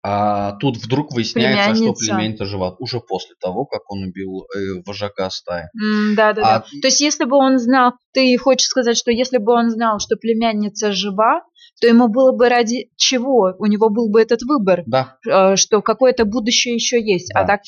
А 0.03 0.53
тут 0.53 0.77
вдруг 0.77 1.11
выясняется, 1.11 1.71
племянница. 1.71 1.83
что 1.83 2.05
племянница 2.05 2.45
жива 2.45 2.75
уже 2.79 2.99
после 3.01 3.35
того, 3.41 3.65
как 3.65 3.91
он 3.91 4.03
убил 4.03 4.45
э, 4.55 4.81
вожака 4.85 5.29
стаи. 5.29 5.65
Mm, 5.75 6.15
да, 6.15 6.33
да, 6.33 6.41
а... 6.41 6.59
да. 6.59 6.65
То 6.81 6.87
есть, 6.87 7.01
если 7.01 7.25
бы 7.25 7.35
он 7.35 7.57
знал, 7.59 7.93
ты 8.13 8.37
хочешь 8.37 8.67
сказать, 8.67 8.95
что 8.95 9.11
если 9.11 9.37
бы 9.37 9.51
он 9.51 9.69
знал, 9.69 9.99
что 9.99 10.15
племянница 10.15 10.93
жива, 10.93 11.41
то 11.81 11.87
ему 11.87 12.07
было 12.07 12.31
бы 12.31 12.47
ради 12.47 12.89
чего? 12.95 13.53
У 13.59 13.65
него 13.65 13.89
был 13.89 14.09
бы 14.09 14.21
этот 14.21 14.43
выбор, 14.43 14.83
да. 14.85 15.17
Э, 15.27 15.55
что 15.55 15.81
какое-то 15.81 16.25
будущее 16.25 16.75
еще 16.75 17.01
есть. 17.03 17.31
А 17.33 17.39
да. 17.39 17.43
А 17.43 17.47
так 17.47 17.61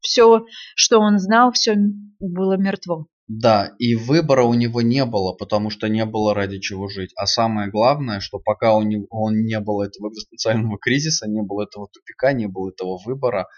все, 0.00 0.44
что 0.74 0.98
он 0.98 1.18
знал, 1.18 1.52
все 1.52 1.76
было 2.18 2.56
мертво. 2.56 3.06
Да, 3.28 3.72
и 3.80 3.96
выбора 3.96 4.44
у 4.44 4.54
него 4.54 4.82
не 4.82 5.04
было, 5.04 5.32
потому 5.32 5.68
что 5.70 5.88
не 5.88 6.04
было 6.04 6.32
ради 6.32 6.60
чего 6.60 6.88
жить. 6.88 7.10
А 7.16 7.26
самое 7.26 7.68
главное, 7.68 8.20
что 8.20 8.38
пока 8.38 8.74
он 8.74 8.88
не, 8.88 9.04
он 9.10 9.44
не 9.44 9.58
было 9.58 9.84
этого 9.84 10.10
экзистенциального 10.10 10.78
кризиса, 10.80 11.28
не 11.28 11.42
было 11.42 11.64
этого 11.64 11.88
тупика, 11.92 12.32
не 12.32 12.46
было 12.46 12.70
этого 12.70 12.98
выбора, 13.04 13.48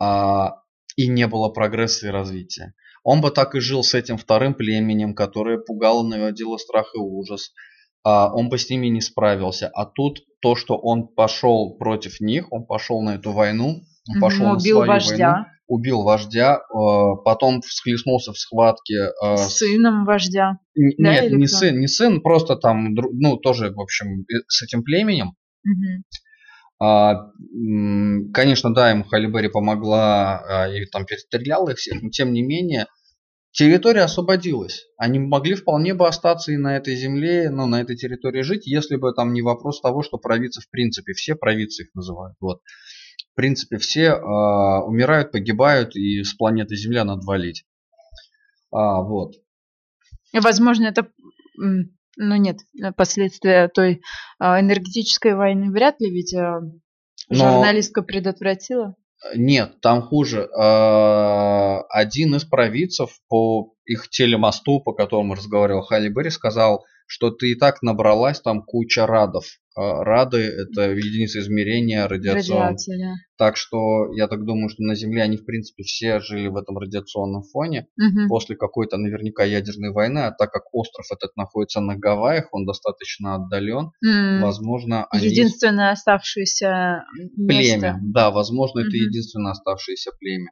а, 0.00 0.62
и 0.96 1.08
не 1.08 1.26
было 1.26 1.48
прогресса 1.48 2.06
и 2.06 2.10
развития. 2.10 2.74
Он 3.02 3.20
бы 3.20 3.30
так 3.30 3.56
и 3.56 3.60
жил 3.60 3.82
с 3.82 3.94
этим 3.94 4.18
вторым 4.18 4.54
племенем, 4.54 5.14
которое 5.14 5.58
пугало, 5.58 6.06
наводило 6.06 6.56
страх 6.56 6.92
и 6.94 6.98
ужас. 6.98 7.52
А, 8.04 8.32
он 8.32 8.48
бы 8.48 8.58
с 8.58 8.70
ними 8.70 8.86
не 8.86 9.00
справился. 9.00 9.68
А 9.68 9.84
тут 9.84 10.20
то, 10.40 10.54
что 10.54 10.76
он 10.76 11.08
пошел 11.08 11.76
против 11.76 12.20
них, 12.20 12.52
он 12.52 12.66
пошел 12.66 13.02
на 13.02 13.16
эту 13.16 13.32
войну, 13.32 13.82
он 14.08 14.20
пошел 14.20 14.52
убил 14.52 14.80
на 14.80 14.84
свою 14.84 14.86
вождя. 14.86 15.32
войну, 15.32 15.46
убил 15.68 16.02
вождя, 16.02 16.56
э, 16.56 17.22
потом 17.24 17.60
всхлестнулся 17.60 18.32
в 18.32 18.38
схватке 18.38 19.10
э, 19.22 19.36
с 19.36 19.58
сыном 19.58 20.04
вождя. 20.04 20.58
Н- 20.76 20.94
да, 20.98 21.12
нет, 21.12 21.32
не 21.32 21.46
кто? 21.46 21.56
сын, 21.56 21.78
не 21.78 21.86
сын, 21.86 22.20
просто 22.20 22.56
там, 22.56 22.94
ну, 22.94 23.36
тоже, 23.36 23.70
в 23.70 23.80
общем, 23.80 24.24
с 24.48 24.62
этим 24.62 24.82
племенем. 24.82 25.34
Угу. 25.64 26.04
А, 26.80 27.32
конечно, 28.32 28.72
да, 28.72 28.90
ему 28.90 29.04
Халибери 29.04 29.48
помогла 29.48 30.38
а, 30.38 30.68
и 30.68 30.86
там 30.86 31.04
перестреляла 31.06 31.70
их 31.70 31.76
всех, 31.76 32.02
но 32.02 32.10
тем 32.10 32.32
не 32.32 32.42
менее 32.42 32.86
территория 33.50 34.02
освободилась. 34.02 34.86
Они 34.96 35.18
могли 35.18 35.54
вполне 35.54 35.94
бы 35.94 36.06
остаться 36.06 36.52
и 36.52 36.56
на 36.56 36.76
этой 36.76 36.94
земле, 36.94 37.50
ну, 37.50 37.66
на 37.66 37.80
этой 37.80 37.96
территории 37.96 38.42
жить, 38.42 38.66
если 38.66 38.96
бы 38.96 39.12
там 39.12 39.32
не 39.32 39.42
вопрос 39.42 39.80
того, 39.80 40.02
что 40.02 40.18
провидцы 40.18 40.60
в 40.60 40.70
принципе, 40.70 41.12
все 41.14 41.34
провидцы 41.34 41.82
их 41.82 41.94
называют. 41.94 42.36
Вот 42.40 42.60
принципе, 43.38 43.78
все 43.78 44.06
э, 44.06 44.16
умирают, 44.18 45.30
погибают, 45.30 45.94
и 45.94 46.24
с 46.24 46.34
планеты 46.34 46.74
Земля 46.76 47.04
надо 47.04 47.24
валить. 47.24 47.64
А, 48.72 49.00
вот. 49.02 49.34
И, 50.32 50.40
возможно, 50.40 50.86
это, 50.86 51.08
ну 51.56 52.36
нет, 52.36 52.58
последствия 52.96 53.68
той 53.68 54.02
а, 54.38 54.60
энергетической 54.60 55.34
войны 55.34 55.70
вряд 55.70 56.00
ли, 56.00 56.10
ведь 56.10 56.34
а, 56.34 56.60
журналистка 57.30 58.00
Но... 58.00 58.06
предотвратила. 58.06 58.96
Нет, 59.34 59.80
там 59.80 60.02
хуже. 60.02 60.48
Один 60.54 62.36
из 62.36 62.44
провидцев 62.44 63.18
по 63.28 63.74
их 63.84 64.08
телемосту, 64.10 64.80
по 64.80 64.92
которому 64.92 65.34
разговаривал 65.34 65.82
Халли 65.82 66.08
Берри, 66.08 66.30
сказал, 66.30 66.84
что 67.06 67.30
ты 67.30 67.50
и 67.50 67.54
так 67.56 67.82
набралась 67.82 68.40
там 68.40 68.62
куча 68.62 69.06
радов. 69.06 69.44
А, 69.78 70.02
рады 70.02 70.38
это 70.38 70.90
единица 70.90 71.38
измерения 71.38 72.08
радиационного. 72.08 72.72
Да. 72.72 73.14
Так 73.36 73.56
что 73.56 74.12
я 74.12 74.26
так 74.26 74.44
думаю, 74.44 74.68
что 74.70 74.82
на 74.82 74.96
Земле 74.96 75.22
они 75.22 75.36
в 75.36 75.44
принципе 75.44 75.84
все 75.84 76.18
жили 76.18 76.48
в 76.48 76.56
этом 76.56 76.78
радиационном 76.78 77.42
фоне 77.44 77.86
угу. 77.96 78.28
после 78.28 78.56
какой-то 78.56 78.96
наверняка 78.96 79.44
ядерной 79.44 79.92
войны, 79.92 80.18
а 80.18 80.32
так 80.32 80.50
как 80.50 80.62
остров 80.72 81.06
этот 81.12 81.36
находится 81.36 81.80
на 81.80 81.96
Гавайях, 81.96 82.48
он 82.50 82.66
достаточно 82.66 83.36
отдален, 83.36 83.92
mm. 84.04 84.40
возможно, 84.40 85.06
они... 85.10 85.26
единственное 85.26 85.92
оставшееся 85.92 87.04
племя. 87.36 87.74
Место. 87.74 87.98
Да, 88.02 88.30
возможно, 88.32 88.80
угу. 88.80 88.88
это 88.88 88.96
единственное 88.96 89.52
оставшееся 89.52 90.10
племя. 90.18 90.50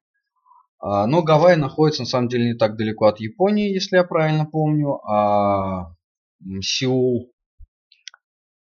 А, 0.79 1.09
но 1.09 1.22
Гавайи 1.22 1.57
находится 1.57 2.03
на 2.03 2.07
самом 2.07 2.29
деле 2.29 2.53
не 2.53 2.55
так 2.55 2.77
далеко 2.77 3.07
от 3.07 3.18
Японии, 3.18 3.72
если 3.72 3.97
я 3.97 4.05
правильно 4.05 4.47
помню, 4.47 5.01
а 5.05 5.95
Сеул. 6.61 7.33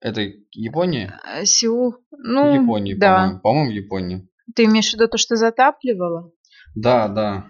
Это 0.06 0.22
Япония? 0.52 1.20
Э, 1.26 1.46
Сеул. 1.46 1.96
Ну, 2.12 2.52
в 2.52 2.62
Японии, 2.62 2.94
да. 2.94 3.16
по-моему. 3.16 3.40
По-моему, 3.40 3.72
в 3.72 3.74
Японии. 3.74 4.30
Ты 4.56 4.66
имеешь 4.66 4.92
в 4.92 4.94
виду 4.94 5.08
то, 5.08 5.18
что 5.18 5.36
затапливало? 5.36 6.32
Да, 6.76 7.08
да. 7.08 7.48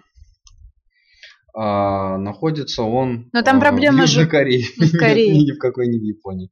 А, 1.54 2.16
находится 2.16 2.82
он 2.82 3.28
Но 3.34 3.42
там 3.42 3.58
а, 3.58 3.60
проблема 3.60 3.98
в 3.98 4.00
Южной 4.00 4.24
же... 4.24 4.30
Корее. 4.30 4.64
В 4.78 4.96
Корее. 4.96 5.36
Ни 5.36 5.52
в 5.52 5.58
какой 5.58 5.88
не 5.88 5.98
в 5.98 6.02
Японии. 6.02 6.48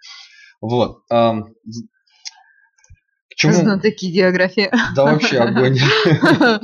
Вот. 0.61 0.99
А, 1.11 1.41
к 1.41 3.35
чему? 3.35 3.55
Знатоки 3.55 4.05
географии. 4.05 4.71
Да 4.95 5.05
вообще 5.05 5.39
огонь. 5.39 5.79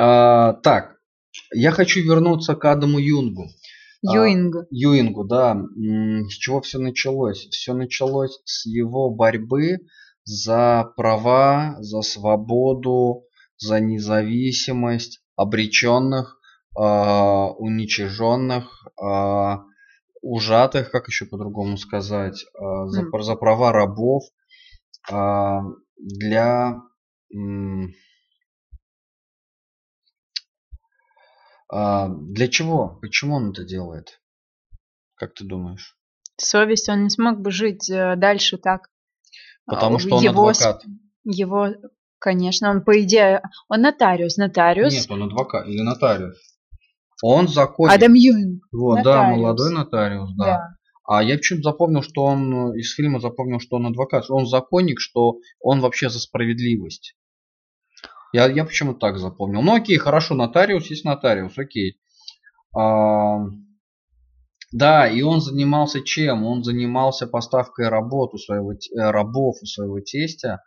А, 0.00 0.52
так, 0.62 0.98
я 1.52 1.72
хочу 1.72 2.00
вернуться 2.02 2.54
к 2.54 2.64
Адаму 2.66 3.00
Юнгу. 3.00 3.48
Юингу. 4.02 4.60
А, 4.60 4.66
Юингу, 4.70 5.24
да. 5.24 5.56
С 5.56 6.34
чего 6.34 6.60
все 6.60 6.78
началось? 6.78 7.48
Все 7.50 7.74
началось 7.74 8.40
с 8.44 8.66
его 8.66 9.10
борьбы 9.10 9.78
за 10.24 10.92
права, 10.96 11.76
за 11.80 12.02
свободу, 12.02 13.24
за 13.56 13.80
независимость 13.80 15.20
обреченных, 15.36 16.38
э, 16.78 16.80
уничиженных, 16.80 18.86
э, 19.02 19.56
ужатых, 20.20 20.90
как 20.90 21.08
еще 21.08 21.26
по-другому 21.26 21.76
сказать, 21.76 22.44
э, 22.44 22.86
за, 22.86 23.04
за 23.20 23.36
права 23.36 23.72
рабов 23.72 24.22
э, 25.10 25.58
для 25.96 26.82
А, 31.70 32.08
для 32.08 32.48
чего? 32.48 32.98
Почему 33.00 33.36
он 33.36 33.50
это 33.50 33.64
делает? 33.64 34.20
Как 35.14 35.34
ты 35.34 35.44
думаешь? 35.44 35.96
Совесть, 36.36 36.88
он 36.88 37.04
не 37.04 37.10
смог 37.10 37.40
бы 37.40 37.50
жить 37.50 37.90
э, 37.90 38.14
дальше 38.16 38.58
так. 38.58 38.88
Потому 39.66 39.96
а, 39.96 39.98
что 39.98 40.16
он 40.16 40.22
его, 40.22 40.48
адвокат. 40.48 40.82
Его, 41.24 41.68
конечно, 42.18 42.70
он 42.70 42.84
по 42.84 43.02
идее, 43.02 43.42
он 43.68 43.82
нотариус, 43.82 44.36
нотариус. 44.36 44.92
Нет, 44.92 45.10
он 45.10 45.24
адвокат 45.24 45.66
или 45.66 45.82
нотариус. 45.82 46.38
Он 47.22 47.48
законник. 47.48 47.94
Адам 47.94 48.14
Юинг. 48.14 48.62
Вот, 48.72 49.02
да, 49.02 49.24
молодой 49.30 49.72
нотариус, 49.72 50.30
да. 50.36 50.44
да. 50.44 50.68
А 51.04 51.22
я 51.22 51.36
почему-то 51.36 51.70
запомнил, 51.70 52.02
что 52.02 52.22
он 52.22 52.74
из 52.74 52.94
фильма 52.94 53.18
запомнил, 53.18 53.60
что 53.60 53.76
он 53.76 53.86
адвокат. 53.86 54.30
Он 54.30 54.46
законник, 54.46 55.00
что 55.00 55.38
он 55.58 55.80
вообще 55.80 56.10
за 56.10 56.20
справедливость. 56.20 57.16
Я, 58.32 58.48
я 58.48 58.64
почему 58.64 58.94
так 58.94 59.18
запомнил. 59.18 59.62
Ну 59.62 59.74
окей, 59.74 59.96
хорошо, 59.96 60.34
нотариус 60.34 60.90
есть 60.90 61.04
нотариус, 61.04 61.56
окей. 61.56 61.98
А, 62.76 63.38
да, 64.72 65.08
и 65.08 65.22
он 65.22 65.40
занимался 65.40 66.02
чем? 66.02 66.44
Он 66.44 66.62
занимался 66.62 67.26
поставкой 67.26 67.88
работ 67.88 68.34
у 68.34 68.38
своего, 68.38 68.72
э, 68.72 68.76
рабов 68.96 69.56
у 69.62 69.66
своего 69.66 70.00
тестя 70.00 70.60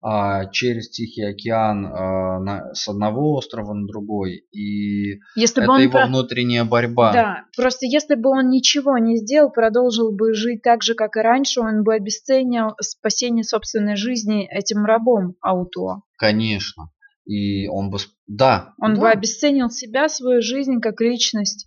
а, 0.00 0.46
через 0.46 0.90
Тихий 0.90 1.24
океан 1.24 1.86
а, 1.86 2.38
на, 2.38 2.72
с 2.72 2.86
одного 2.88 3.34
острова 3.34 3.74
на 3.74 3.84
другой. 3.86 4.44
И 4.52 5.18
если 5.34 5.62
это 5.62 5.66
бы 5.66 5.74
он 5.74 5.80
его 5.80 5.92
про... 5.92 6.06
внутренняя 6.06 6.64
борьба. 6.64 7.12
Да, 7.12 7.44
просто 7.56 7.86
если 7.86 8.14
бы 8.14 8.30
он 8.30 8.48
ничего 8.48 8.96
не 8.98 9.16
сделал, 9.16 9.50
продолжил 9.50 10.14
бы 10.14 10.34
жить 10.34 10.62
так 10.62 10.84
же, 10.84 10.94
как 10.94 11.16
и 11.16 11.20
раньше, 11.20 11.60
он 11.60 11.82
бы 11.82 11.94
обесценил 11.94 12.76
спасение 12.80 13.42
собственной 13.42 13.96
жизни 13.96 14.46
этим 14.48 14.84
рабом 14.84 15.34
ауто. 15.40 16.02
Конечно. 16.16 16.92
И 17.28 17.68
он 17.68 17.90
бы... 17.90 17.98
Да. 18.26 18.74
Он 18.80 18.94
да. 18.94 19.00
бы 19.00 19.10
обесценил 19.10 19.68
себя, 19.70 20.08
свою 20.08 20.40
жизнь 20.40 20.80
как 20.80 21.00
личность. 21.02 21.66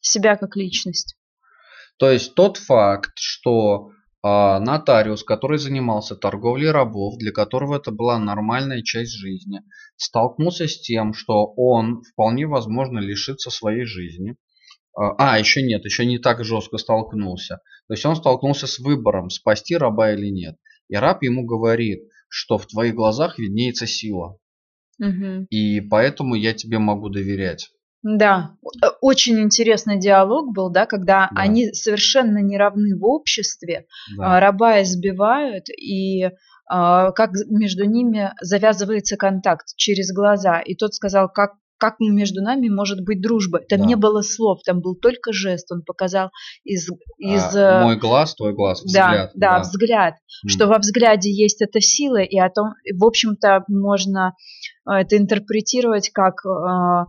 Себя 0.00 0.36
как 0.36 0.56
личность. 0.56 1.14
То 1.98 2.10
есть 2.10 2.34
тот 2.34 2.56
факт, 2.56 3.12
что 3.16 3.90
а, 4.22 4.58
нотариус, 4.60 5.24
который 5.24 5.58
занимался 5.58 6.16
торговлей 6.16 6.70
рабов, 6.70 7.18
для 7.18 7.32
которого 7.32 7.76
это 7.76 7.90
была 7.90 8.18
нормальная 8.18 8.82
часть 8.82 9.12
жизни, 9.12 9.60
столкнулся 9.96 10.66
с 10.66 10.80
тем, 10.80 11.12
что 11.12 11.52
он 11.54 12.02
вполне 12.02 12.46
возможно 12.46 12.98
лишится 12.98 13.50
своей 13.50 13.84
жизни. 13.84 14.36
А, 14.96 15.34
а 15.34 15.38
еще 15.38 15.62
нет, 15.62 15.84
еще 15.84 16.06
не 16.06 16.18
так 16.18 16.44
жестко 16.44 16.78
столкнулся. 16.78 17.60
То 17.88 17.94
есть 17.94 18.06
он 18.06 18.16
столкнулся 18.16 18.66
с 18.66 18.78
выбором, 18.78 19.28
спасти 19.28 19.76
раба 19.76 20.12
или 20.12 20.28
нет. 20.28 20.56
И 20.88 20.96
раб 20.96 21.22
ему 21.22 21.44
говорит, 21.44 22.08
что 22.28 22.56
в 22.56 22.66
твоих 22.66 22.94
глазах 22.94 23.38
виднеется 23.38 23.86
сила. 23.86 24.38
Угу. 24.98 25.46
И 25.50 25.80
поэтому 25.80 26.34
я 26.34 26.52
тебе 26.52 26.78
могу 26.78 27.08
доверять. 27.08 27.70
Да, 28.02 28.56
э, 28.64 28.86
очень 29.00 29.40
интересный 29.40 29.98
диалог 29.98 30.52
был, 30.52 30.70
да, 30.70 30.86
когда 30.86 31.30
да. 31.30 31.40
они 31.40 31.72
совершенно 31.72 32.38
не 32.38 32.58
равны 32.58 32.98
в 32.98 33.04
обществе, 33.04 33.86
да. 34.16 34.36
А, 34.36 34.40
раба 34.40 34.82
избивают, 34.82 35.68
и 35.68 36.30
а, 36.68 37.12
как 37.12 37.30
между 37.48 37.84
ними 37.84 38.32
завязывается 38.40 39.16
контакт 39.16 39.66
через 39.76 40.12
глаза. 40.12 40.60
И 40.60 40.74
тот 40.74 40.94
сказал, 40.94 41.28
как 41.28 41.52
как 41.82 41.96
между 41.98 42.42
нами 42.42 42.68
может 42.68 43.00
быть 43.00 43.20
дружба? 43.20 43.58
Там 43.68 43.80
да. 43.80 43.86
не 43.86 43.96
было 43.96 44.22
слов, 44.22 44.60
там 44.64 44.80
был 44.80 44.94
только 44.94 45.32
жест. 45.32 45.72
Он 45.72 45.82
показал 45.82 46.30
из... 46.62 46.88
из 47.18 47.56
а, 47.56 47.82
мой 47.82 47.96
глаз, 47.96 48.36
твой 48.36 48.54
глаз, 48.54 48.84
взгляд. 48.84 49.32
Да, 49.34 49.48
да, 49.48 49.56
да. 49.56 49.62
взгляд. 49.62 50.14
Mm. 50.14 50.48
Что 50.48 50.68
во 50.68 50.78
взгляде 50.78 51.32
есть 51.32 51.60
эта 51.60 51.80
сила, 51.80 52.22
и 52.22 52.38
о 52.38 52.48
том, 52.50 52.74
в 52.96 53.04
общем-то, 53.04 53.64
можно 53.66 54.36
э, 54.88 54.92
это 54.92 55.16
интерпретировать 55.16 56.10
как... 56.10 56.34
Э, 56.46 57.06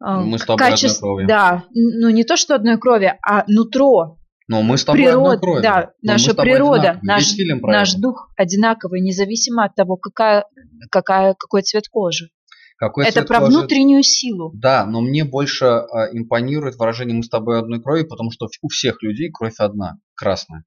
мы 0.00 0.40
с 0.40 0.44
тобой 0.44 0.58
качество, 0.58 1.10
одной 1.12 1.26
крови. 1.26 1.26
Да, 1.28 1.64
ну 1.72 2.10
не 2.10 2.24
то, 2.24 2.36
что 2.36 2.56
одной 2.56 2.76
крови, 2.78 3.16
а 3.24 3.44
нутро. 3.46 4.18
Но 4.48 4.62
мы 4.62 4.76
с 4.76 4.84
тобой 4.84 5.04
природа, 5.04 5.38
крови. 5.38 5.62
Да, 5.62 5.92
Но 6.02 6.12
наша 6.14 6.34
природа, 6.34 6.98
наш, 7.02 7.32
наш 7.62 7.94
дух 7.94 8.28
одинаковый, 8.36 9.00
независимо 9.02 9.64
от 9.64 9.76
того, 9.76 9.96
какая, 9.96 10.46
какая, 10.90 11.34
какой 11.38 11.62
цвет 11.62 11.84
кожи. 11.88 12.30
Какой 12.76 13.06
это 13.06 13.22
про 13.22 13.40
кожи? 13.40 13.52
внутреннюю 13.52 14.02
силу. 14.02 14.50
Да, 14.54 14.84
но 14.84 15.00
мне 15.00 15.24
больше 15.24 15.64
а, 15.64 16.08
импонирует 16.12 16.76
выражение 16.76 17.16
«мы 17.16 17.22
с 17.22 17.28
тобой 17.28 17.58
одной 17.58 17.80
крови», 17.80 18.02
потому 18.02 18.30
что 18.30 18.48
у 18.62 18.68
всех 18.68 19.02
людей 19.02 19.30
кровь 19.30 19.54
одна, 19.58 19.98
красная. 20.14 20.64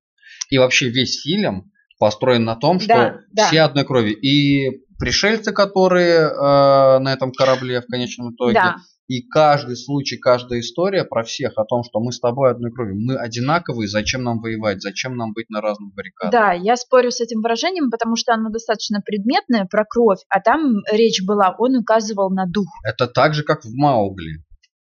И 0.49 0.57
вообще 0.57 0.89
весь 0.89 1.21
фильм 1.21 1.71
построен 1.99 2.45
на 2.45 2.55
том, 2.55 2.79
что 2.79 2.87
да, 2.87 3.19
да. 3.31 3.47
все 3.47 3.61
одной 3.61 3.83
крови. 3.83 4.11
И 4.11 4.83
пришельцы, 4.99 5.51
которые 5.51 6.29
э, 6.29 6.99
на 6.99 7.13
этом 7.13 7.31
корабле 7.31 7.81
в 7.81 7.87
конечном 7.87 8.33
итоге, 8.33 8.53
да. 8.53 8.75
И 9.07 9.21
каждый 9.21 9.77
случай, 9.77 10.17
каждая 10.17 10.59
история 10.59 11.05
про 11.05 11.23
всех 11.23 11.53
о 11.57 11.63
том, 11.63 11.83
что 11.83 12.01
мы 12.01 12.11
с 12.11 12.19
тобой 12.19 12.51
одной 12.51 12.71
крови, 12.71 12.93
мы 12.93 13.15
одинаковые, 13.15 13.87
зачем 13.87 14.23
нам 14.23 14.41
воевать, 14.41 14.81
зачем 14.81 15.15
нам 15.15 15.31
быть 15.33 15.49
на 15.49 15.61
разных 15.61 15.93
баррикадах. 15.93 16.31
Да, 16.31 16.51
я 16.51 16.75
спорю 16.75 17.11
с 17.11 17.21
этим 17.21 17.41
выражением, 17.41 17.89
потому 17.89 18.17
что 18.17 18.33
оно 18.33 18.49
достаточно 18.49 18.99
предметное 19.01 19.65
про 19.65 19.85
кровь, 19.85 20.19
а 20.27 20.41
там 20.41 20.81
речь 20.91 21.23
была, 21.25 21.55
он 21.57 21.77
указывал 21.77 22.29
на 22.31 22.45
дух. 22.45 22.67
Это 22.83 23.07
так 23.07 23.33
же, 23.33 23.43
как 23.43 23.63
в 23.63 23.73
Маугли. 23.73 24.43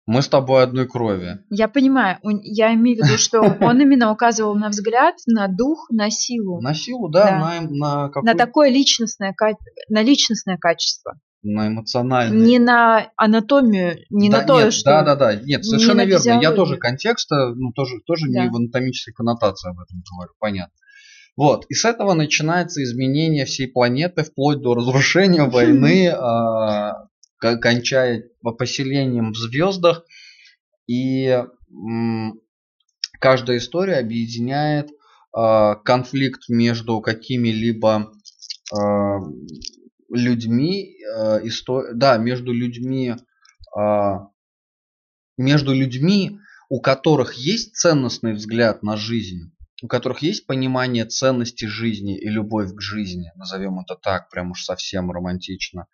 Мы 0.07 0.23
с 0.23 0.29
тобой 0.29 0.63
одной 0.63 0.87
крови. 0.87 1.41
Я 1.51 1.67
понимаю, 1.67 2.19
я 2.23 2.73
имею 2.75 3.03
в 3.03 3.05
виду, 3.05 3.19
что 3.19 3.41
он 3.41 3.81
именно 3.81 4.13
указывал 4.13 4.55
на 4.55 4.69
взгляд, 4.69 5.17
на 5.27 5.49
дух, 5.49 5.89
на 5.91 6.11
силу. 6.11 6.63
На 6.63 6.75
силу, 6.75 7.09
да, 7.09 7.25
да. 7.25 7.39
на 7.39 7.61
на, 7.69 8.09
какой... 8.09 8.25
на 8.25 8.35
такое 8.35 8.71
личностное, 8.71 9.35
на 9.91 10.03
личностное 10.03 10.59
качество 10.59 11.19
на 11.47 11.69
эмоциональный. 11.69 12.47
Не 12.47 12.59
на 12.59 13.11
анатомию, 13.17 13.99
не 14.11 14.31
да, 14.31 14.41
на 14.41 14.47
то, 14.47 14.63
нет, 14.63 14.73
что... 14.73 14.91
Да, 14.91 15.03
да, 15.03 15.17
да, 15.17 15.35
нет, 15.37 15.65
совершенно 15.65 16.03
не 16.03 16.09
верно. 16.09 16.41
Я 16.41 16.53
тоже 16.53 16.77
контекста, 16.77 17.55
ну 17.55 17.73
тоже, 17.73 18.01
тоже 18.05 18.27
да. 18.29 18.45
не 18.45 18.51
в 18.51 18.57
анатомической 18.57 19.15
коннотации 19.15 19.71
об 19.71 19.81
этом 19.81 20.03
говорю, 20.11 20.33
понятно. 20.39 20.75
Вот, 21.37 21.67
и 21.69 21.75
с 21.75 21.85
этого 21.85 22.15
начинается 22.15 22.83
изменение 22.83 23.45
всей 23.45 23.69
планеты, 23.69 24.25
вплоть 24.25 24.61
до 24.61 24.75
разрушения 24.75 25.45
войны, 25.51 26.09
а, 26.09 27.09
кончая 27.39 28.25
поселением 28.59 29.33
в 29.33 29.37
звездах. 29.37 30.05
И 30.87 31.43
каждая 33.21 33.59
история 33.59 33.97
объединяет 33.97 34.91
а, 35.33 35.75
конфликт 35.75 36.49
между 36.49 37.01
какими-либо 37.01 38.13
а, 38.73 39.19
людьми, 40.11 40.97
э, 41.01 41.47
истор... 41.47 41.95
да, 41.95 42.17
между 42.19 42.53
людьми, 42.53 43.15
э, 43.77 44.13
между 45.37 45.75
людьми, 45.75 46.39
у 46.69 46.81
которых 46.81 47.35
есть 47.35 47.77
ценностный 47.77 48.33
взгляд 48.33 48.83
на 48.83 48.97
жизнь, 48.97 49.53
у 49.83 49.89
которых 49.89 50.23
есть 50.23 50.47
понимание 50.47 51.05
ценности 51.05 51.67
жизни 51.67 52.19
и 52.19 52.29
любовь 52.29 52.75
к 52.75 52.81
жизни, 52.81 53.33
назовем 53.37 53.81
это 53.81 53.97
так, 53.97 54.31
прям 54.31 54.53
уж 54.53 54.65
совсем 54.65 55.11
романтично, 55.11 55.87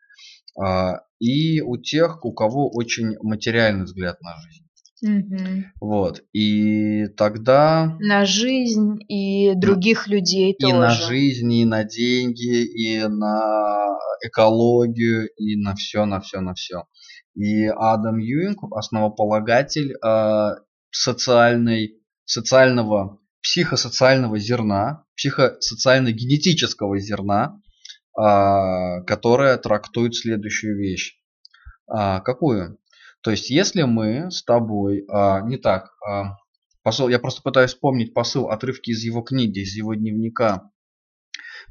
э, 0.62 0.92
и 1.18 1.60
у 1.60 1.76
тех, 1.76 2.24
у 2.24 2.32
кого 2.32 2.70
очень 2.70 3.16
материальный 3.22 3.84
взгляд 3.84 4.20
на 4.20 4.36
жизнь. 4.40 4.61
Угу. 5.02 5.64
Вот. 5.80 6.22
И 6.32 7.06
тогда... 7.16 7.96
На 7.98 8.24
жизнь 8.24 8.98
и 9.08 9.52
других 9.54 10.06
на... 10.06 10.12
людей 10.12 10.52
и 10.52 10.58
тоже. 10.58 10.74
И 10.74 10.78
на 10.78 10.90
жизнь, 10.90 11.52
и 11.52 11.64
на 11.64 11.84
деньги, 11.84 12.64
и 12.64 13.06
на 13.06 13.98
экологию, 14.24 15.28
и 15.36 15.56
на 15.56 15.74
все, 15.74 16.04
на 16.04 16.20
все, 16.20 16.40
на 16.40 16.54
все. 16.54 16.84
И 17.34 17.66
Адам 17.66 18.18
Юинг, 18.18 18.62
основополагатель 18.76 19.94
э, 19.94 20.50
социальной, 20.90 22.00
социального, 22.24 23.18
психосоциального 23.42 24.38
зерна, 24.38 25.04
психосоциально-генетического 25.16 26.98
зерна, 26.98 27.60
э, 28.16 29.02
которое 29.04 29.56
трактует 29.56 30.14
следующую 30.14 30.78
вещь. 30.78 31.16
А, 31.88 32.20
какую? 32.20 32.78
То 33.22 33.30
есть, 33.30 33.50
если 33.50 33.82
мы 33.82 34.30
с 34.30 34.42
тобой, 34.42 35.04
а, 35.08 35.40
не 35.42 35.56
так, 35.56 35.90
а, 36.06 36.36
посыл, 36.82 37.08
я 37.08 37.18
просто 37.18 37.42
пытаюсь 37.42 37.70
вспомнить 37.70 38.14
посыл, 38.14 38.48
отрывки 38.48 38.90
из 38.90 39.02
его 39.04 39.22
книги, 39.22 39.60
из 39.60 39.74
его 39.74 39.94
дневника, 39.94 40.70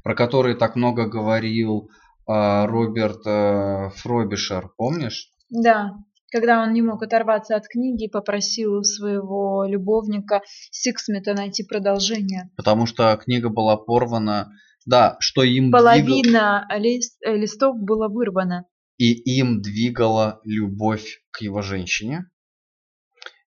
про 0.02 0.14
который 0.14 0.54
так 0.54 0.76
много 0.76 1.06
говорил 1.06 1.90
а, 2.26 2.66
Роберт 2.66 3.26
э, 3.26 3.90
Фробишер, 3.96 4.70
помнишь? 4.76 5.28
Да, 5.50 5.92
когда 6.30 6.62
он 6.62 6.72
не 6.72 6.80
мог 6.80 7.02
оторваться 7.02 7.56
от 7.56 7.68
книги, 7.68 8.08
попросил 8.08 8.78
у 8.78 8.82
своего 8.82 9.64
любовника 9.66 10.40
Сиксмита 10.70 11.34
найти 11.34 11.62
продолжение. 11.64 12.50
Потому 12.56 12.86
что 12.86 13.14
книга 13.22 13.50
была 13.50 13.76
порвана, 13.76 14.50
да, 14.86 15.16
что 15.20 15.42
им 15.42 15.70
Половина 15.70 16.66
двигал... 16.70 16.82
лист, 16.82 17.18
э, 17.22 17.36
листов 17.36 17.76
была 17.78 18.08
вырвана. 18.08 18.66
И 19.02 19.14
им 19.38 19.62
двигала 19.62 20.40
любовь 20.44 21.24
к 21.32 21.40
его 21.40 21.60
женщине, 21.60 22.30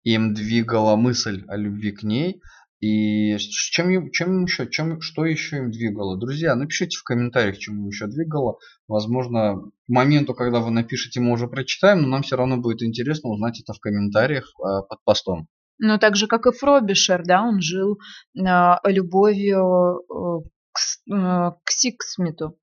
им 0.04 0.32
двигала 0.32 0.94
мысль 0.94 1.42
о 1.48 1.56
любви 1.56 1.90
к 1.90 2.04
ней, 2.04 2.40
и 2.78 3.36
чем, 3.36 4.12
чем 4.12 4.44
еще, 4.44 4.70
чем, 4.70 5.00
что 5.00 5.24
еще 5.24 5.56
им 5.56 5.72
двигало? 5.72 6.16
Друзья, 6.20 6.54
напишите 6.54 6.96
в 6.96 7.02
комментариях, 7.02 7.58
чем 7.58 7.80
им 7.80 7.88
еще 7.88 8.06
двигало. 8.06 8.58
Возможно, 8.86 9.56
к 9.56 9.88
моменту, 9.88 10.34
когда 10.34 10.60
вы 10.60 10.70
напишете, 10.70 11.18
мы 11.18 11.32
уже 11.32 11.48
прочитаем, 11.48 12.02
но 12.02 12.06
нам 12.06 12.22
все 12.22 12.36
равно 12.36 12.58
будет 12.58 12.84
интересно 12.84 13.30
узнать 13.30 13.60
это 13.60 13.72
в 13.72 13.80
комментариях 13.80 14.44
э, 14.60 14.86
под 14.88 15.02
постом. 15.02 15.48
Ну, 15.78 15.98
так 15.98 16.14
же, 16.14 16.28
как 16.28 16.46
и 16.46 16.52
Фробишер, 16.52 17.24
да, 17.24 17.42
он 17.42 17.60
жил 17.60 17.98
э, 18.38 18.74
любовью 18.84 19.98
э, 19.98 20.48
к, 20.70 21.12
э, 21.12 21.50
к 21.64 21.70
Сиксмиту. 21.72 22.56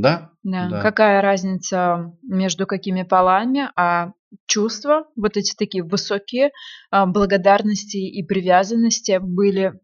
Да? 0.00 0.30
да? 0.42 0.68
Да. 0.68 0.80
Какая 0.82 1.20
разница 1.22 2.12
между 2.22 2.66
какими 2.66 3.02
полами, 3.02 3.70
а 3.76 4.12
чувства, 4.46 5.06
вот 5.16 5.36
эти 5.36 5.54
такие 5.56 5.82
высокие 5.82 6.50
а, 6.90 7.06
благодарности 7.06 7.96
и 7.96 8.22
привязанности 8.22 9.18
были 9.20 9.74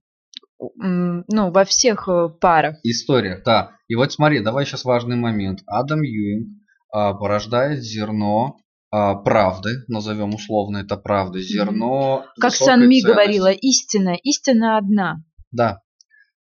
ну, 0.77 1.51
во 1.51 1.65
всех 1.65 2.09
э, 2.09 2.29
парах. 2.41 2.77
История, 2.85 3.43
да. 3.45 3.73
И 3.89 3.97
вот 3.97 4.13
смотри, 4.13 4.41
давай 4.41 4.65
сейчас 4.65 4.85
важный 4.85 5.17
момент. 5.17 5.61
Адам 5.67 6.03
Юинг 6.03 6.49
а, 6.91 7.13
порождает 7.13 7.83
зерно 7.83 8.57
а, 8.91 9.15
правды, 9.17 9.85
назовем 9.89 10.35
условно 10.35 10.79
это 10.79 10.97
правды, 10.97 11.41
зерно. 11.41 12.25
Как 12.41 12.55
Санми 12.55 13.05
говорила, 13.05 13.51
истина, 13.51 14.15
истина 14.23 14.79
одна. 14.79 15.17
Да. 15.51 15.81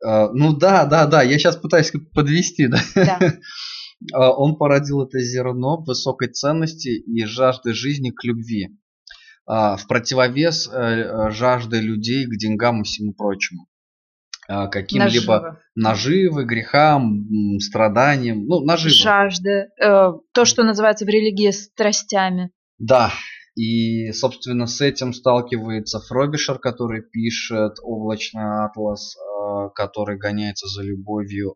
А, 0.06 0.30
ну 0.32 0.54
да, 0.54 0.86
да, 0.86 1.08
да, 1.08 1.24
я 1.24 1.38
сейчас 1.40 1.56
пытаюсь 1.56 1.92
подвести, 2.14 2.68
да. 2.68 2.80
да. 2.96 3.20
А, 4.14 4.32
он 4.38 4.56
породил 4.56 5.02
это 5.02 5.20
зерно 5.20 5.78
высокой 5.78 6.28
ценности 6.28 6.90
и 6.90 7.26
жажды 7.26 7.74
жизни 7.74 8.12
к 8.12 8.24
любви. 8.24 8.78
А, 9.48 9.78
в 9.78 9.88
противовес 9.88 10.70
э, 10.72 11.32
жажды 11.32 11.80
людей 11.80 12.26
к 12.26 12.36
деньгам 12.38 12.82
и 12.82 12.84
всему 12.84 13.14
прочему. 13.14 13.68
Каким-либо 14.48 15.60
наживы, 15.74 16.46
грехам, 16.46 17.60
страданиям. 17.60 18.46
Ну, 18.46 18.64
наживы. 18.64 18.94
Жажды. 18.94 19.70
Э, 19.82 20.12
то, 20.34 20.46
что 20.46 20.62
называется 20.64 21.06
в 21.06 21.10
религии 21.10 21.50
страстями. 21.50 22.52
Да, 22.78 23.12
и, 23.56 24.12
собственно, 24.12 24.68
с 24.68 24.82
этим 24.82 25.14
сталкивается 25.14 26.02
Фробишер, 26.02 26.60
который 26.60 27.02
пишет 27.02 27.78
«Облачный 27.82 28.66
атлас», 28.66 29.16
э, 29.16 29.70
который 29.74 30.18
гоняется 30.18 30.68
за 30.68 30.84
любовью, 30.84 31.56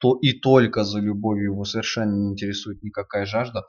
то 0.00 0.16
и 0.20 0.32
только 0.32 0.84
за 0.84 1.00
любовью, 1.00 1.52
его 1.52 1.64
совершенно 1.64 2.14
не 2.14 2.32
интересует 2.32 2.82
никакая 2.84 3.26
жажда. 3.26 3.62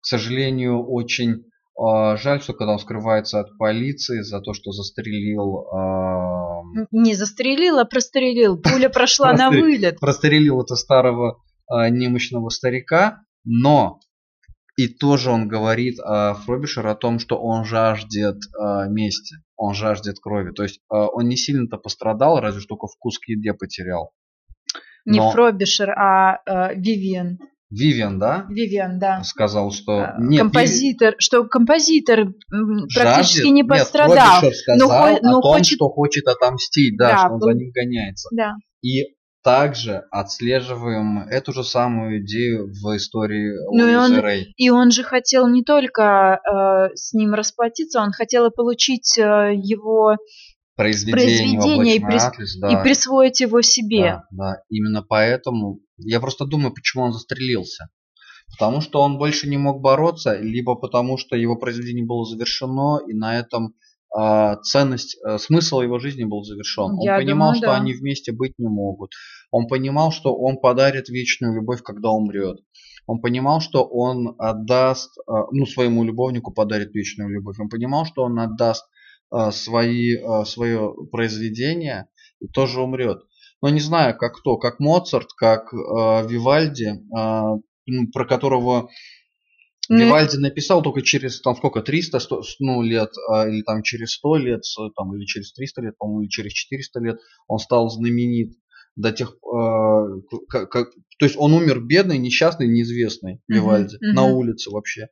К 0.00 0.06
сожалению, 0.06 0.84
очень 0.84 1.44
э, 1.78 2.16
жаль, 2.16 2.42
что 2.42 2.52
когда 2.52 2.72
он 2.72 2.80
скрывается 2.80 3.38
от 3.38 3.56
полиции 3.58 4.20
за 4.22 4.40
то, 4.40 4.52
что 4.52 4.72
застрелил... 4.72 5.68
Э, 5.72 6.86
не 6.90 7.14
застрелил, 7.14 7.78
а 7.78 7.84
прострелил. 7.84 8.60
Пуля 8.60 8.88
прошла 8.88 9.32
на 9.34 9.50
вылет. 9.50 10.00
Прострелил 10.00 10.60
это 10.62 10.74
старого 10.74 11.38
немощного 11.70 12.50
старика, 12.50 13.20
но 13.44 14.00
и 14.76 14.88
тоже 14.88 15.30
он 15.30 15.46
говорит 15.46 15.98
э, 15.98 16.34
Фробишер 16.44 16.86
о 16.86 16.94
том, 16.94 17.18
что 17.18 17.40
он 17.40 17.64
жаждет 17.64 18.36
э, 18.36 18.88
мести, 18.88 19.36
он 19.56 19.74
жаждет 19.74 20.18
крови. 20.18 20.52
То 20.52 20.64
есть 20.64 20.80
э, 20.92 20.96
он 20.96 21.28
не 21.28 21.36
сильно-то 21.36 21.76
пострадал, 21.76 22.40
разве 22.40 22.60
что 22.60 22.74
только 22.74 22.88
вкус 22.88 23.18
к 23.18 23.28
еде 23.28 23.54
потерял. 23.54 24.10
Не 25.04 25.18
Но... 25.18 25.30
Фробишер, 25.30 25.90
а 25.90 26.40
э, 26.46 26.74
Вивиан. 26.74 27.38
Вивиан, 27.70 28.18
да? 28.18 28.46
Вивиан, 28.48 28.98
да. 28.98 29.22
Сказал, 29.22 29.70
что... 29.70 30.14
Нет, 30.18 30.40
композитор, 30.40 31.12
Вив... 31.12 31.16
что 31.18 31.44
композитор 31.44 32.32
практически 32.94 33.38
Жаждет? 33.38 33.52
не 33.52 33.64
пострадал. 33.64 34.42
Нет, 34.42 34.54
сказал 34.56 34.88
но, 34.88 35.04
о 35.04 35.10
но 35.22 35.40
том, 35.40 35.52
хочет... 35.52 35.76
что 35.76 35.88
хочет 35.88 36.26
отомстить, 36.26 36.96
да, 36.96 37.10
да 37.10 37.18
что 37.18 37.34
он 37.34 37.40
за 37.40 37.52
ним 37.52 37.70
гоняется. 37.72 38.28
Да. 38.32 38.54
И 38.82 39.14
также 39.44 40.04
отслеживаем 40.10 41.18
эту 41.28 41.52
же 41.52 41.62
самую 41.64 42.24
идею 42.24 42.68
в 42.68 42.96
истории 42.96 43.52
ну, 43.70 43.86
и 43.86 43.94
он, 43.94 44.18
Рэй. 44.18 44.54
И 44.56 44.70
он 44.70 44.90
же 44.90 45.02
хотел 45.02 45.46
не 45.48 45.62
только 45.62 46.40
э, 46.40 46.96
с 46.96 47.12
ним 47.12 47.34
расплатиться, 47.34 48.00
он 48.00 48.10
хотел 48.10 48.46
и 48.46 48.54
получить 48.54 49.18
э, 49.18 49.52
его 49.54 50.16
произведение, 50.76 51.60
произведение 51.60 51.96
и, 51.96 52.00
прис... 52.00 52.24
атлас, 52.24 52.56
да. 52.56 52.68
и 52.72 52.82
присвоить 52.82 53.40
его 53.40 53.60
себе. 53.60 54.02
Да, 54.02 54.24
да, 54.30 54.62
именно 54.70 55.02
поэтому 55.02 55.80
я 55.98 56.20
просто 56.20 56.46
думаю, 56.46 56.72
почему 56.72 57.04
он 57.04 57.12
застрелился. 57.12 57.90
Потому 58.50 58.80
что 58.80 59.02
он 59.02 59.18
больше 59.18 59.48
не 59.48 59.58
мог 59.58 59.82
бороться, 59.82 60.38
либо 60.38 60.74
потому 60.74 61.18
что 61.18 61.36
его 61.36 61.56
произведение 61.56 62.06
было 62.06 62.24
завершено, 62.24 63.00
и 63.06 63.12
на 63.12 63.38
этом 63.38 63.74
ценность, 64.62 65.18
а, 65.24 65.38
смысл 65.38 65.80
его 65.80 65.98
жизни 65.98 66.24
был 66.24 66.44
завершен. 66.44 66.92
Он 66.92 67.00
Я 67.00 67.16
понимал, 67.16 67.48
думаю, 67.48 67.56
что 67.56 67.66
да. 67.66 67.76
они 67.76 67.94
вместе 67.94 68.32
быть 68.32 68.52
не 68.58 68.68
могут. 68.68 69.10
Он 69.50 69.66
понимал, 69.66 70.12
что 70.12 70.34
он 70.36 70.58
подарит 70.58 71.08
вечную 71.08 71.54
любовь, 71.54 71.82
когда 71.82 72.10
умрет. 72.10 72.58
Он 73.06 73.20
понимал, 73.20 73.60
что 73.60 73.84
он 73.84 74.36
отдаст, 74.38 75.18
а, 75.26 75.46
ну, 75.50 75.66
своему 75.66 76.04
любовнику 76.04 76.52
подарит 76.52 76.94
вечную 76.94 77.28
любовь. 77.28 77.58
Он 77.58 77.68
понимал, 77.68 78.04
что 78.04 78.22
он 78.22 78.38
отдаст 78.38 78.84
свои, 79.50 80.16
свое 80.44 80.94
произведение 81.10 82.06
и 82.40 82.46
тоже 82.46 82.80
умрет. 82.80 83.18
Но 83.62 83.68
не 83.68 83.80
знаю, 83.80 84.16
как 84.16 84.36
кто, 84.36 84.58
как 84.58 84.78
Моцарт, 84.78 85.32
как 85.36 85.72
Вивальди, 85.72 87.00
про 88.12 88.26
которого 88.26 88.90
Вивальди 89.88 90.36
написал 90.36 90.82
только 90.82 91.02
через 91.02 91.40
там 91.40 91.56
сколько 91.56 91.82
300 91.82 92.18
100, 92.20 92.42
ну, 92.60 92.82
лет 92.82 93.10
а, 93.28 93.48
или 93.48 93.62
там 93.62 93.82
через 93.82 94.12
100 94.12 94.36
лет 94.36 94.62
там 94.96 95.14
или 95.14 95.24
через 95.24 95.52
300 95.52 95.82
лет 95.82 95.98
по-моему 95.98 96.22
или 96.22 96.28
через 96.28 96.52
400 96.52 97.00
лет 97.00 97.18
он 97.48 97.58
стал 97.58 97.90
знаменит 97.90 98.54
до 98.96 99.12
тех 99.12 99.34
э, 99.34 100.36
как, 100.48 100.70
как, 100.70 100.90
то 101.18 101.26
есть 101.26 101.36
он 101.36 101.52
умер 101.52 101.80
бедный 101.80 102.18
несчастный 102.18 102.68
неизвестный 102.68 103.40
Вивальди 103.48 103.96
uh-huh. 103.96 104.12
на 104.12 104.24
улице 104.24 104.70
вообще 104.70 105.08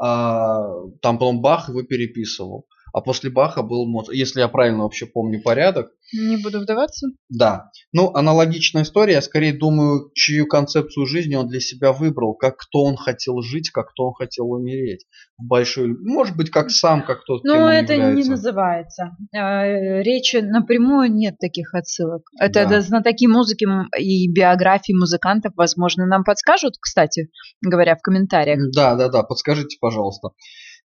а, 0.00 0.68
там 1.00 1.18
потом 1.18 1.40
Бах 1.40 1.68
его 1.68 1.82
переписывал 1.82 2.66
а 2.92 3.00
после 3.00 3.30
Баха 3.30 3.62
был 3.62 3.86
Моцарт, 3.86 4.14
если 4.14 4.40
я 4.40 4.48
правильно 4.48 4.82
вообще 4.82 5.06
помню 5.06 5.42
порядок. 5.42 5.92
Не 6.12 6.36
буду 6.36 6.60
вдаваться. 6.60 7.08
Да. 7.28 7.70
Ну, 7.92 8.14
аналогичная 8.14 8.82
история. 8.82 9.14
Я 9.14 9.22
скорее 9.22 9.52
думаю, 9.52 10.10
чью 10.14 10.46
концепцию 10.46 11.06
жизни 11.06 11.34
он 11.34 11.48
для 11.48 11.60
себя 11.60 11.92
выбрал, 11.92 12.34
как 12.34 12.56
кто 12.58 12.82
он 12.82 12.96
хотел 12.96 13.40
жить, 13.40 13.70
как 13.70 13.90
кто 13.92 14.08
он 14.08 14.14
хотел 14.14 14.50
умереть. 14.50 15.06
В 15.38 15.46
большой, 15.46 15.88
может 15.88 16.36
быть, 16.36 16.50
как 16.50 16.70
сам, 16.70 17.04
как 17.04 17.24
тот. 17.24 17.44
Ну, 17.44 17.66
это 17.66 17.94
является. 17.94 18.22
не 18.22 18.28
называется. 18.28 19.16
А, 19.34 19.64
речи 20.02 20.36
напрямую 20.36 21.12
нет 21.12 21.38
таких 21.38 21.74
отсылок. 21.74 22.22
Это 22.38 22.66
да. 22.66 22.80
знатоки 22.80 23.26
музыки 23.26 23.66
и 23.98 24.30
биографии 24.30 24.92
музыкантов, 24.92 25.52
возможно, 25.56 26.06
нам 26.06 26.24
подскажут, 26.24 26.74
кстати, 26.80 27.30
говоря 27.62 27.96
в 27.96 28.02
комментариях. 28.02 28.58
Да, 28.74 28.94
да, 28.96 29.08
да, 29.08 29.22
подскажите, 29.22 29.78
пожалуйста. 29.80 30.30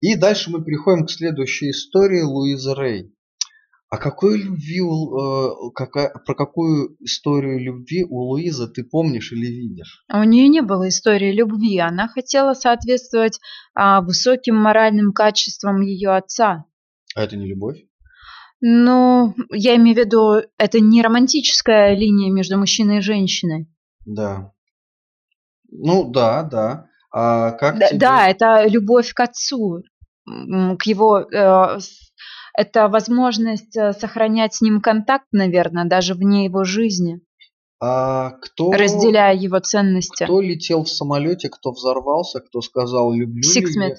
И 0.00 0.14
дальше 0.14 0.50
мы 0.50 0.62
переходим 0.62 1.06
к 1.06 1.10
следующей 1.10 1.70
истории 1.70 2.22
Луизы 2.22 2.74
Рэй. 2.74 3.15
А 3.96 3.98
какой 3.98 4.42
любви, 4.42 4.80
э, 4.82 5.70
какая, 5.74 6.10
про 6.10 6.34
какую 6.34 6.98
историю 7.00 7.58
любви 7.58 8.04
у 8.04 8.18
Луизы 8.24 8.68
ты 8.68 8.84
помнишь 8.84 9.32
или 9.32 9.46
видишь? 9.46 10.04
А 10.06 10.20
у 10.20 10.24
нее 10.24 10.48
не 10.48 10.60
было 10.60 10.88
истории 10.88 11.32
любви. 11.32 11.78
Она 11.78 12.06
хотела 12.06 12.52
соответствовать 12.52 13.40
а, 13.74 14.02
высоким 14.02 14.56
моральным 14.56 15.12
качествам 15.12 15.80
ее 15.80 16.10
отца. 16.10 16.66
А 17.14 17.22
это 17.22 17.38
не 17.38 17.46
любовь? 17.46 17.78
Ну, 18.60 19.34
я 19.50 19.76
имею 19.76 19.96
в 19.96 19.98
виду, 20.00 20.42
это 20.58 20.78
не 20.78 21.00
романтическая 21.00 21.94
линия 21.94 22.30
между 22.30 22.58
мужчиной 22.58 22.98
и 22.98 23.00
женщиной. 23.00 23.66
Да. 24.04 24.52
Ну 25.70 26.10
да, 26.10 26.42
да. 26.42 26.86
А 27.10 27.52
как 27.52 27.78
да, 27.78 27.88
тебе... 27.88 27.98
да, 27.98 28.28
это 28.28 28.66
любовь 28.66 29.14
к 29.14 29.20
отцу, 29.20 29.84
к 30.26 30.82
его... 30.84 31.20
Э, 31.32 31.78
это 32.56 32.88
возможность 32.88 33.76
э, 33.76 33.92
сохранять 33.92 34.54
с 34.54 34.62
ним 34.62 34.80
контакт, 34.80 35.26
наверное, 35.32 35.84
даже 35.84 36.14
вне 36.14 36.46
его 36.46 36.64
жизни. 36.64 37.20
А 37.78 38.30
кто, 38.30 38.72
разделяя 38.72 39.36
его 39.36 39.58
ценности. 39.58 40.24
Кто 40.24 40.40
летел 40.40 40.84
в 40.84 40.88
самолете, 40.88 41.50
кто 41.50 41.72
взорвался, 41.72 42.40
кто 42.40 42.62
сказал 42.62 43.12
«люблю 43.12 43.42
Сиксмит. 43.42 43.98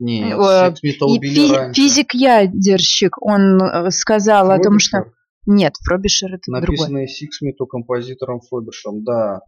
Нет, 0.00 0.36
э, 0.38 0.70
Сиксмита 0.70 1.06
убили 1.06 1.46
фи- 1.46 1.54
раньше. 1.54 1.80
Физик-ядерщик, 1.80 3.22
он 3.22 3.62
э, 3.62 3.90
сказал 3.90 4.46
Фробишер? 4.46 4.60
о 4.60 4.64
том, 4.64 4.78
что... 4.80 5.04
Нет, 5.46 5.74
Фробишер 5.84 6.34
это 6.34 6.50
Написанные 6.50 6.88
другой. 6.88 7.08
Сиксмиту 7.08 7.66
композитором 7.66 8.40
Фробишером, 8.40 9.04
да. 9.04 9.42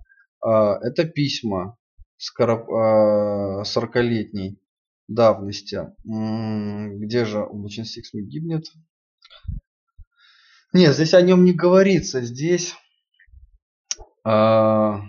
А, 0.45 0.79
это 0.83 1.05
письма 1.05 1.77
40-летней 2.39 4.51
а, 4.51 4.55
давности. 5.09 5.93
Где 6.05 7.25
же 7.25 7.41
облачный 7.41 7.85
Сиксми 7.85 8.23
гибнет? 8.23 8.67
Нет, 10.73 10.95
здесь 10.95 11.15
о 11.15 11.23
нем 11.23 11.45
не 11.45 11.53
говорится. 11.53 12.23
Здесь 12.23 12.75
а, 14.25 15.03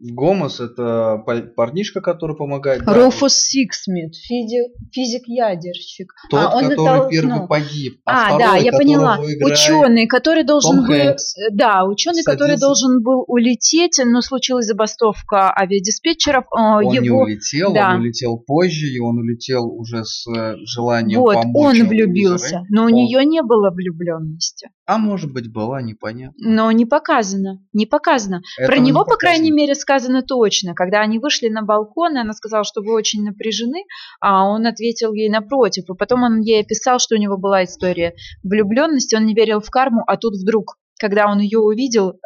Гомос 0.00 0.60
это 0.60 1.22
парнишка, 1.56 2.00
который 2.00 2.34
помогает. 2.34 2.82
Руфус 2.86 3.34
Сиксмит, 3.34 4.14
физик, 4.16 4.72
физик-ядерщик. 4.92 6.12
Тот, 6.30 6.40
а, 6.40 6.56
он 6.56 6.70
который 6.70 7.00
это, 7.00 7.08
первый 7.10 7.38
ну... 7.40 7.46
погиб. 7.46 8.00
А, 8.06 8.34
а 8.34 8.38
да, 8.38 8.56
я 8.56 8.72
поняла. 8.72 9.18
Ученый, 9.18 10.06
который 10.06 10.44
должен 10.44 10.76
Том 10.76 10.86
был, 10.86 10.94
Хэнкс. 10.94 11.34
да, 11.52 11.84
ученый, 11.84 12.22
Садится. 12.22 12.32
который 12.32 12.58
должен 12.58 13.02
был 13.02 13.24
улететь, 13.26 14.00
но 14.04 14.22
случилась 14.22 14.66
забастовка 14.66 15.52
авиадиспетчеров. 15.54 16.44
Он 16.50 16.80
его... 16.82 17.02
не 17.02 17.10
улетел, 17.10 17.74
да. 17.74 17.94
он 17.94 18.00
улетел 18.00 18.38
позже, 18.38 18.86
и 18.86 18.98
он 18.98 19.18
улетел 19.18 19.66
уже 19.66 20.04
с 20.04 20.26
э, 20.34 20.54
желанием 20.64 21.20
вот, 21.20 21.34
помочь. 21.34 21.78
он 21.80 21.88
влюбился, 21.88 22.64
но 22.70 22.84
он... 22.84 22.92
у 22.92 22.96
нее 22.96 23.24
не 23.26 23.42
было 23.42 23.70
влюбленности. 23.70 24.70
А 24.90 24.98
может 24.98 25.32
быть 25.32 25.52
была, 25.52 25.80
непонятно. 25.82 26.34
Но 26.36 26.72
не 26.72 26.84
показано, 26.84 27.64
не 27.72 27.86
показано. 27.86 28.42
Это 28.58 28.66
Про 28.66 28.80
него, 28.80 29.04
по 29.04 29.14
крайней 29.14 29.52
мере, 29.52 29.76
сказано 29.76 30.22
точно. 30.22 30.74
Когда 30.74 31.00
они 31.00 31.20
вышли 31.20 31.48
на 31.48 31.62
балкон, 31.62 32.16
она 32.16 32.32
сказала, 32.32 32.64
что 32.64 32.82
вы 32.82 32.92
очень 32.92 33.22
напряжены, 33.22 33.84
а 34.20 34.48
он 34.48 34.66
ответил 34.66 35.12
ей 35.12 35.28
напротив. 35.28 35.84
И 35.88 35.96
потом 35.96 36.24
он 36.24 36.40
ей 36.40 36.62
описал, 36.62 36.98
что 36.98 37.14
у 37.14 37.18
него 37.18 37.38
была 37.38 37.62
история 37.62 38.14
влюбленности, 38.42 39.14
он 39.14 39.26
не 39.26 39.34
верил 39.34 39.60
в 39.60 39.70
карму, 39.70 40.02
а 40.08 40.16
тут 40.16 40.34
вдруг 40.34 40.76
когда 41.00 41.28
он 41.28 41.38
ее 41.40 41.58
увидел, 41.58 42.20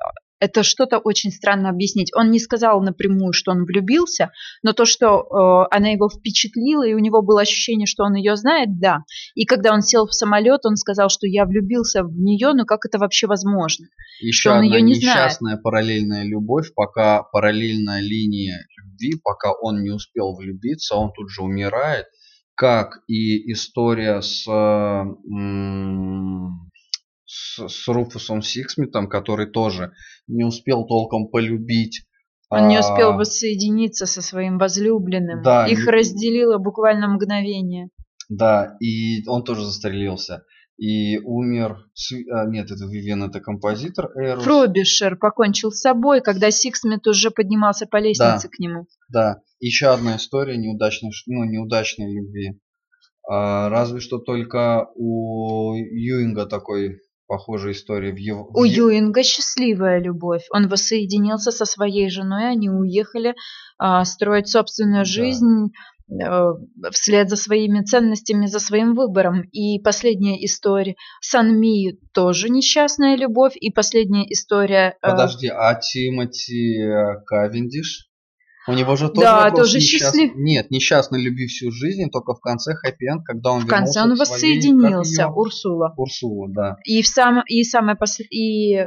это 0.44 0.62
что-то 0.62 0.98
очень 0.98 1.30
странно 1.30 1.70
объяснить. 1.70 2.12
Он 2.14 2.30
не 2.30 2.38
сказал 2.38 2.82
напрямую, 2.82 3.32
что 3.32 3.52
он 3.52 3.64
влюбился, 3.64 4.30
но 4.62 4.74
то, 4.74 4.84
что 4.84 5.06
э, 5.06 5.74
она 5.74 5.88
его 5.88 6.10
впечатлила, 6.10 6.86
и 6.86 6.92
у 6.92 6.98
него 6.98 7.22
было 7.22 7.40
ощущение, 7.40 7.86
что 7.86 8.04
он 8.04 8.14
ее 8.14 8.36
знает, 8.36 8.78
да. 8.78 9.04
И 9.34 9.46
когда 9.46 9.72
он 9.72 9.80
сел 9.80 10.06
в 10.06 10.12
самолет, 10.12 10.66
он 10.66 10.76
сказал, 10.76 11.08
что 11.08 11.26
я 11.26 11.46
влюбился 11.46 12.04
в 12.04 12.12
нее, 12.12 12.52
но 12.52 12.66
как 12.66 12.84
это 12.84 12.98
вообще 12.98 13.26
возможно? 13.26 13.86
Еще 14.20 14.50
что 14.50 14.50
он 14.50 14.56
одна 14.58 14.76
ее 14.76 14.82
не 14.82 14.92
несчастная 14.92 15.52
знает. 15.52 15.62
параллельная 15.62 16.24
любовь, 16.24 16.72
пока 16.74 17.22
параллельная 17.22 18.02
линия 18.02 18.66
любви, 18.76 19.18
пока 19.24 19.52
он 19.52 19.82
не 19.82 19.90
успел 19.90 20.34
влюбиться, 20.34 20.96
он 20.96 21.10
тут 21.12 21.30
же 21.30 21.42
умирает, 21.42 22.04
как 22.54 22.98
и 23.08 23.50
история 23.50 24.20
с 24.20 24.44
с, 27.26 27.68
с 27.68 27.88
Руфусом 27.88 28.42
Сиксмитом, 28.42 29.08
который 29.08 29.46
тоже 29.46 29.92
не 30.26 30.44
успел 30.44 30.86
толком 30.86 31.28
полюбить. 31.28 32.06
Он 32.50 32.64
а... 32.64 32.68
не 32.68 32.78
успел 32.78 33.14
воссоединиться 33.14 34.06
со 34.06 34.22
своим 34.22 34.58
возлюбленным. 34.58 35.42
Да, 35.42 35.66
Их 35.66 35.86
не... 35.86 35.90
разделило 35.90 36.58
буквально 36.58 37.08
мгновение. 37.08 37.88
Да, 38.28 38.76
и 38.80 39.26
он 39.28 39.44
тоже 39.44 39.64
застрелился. 39.64 40.44
И 40.76 41.18
умер... 41.18 41.78
А, 42.32 42.46
нет, 42.46 42.70
это 42.70 42.84
Вивиан, 42.86 43.22
это 43.22 43.40
композитор 43.40 44.10
Эйрс. 44.16 44.42
Фробишер 44.42 45.16
покончил 45.16 45.70
с 45.70 45.80
собой, 45.80 46.20
когда 46.20 46.50
Сиксмит 46.50 47.06
уже 47.06 47.30
поднимался 47.30 47.86
по 47.86 47.98
лестнице 47.98 48.48
да, 48.48 48.48
к 48.48 48.58
нему. 48.58 48.86
Да, 49.08 49.40
еще 49.60 49.88
одна 49.88 50.16
история 50.16 50.56
неудачной, 50.56 51.12
ну, 51.26 51.44
неудачной 51.44 52.12
любви. 52.12 52.60
А, 53.30 53.68
разве 53.68 54.00
что 54.00 54.18
только 54.18 54.88
у 54.96 55.74
Юинга 55.74 56.46
такой 56.46 57.00
похожая 57.26 57.72
история 57.72 58.12
в 58.12 58.16
его... 58.16 58.50
У 58.54 58.64
Юинга 58.64 59.22
счастливая 59.22 60.00
любовь. 60.00 60.44
Он 60.52 60.68
воссоединился 60.68 61.50
со 61.50 61.64
своей 61.64 62.10
женой, 62.10 62.50
они 62.50 62.68
уехали 62.68 63.34
а, 63.78 64.04
строить 64.04 64.48
собственную 64.48 65.04
жизнь 65.04 65.72
да. 66.06 66.52
э, 66.82 66.90
вслед 66.90 67.30
за 67.30 67.36
своими 67.36 67.82
ценностями, 67.82 68.46
за 68.46 68.60
своим 68.60 68.94
выбором. 68.94 69.42
И 69.52 69.78
последняя 69.80 70.44
история 70.44 70.96
Санми 71.20 71.98
тоже 72.12 72.48
несчастная 72.50 73.16
любовь. 73.16 73.54
И 73.56 73.70
последняя 73.70 74.24
история... 74.30 74.96
Э, 75.02 75.10
Подожди, 75.10 75.48
а 75.48 75.74
Тимоти 75.74 76.80
э, 76.80 77.20
Кавендиш? 77.26 78.10
У 78.66 78.72
него 78.72 78.96
же 78.96 79.08
тоже 79.08 79.26
да, 79.26 79.50
тоже 79.50 79.76
несчаст... 79.76 80.14
счастлив. 80.14 80.32
Нет, 80.36 80.70
несчастной 80.70 81.22
любви 81.22 81.46
всю 81.46 81.70
жизнь, 81.70 82.10
только 82.10 82.34
в 82.34 82.40
конце 82.40 82.74
хэппи 82.74 83.22
когда 83.24 83.52
он 83.52 83.60
В 83.60 83.66
конце 83.66 84.02
он 84.02 84.16
воссоединился, 84.16 85.14
своей... 85.14 85.30
Урсула. 85.30 85.94
Урсула, 85.96 86.48
да. 86.50 86.76
И, 86.84 87.02
в 87.02 87.06
сам... 87.06 87.42
и, 87.46 87.62
самая, 87.64 87.96
пос... 87.96 88.20
и 88.20 88.74
э, 88.74 88.86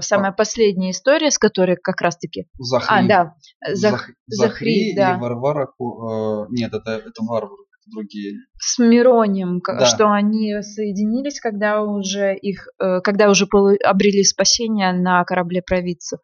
самая 0.00 0.30
а. 0.30 0.34
последняя 0.34 0.90
история, 0.90 1.30
с 1.30 1.38
которой 1.38 1.76
как 1.76 2.00
раз-таки... 2.00 2.46
Захри. 2.58 2.88
А, 2.88 3.06
да. 3.06 3.34
Зах... 3.74 4.00
Захри, 4.00 4.14
Захри 4.26 4.94
да. 4.96 5.16
и 5.16 5.20
Варвара... 5.20 5.68
Э, 5.68 6.46
нет, 6.50 6.72
это, 6.72 6.92
это 6.92 7.22
Варвара 7.22 7.56
другие. 7.90 8.38
С 8.58 8.78
Миронием, 8.78 9.60
да. 9.66 9.84
что 9.84 10.10
они 10.10 10.62
соединились, 10.62 11.40
когда 11.40 11.82
уже 11.82 12.36
их, 12.36 12.68
э, 12.78 13.00
когда 13.00 13.28
уже 13.28 13.46
обрели 13.84 14.22
спасение 14.24 14.92
на 14.92 15.24
корабле 15.24 15.62
провидцев. 15.62 16.20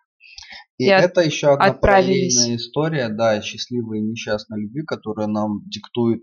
И, 0.79 0.85
и 0.85 0.89
это 0.89 1.21
еще 1.23 1.55
одна 1.55 1.73
параллельная 1.73 2.57
история, 2.57 3.09
да, 3.09 3.41
счастливой 3.41 3.99
и 3.99 4.03
несчастной 4.03 4.63
любви, 4.63 4.83
которую 4.83 5.29
нам 5.29 5.63
диктуют 5.69 6.23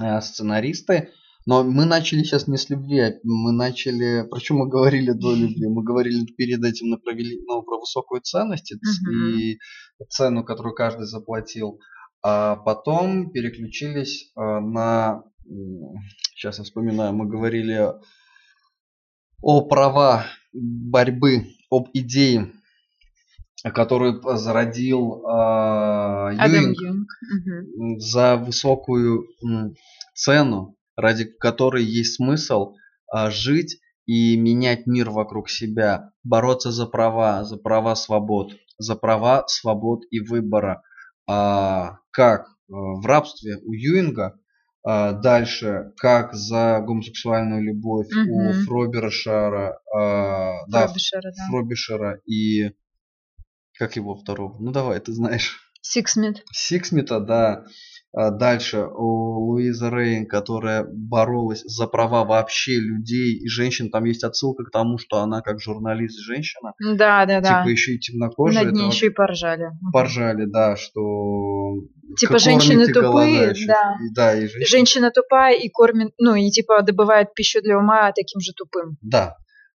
э, 0.00 0.20
сценаристы. 0.20 1.10
Но 1.46 1.62
мы 1.62 1.84
начали 1.84 2.22
сейчас 2.22 2.46
не 2.48 2.56
с 2.56 2.70
любви, 2.70 3.00
а 3.00 3.12
мы 3.22 3.52
начали, 3.52 4.26
что 4.38 4.54
мы 4.54 4.68
говорили 4.68 5.10
до 5.12 5.34
любви? 5.34 5.66
Мы 5.68 5.82
говорили 5.82 6.24
перед 6.24 6.64
этим 6.64 6.88
на 6.88 6.96
провели, 6.96 7.40
ну, 7.46 7.62
про 7.62 7.78
высокую 7.78 8.22
ценность 8.22 8.72
uh-huh. 8.72 9.32
и 9.38 9.58
цену, 10.08 10.44
которую 10.44 10.74
каждый 10.74 11.06
заплатил. 11.06 11.78
А 12.22 12.56
потом 12.56 13.30
переключились 13.30 14.32
э, 14.34 14.40
на, 14.40 15.24
сейчас 16.34 16.58
я 16.58 16.64
вспоминаю, 16.64 17.12
мы 17.12 17.26
говорили 17.26 17.92
о 19.42 19.60
права 19.68 20.24
борьбы, 20.54 21.48
об 21.70 21.88
идее 21.92 22.50
который 23.70 24.20
зародил 24.36 25.24
э, 25.24 26.34
Юинг. 26.34 26.76
Угу. 26.78 27.98
за 27.98 28.36
высокую 28.36 29.26
цену, 30.14 30.76
ради 30.96 31.24
которой 31.24 31.84
есть 31.84 32.16
смысл 32.16 32.74
э, 33.14 33.30
жить 33.30 33.80
и 34.06 34.36
менять 34.36 34.86
мир 34.86 35.10
вокруг 35.10 35.48
себя, 35.48 36.10
бороться 36.22 36.70
за 36.70 36.86
права, 36.86 37.44
за 37.44 37.56
права 37.56 37.94
свобод, 37.94 38.52
за 38.78 38.96
права 38.96 39.44
свобод 39.46 40.00
и 40.10 40.20
выбора, 40.20 40.82
а, 41.26 41.98
как 42.10 42.42
э, 42.42 42.46
в 42.68 43.06
рабстве 43.06 43.56
у 43.64 43.72
Юинга, 43.72 44.38
а, 44.86 45.12
дальше 45.12 45.92
как 45.96 46.34
за 46.34 46.82
гомосексуальную 46.86 47.62
любовь 47.62 48.08
угу. 48.12 48.50
у 48.50 48.52
Фробишера, 48.66 49.78
да, 49.90 50.86
Фробишера, 50.86 51.22
да. 51.22 51.46
Фробишера 51.48 52.20
и 52.26 52.72
как 53.78 53.96
его 53.96 54.14
второго? 54.14 54.56
Ну 54.60 54.72
давай, 54.72 55.00
ты 55.00 55.12
знаешь. 55.12 55.60
Сиксмит. 55.82 56.42
Сиксмита, 56.52 57.20
да. 57.20 57.64
А 58.16 58.30
дальше 58.30 58.86
у 58.86 59.50
Луизы 59.50 59.90
Рей, 59.90 60.26
которая 60.28 60.86
боролась 60.88 61.62
за 61.64 61.88
права 61.88 62.24
вообще 62.24 62.78
людей 62.78 63.34
и 63.34 63.48
женщин. 63.48 63.90
Там 63.90 64.04
есть 64.04 64.22
отсылка 64.22 64.62
к 64.64 64.70
тому, 64.70 64.98
что 64.98 65.18
она 65.18 65.40
как 65.40 65.60
журналист 65.60 66.20
женщина. 66.20 66.74
Да, 66.78 67.26
да, 67.26 67.40
да. 67.40 67.62
Типа 67.62 67.68
еще 67.68 67.94
и 67.94 67.98
темнокожая. 67.98 68.64
Над 68.64 68.74
ней 68.74 68.86
еще 68.86 69.06
и 69.06 69.10
поржали. 69.10 69.72
Поржали, 69.92 70.44
да, 70.44 70.76
что... 70.76 71.00
Типа 72.16 72.38
женщины 72.38 72.86
тупые, 72.86 73.52
да. 73.66 73.96
И, 74.00 74.14
да 74.14 74.34
и 74.36 74.42
женщина... 74.42 74.66
женщина 74.66 75.10
тупая 75.10 75.58
и 75.58 75.68
кормит, 75.68 76.12
ну 76.18 76.36
и 76.36 76.48
типа 76.50 76.82
добывает 76.82 77.34
пищу 77.34 77.60
для 77.62 77.76
ума 77.76 78.12
таким 78.12 78.40
же 78.40 78.52
тупым. 78.52 78.96
Да, 79.02 79.36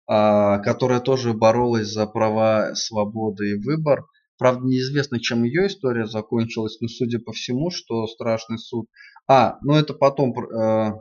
которая 0.07 0.99
тоже 0.99 1.33
боролась 1.33 1.87
за 1.87 2.05
права, 2.05 2.75
свободы 2.75 3.51
и 3.51 3.55
выбор. 3.55 4.05
Правда, 4.37 4.65
неизвестно, 4.65 5.19
чем 5.19 5.43
ее 5.43 5.67
история 5.67 6.05
закончилась, 6.05 6.77
но 6.81 6.87
судя 6.87 7.19
по 7.19 7.31
всему, 7.31 7.71
что 7.71 8.05
страшный 8.07 8.57
суд. 8.57 8.87
А, 9.27 9.57
ну 9.61 9.75
это 9.75 9.93
потом 9.93 10.37
э, 10.37 10.91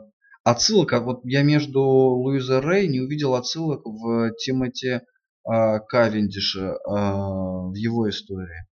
отсылка. 0.43 1.01
Вот 1.01 1.21
я 1.25 1.43
между 1.43 1.81
Луизой 1.81 2.59
Рэй 2.59 2.87
не 2.87 3.01
увидел 3.01 3.35
отсылок 3.35 3.85
в 3.85 4.31
Тимоти 4.37 4.87
э, 4.87 5.01
Кавендише 5.43 6.59
э, 6.59 6.77
в 6.87 7.73
его 7.75 8.09
истории. 8.09 8.67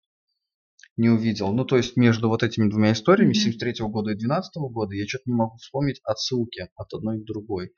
Не 0.97 1.11
увидел. 1.11 1.53
Ну, 1.53 1.65
то 1.65 1.77
есть 1.77 1.97
между 1.97 2.29
вот 2.29 2.43
этими 2.43 2.69
двумя 2.69 2.93
историями, 2.93 3.31
mm-hmm. 3.31 3.53
73 3.53 3.87
года 3.87 4.11
и 4.11 4.17
12 4.17 4.51
года, 4.57 4.97
я 4.97 5.07
что-то 5.07 5.31
не 5.31 5.37
могу 5.37 5.57
вспомнить 5.59 6.01
отсылки 6.03 6.69
от 6.75 6.93
одной 6.93 7.21
к 7.21 7.25
другой. 7.25 7.71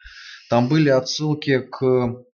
Там 0.49 0.69
были 0.71 0.89
отсылки 0.89 1.59
к 1.59 1.85
а, 1.85 2.25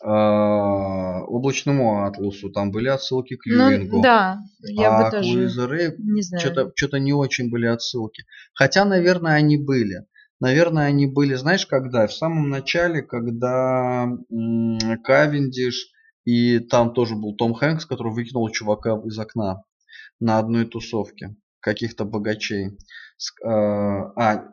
облачному 0.00 2.06
атласу, 2.06 2.50
там 2.50 2.70
были 2.70 2.88
отсылки 2.88 3.36
к 3.36 3.46
Юингу. 3.46 3.96
Ну, 3.96 4.02
да, 4.02 4.38
я 4.60 4.96
а 4.96 5.04
бы 5.04 5.10
тоже 5.10 5.38
Луизере 5.38 5.94
не 5.98 6.22
знаю. 6.22 6.40
Что-то, 6.40 6.72
что-то 6.74 6.98
не 6.98 7.12
очень 7.12 7.50
были 7.50 7.66
отсылки. 7.66 8.24
Хотя, 8.54 8.84
наверное, 8.84 9.34
они 9.34 9.56
были. 9.56 10.06
Наверное, 10.40 10.86
они 10.86 11.06
были, 11.06 11.34
знаешь, 11.34 11.66
когда? 11.66 12.06
В 12.06 12.12
самом 12.12 12.50
начале, 12.50 13.02
когда 13.02 14.08
Кавендиш 15.04 15.90
и 16.24 16.58
там 16.58 16.92
тоже 16.92 17.16
был 17.16 17.36
Том 17.36 17.54
Хэнкс, 17.54 17.86
который 17.86 18.12
выкинул 18.12 18.48
чувака 18.50 19.00
из 19.04 19.18
окна. 19.18 19.62
на 20.20 20.38
одной 20.38 20.64
тусовке 20.64 21.36
каких-то 21.60 22.04
богачей. 22.04 22.78
Э, 23.42 23.48
а, 23.48 24.48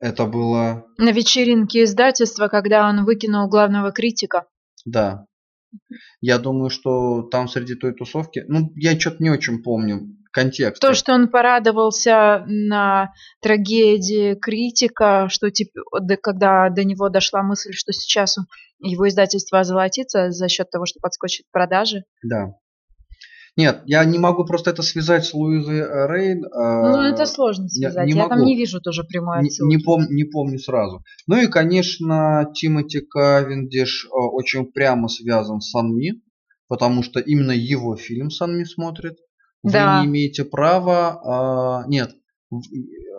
это 0.00 0.26
было... 0.26 0.86
На 0.98 1.12
вечеринке 1.12 1.84
издательства, 1.84 2.48
когда 2.48 2.88
он 2.88 3.04
выкинул 3.04 3.48
главного 3.48 3.92
критика. 3.92 4.46
Да. 4.84 5.26
Я 6.20 6.38
думаю, 6.38 6.70
что 6.70 7.22
там 7.22 7.48
среди 7.48 7.74
той 7.74 7.94
тусовки... 7.94 8.44
Ну, 8.48 8.72
я 8.76 8.98
что-то 8.98 9.22
не 9.22 9.30
очень 9.30 9.62
помню 9.62 10.08
контекст. 10.34 10.82
То, 10.82 10.94
что 10.94 11.12
он 11.14 11.28
порадовался 11.28 12.44
на 12.46 13.12
трагедии 13.40 14.34
критика, 14.34 15.28
что 15.30 15.50
типа, 15.50 15.80
когда 16.22 16.68
до 16.70 16.84
него 16.84 17.08
дошла 17.08 17.42
мысль, 17.42 17.72
что 17.72 17.92
сейчас 17.92 18.36
его 18.80 19.08
издательство 19.08 19.60
озолотится 19.60 20.30
за 20.30 20.48
счет 20.48 20.70
того, 20.70 20.86
что 20.86 21.00
подскочит 21.00 21.46
продажи. 21.52 22.04
Да. 22.22 22.54
Нет, 23.56 23.82
я 23.86 24.04
не 24.04 24.18
могу 24.18 24.44
просто 24.44 24.70
это 24.70 24.82
связать 24.82 25.24
с 25.24 25.32
Луизой 25.32 25.78
э, 25.78 26.06
Рейн. 26.08 26.42
Ну, 26.42 27.02
это 27.02 27.24
сложно 27.24 27.68
связать. 27.68 27.96
Я, 27.96 28.04
не 28.04 28.12
я 28.12 28.22
могу. 28.24 28.30
там 28.30 28.44
не 28.44 28.56
вижу 28.56 28.80
тоже 28.80 29.04
прямой 29.04 29.40
отсылки. 29.40 29.70
Не, 29.70 29.76
не, 29.76 29.82
пом, 29.82 30.06
не 30.10 30.24
помню 30.24 30.58
сразу. 30.58 31.04
Ну 31.28 31.40
и, 31.40 31.46
конечно, 31.46 32.50
Тимоти 32.52 33.00
Кавендиш 33.00 34.06
э, 34.06 34.08
очень 34.12 34.66
прямо 34.66 35.08
связан 35.08 35.60
с 35.60 35.70
Санми, 35.70 36.20
потому 36.68 37.04
что 37.04 37.20
именно 37.20 37.52
его 37.52 37.94
фильм 37.94 38.30
Санми 38.30 38.64
смотрит. 38.64 39.18
Вы 39.62 39.72
да. 39.72 40.00
не 40.00 40.08
имеете 40.08 40.44
права... 40.44 41.20
А, 41.24 41.86
нет. 41.86 42.10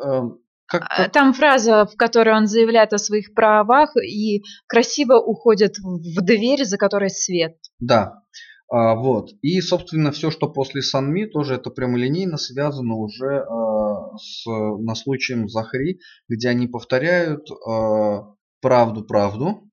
А, 0.04 0.30
как, 0.68 0.84
а, 0.84 0.98
как... 0.98 1.12
Там 1.12 1.34
фраза, 1.34 1.86
в 1.86 1.96
которой 1.96 2.36
он 2.36 2.48
заявляет 2.48 2.94
о 2.94 2.98
своих 2.98 3.34
правах 3.34 3.96
и 3.98 4.44
красиво 4.68 5.16
уходит 5.20 5.78
в 5.80 6.22
дверь, 6.24 6.66
за 6.66 6.78
которой 6.78 7.10
свет. 7.10 7.58
Да. 7.80 8.25
А, 8.72 8.96
вот. 8.96 9.32
И, 9.42 9.62
собственно, 9.62 10.12
все, 10.12 10.32
что 10.32 10.50
после 10.50 10.82
Санми, 10.82 11.26
тоже 11.26 11.56
это 11.56 11.70
прямолинейно 11.70 12.38
связано 12.38 12.96
уже 12.96 13.44
а, 13.44 14.18
с 14.18 14.46
на 14.46 14.96
случаем 14.96 15.48
Захари, 15.48 16.00
где 16.28 16.50
они 16.50 16.68
повторяют 16.68 17.48
а, 17.52 18.34
правду-правду. 18.62 19.70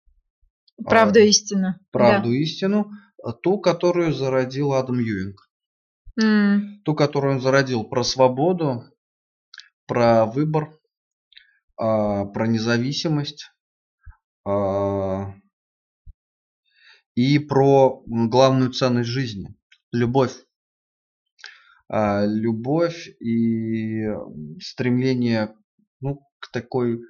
Правду 0.84 1.20
а, 1.20 1.22
истину. 1.22 1.74
Правду 1.90 2.28
да. 2.28 2.36
истину, 2.36 2.90
ту, 3.42 3.58
которую 3.60 4.12
зародил 4.12 4.74
Адам 4.74 4.98
Юинг. 4.98 5.48
Mm. 6.20 6.82
Ту, 6.84 6.94
которую 6.94 7.36
он 7.36 7.40
зародил 7.40 7.84
про 7.84 8.04
свободу, 8.04 8.84
про 9.86 10.26
выбор, 10.26 10.78
а, 11.76 12.26
про 12.26 12.46
независимость. 12.46 13.50
А, 14.44 15.34
и 17.14 17.38
про 17.38 18.02
главную 18.06 18.72
ценность 18.72 19.08
жизни– 19.08 19.54
любовь. 19.92 20.34
А, 21.88 22.24
любовь 22.24 23.08
и 23.20 24.06
стремление 24.60 25.54
ну, 26.00 26.26
к 26.38 26.50
такой... 26.50 27.00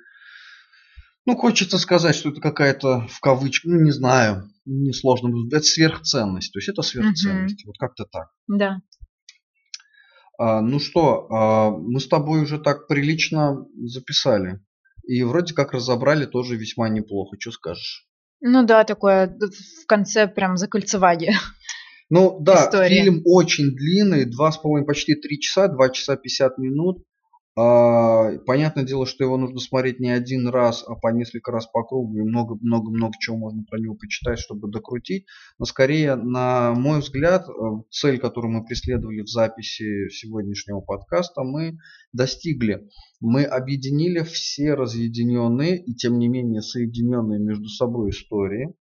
Ну, 1.25 1.37
хочется 1.37 1.79
сказать, 1.79 2.17
что 2.17 2.31
это 2.31 2.41
какая-то 2.41 3.07
в 3.09 3.21
кавычках, 3.21 3.71
ну, 3.71 3.81
не 3.81 3.93
знаю, 3.93 4.51
несложно, 4.65 5.47
это 5.47 5.63
сверхценность. 5.63 6.53
То 6.53 6.59
есть 6.59 6.69
это 6.69 6.83
сверхценность. 6.83 7.65
Угу. 7.65 7.69
Вот 7.69 7.79
как-то 7.79 8.05
так. 8.05 8.31
Да. 8.49 8.81
А, 10.39 10.61
ну 10.61 10.81
что, 10.81 11.29
а, 11.31 11.71
мы 11.71 12.01
с 12.01 12.09
тобой 12.09 12.43
уже 12.43 12.59
так 12.59 12.89
прилично 12.89 13.65
записали. 13.85 14.61
И 15.05 15.23
вроде 15.23 15.55
как 15.55 15.73
разобрали 15.73 16.27
тоже 16.27 16.57
весьма 16.57 16.89
неплохо. 16.89 17.37
Что 17.39 17.53
скажешь? 17.53 18.09
Ну 18.43 18.64
да, 18.66 18.84
такое 18.84 19.38
в 19.82 19.86
конце 19.86 20.26
прям 20.26 20.57
закольцевание. 20.57 21.34
Ну 22.11 22.38
да, 22.40 22.66
История. 22.66 22.88
фильм 22.88 23.22
очень 23.24 23.70
длинный, 23.74 24.26
два 24.26 24.53
с 24.53 24.59
половиной, 24.59 24.86
почти 24.86 25.14
три 25.14 25.40
часа, 25.40 25.68
два 25.68 25.88
часа 25.88 26.16
пятьдесят 26.16 26.59
минут. 26.59 27.03
А, 27.55 28.39
понятное 28.47 28.85
дело, 28.85 29.05
что 29.05 29.25
его 29.25 29.37
нужно 29.37 29.59
смотреть 29.59 30.01
не 30.01 30.09
один 30.09 30.49
раз, 30.49 30.85
а 30.87 30.95
по 30.95 31.09
несколько 31.09 31.53
раз 31.53 31.67
по 31.67 31.85
кругу, 31.85 32.19
и 32.19 32.23
много-много-много 32.23 33.13
чего 33.21 33.37
можно 33.37 33.63
про 33.65 33.79
него 33.79 33.95
почитать, 33.95 34.39
чтобы 34.39 34.71
докрутить. 34.71 35.27
Но 35.59 35.67
скорее, 35.67 36.15
на 36.15 36.73
мой 36.73 37.01
взгляд, 37.01 37.47
э, 37.47 37.53
цель, 37.91 38.19
которую 38.19 38.55
мы 38.55 38.65
преследовали 38.65 39.21
в 39.21 39.29
записи 39.29 40.09
сегодняшнего 40.09 40.81
подкаста, 40.81 41.43
мы 41.43 41.77
достигли. 42.15 42.89
Мы 43.21 43.45
объединили 43.45 44.21
все 44.21 44.73
разъединенные 44.73 45.77
и 45.77 45.95
тем 45.95 46.19
не 46.19 46.29
менее 46.29 46.63
соединенные 46.63 47.39
между 47.39 47.69
собой 47.69 48.11
истории. 48.11 48.75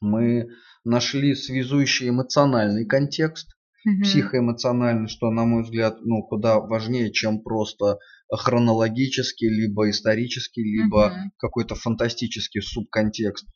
Мы 0.00 0.48
нашли 0.84 1.36
связующий 1.36 2.08
эмоциональный 2.08 2.84
контекст– 2.84 3.50
угу. 3.84 4.02
психоэмоционально, 4.02 5.08
что, 5.08 5.30
на 5.30 5.44
мой 5.44 5.62
взгляд, 5.62 5.98
ну, 6.02 6.22
куда 6.22 6.60
важнее, 6.60 7.12
чем 7.12 7.40
просто 7.40 7.98
хронологический, 8.30 9.48
либо 9.48 9.90
исторический, 9.90 10.62
либо 10.62 11.06
угу. 11.06 11.30
какой-то 11.38 11.74
фантастический 11.74 12.62
субконтекст. 12.62 13.46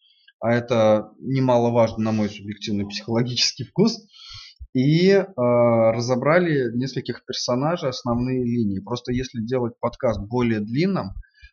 А 0.41 0.53
это 0.53 1.11
немаловажно, 1.19 2.05
на 2.05 2.13
мой 2.13 2.29
субъективный 2.29 2.87
психологический 2.87 3.65
вкус. 3.71 3.99
И 4.75 5.09
э, 5.09 5.25
разобрали 5.37 6.71
нескольких 6.77 7.25
персонажей, 7.25 7.89
основные 7.89 8.45
линии. 8.45 8.81
Просто 8.81 9.11
если 9.11 9.41
делать 9.41 9.73
подкаст 9.81 10.21
более 10.21 10.61
длинным, 10.61 11.13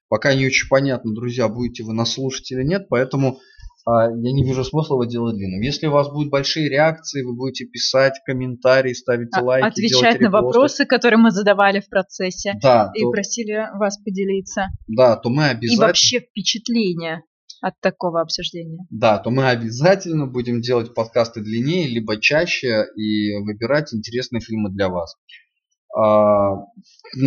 пока 0.10 0.36
не 0.36 0.46
очень 0.46 0.68
понятно, 0.68 1.14
друзья, 1.14 1.48
будете 1.48 1.84
вы 1.84 1.94
нас 1.94 2.14
слушать 2.14 2.52
или 2.52 2.64
нет, 2.64 2.88
поэтому 2.90 3.40
я 3.86 4.10
не 4.12 4.44
вижу 4.44 4.64
смысла 4.64 4.96
его 4.96 5.06
делать 5.06 5.36
длинным. 5.36 5.62
Если 5.62 5.88
у 5.88 5.92
вас 5.92 6.10
будут 6.10 6.32
большие 6.32 6.70
реакции, 6.70 7.24
вы 7.24 7.36
будете 7.36 7.66
писать 7.66 8.14
комментарии, 8.26 8.94
ставить 8.94 9.36
а, 9.36 9.42
лайки, 9.42 9.68
отвечать 9.68 10.22
на 10.22 10.30
вопросы, 10.30 10.86
которые 10.86 11.20
мы 11.20 11.32
задавали 11.32 11.82
в 11.82 11.90
процессе, 11.90 12.54
да, 12.62 12.92
и 12.96 13.02
то, 13.02 13.12
просили 13.12 13.68
вас 13.78 13.98
поделиться. 13.98 14.68
Да, 14.88 15.18
то 15.18 15.30
мы 15.30 15.50
обязательно. 15.50 15.84
И 15.84 15.88
вообще 15.88 16.20
впечатления 16.20 17.24
от 17.62 17.80
такого 17.80 18.22
обсуждения. 18.22 18.86
Да, 18.90 19.18
то 19.20 19.30
мы 19.30 19.48
обязательно 19.50 20.28
будем 20.28 20.62
делать 20.62 20.94
подкасты 20.94 21.42
длиннее, 21.42 21.88
либо 21.88 22.20
чаще 22.20 22.86
и 22.96 23.34
выбирать 23.38 23.94
интересные 23.94 24.42
фильмы 24.42 24.70
для 24.70 24.90
вас. 24.90 25.16
А, 25.96 26.56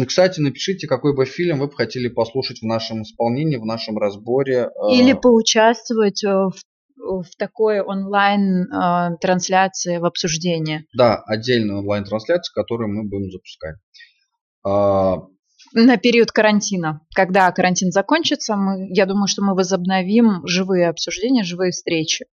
кстати, 0.07 0.41
напишите, 0.41 0.89
какой 0.89 1.14
бы 1.14 1.25
фильм 1.25 1.61
вы 1.61 1.69
бы 1.69 1.75
хотели 1.75 2.09
послушать 2.09 2.59
в 2.61 2.64
нашем 2.64 3.03
исполнении, 3.03 3.57
в 3.57 3.64
нашем 3.64 3.97
разборе. 3.97 4.71
А. 4.75 4.91
Или 4.93 5.12
поучаствовать 5.12 6.25
э, 6.25 6.29
в, 6.29 6.55
в 7.23 7.29
такой 7.39 7.81
онлайн-трансляции, 7.81 9.99
в 9.99 10.05
обсуждении. 10.05 10.85
Да, 10.95 11.23
отдельную 11.27 11.79
онлайн-трансляцию, 11.81 12.53
которую 12.55 12.93
мы 12.93 13.05
будем 13.05 13.31
запускать. 13.31 13.77
А, 14.64 15.19
На 15.75 15.97
период 15.97 16.33
карантина. 16.33 17.03
Когда 17.14 17.53
карантин 17.53 17.93
закончится, 17.93 18.57
мы, 18.57 18.89
я 18.91 19.07
думаю, 19.07 19.29
что 19.29 19.45
мы 19.45 19.55
возобновим 19.55 20.45
живые 20.45 20.89
обсуждения, 20.89 21.45
живые 21.45 21.71
встречи. 21.71 22.27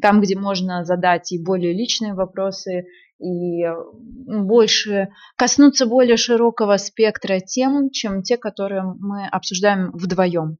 Там, 0.00 0.20
где 0.20 0.38
можно 0.38 0.84
задать 0.84 1.32
и 1.32 1.42
более 1.42 1.72
личные 1.72 2.14
вопросы, 2.14 2.84
и 3.18 3.64
больше 3.98 5.08
коснуться 5.36 5.86
более 5.86 6.16
широкого 6.16 6.76
спектра 6.76 7.40
тем, 7.40 7.90
чем 7.90 8.22
те, 8.22 8.36
которые 8.36 8.82
мы 8.82 9.26
обсуждаем 9.26 9.90
вдвоем. 9.92 10.58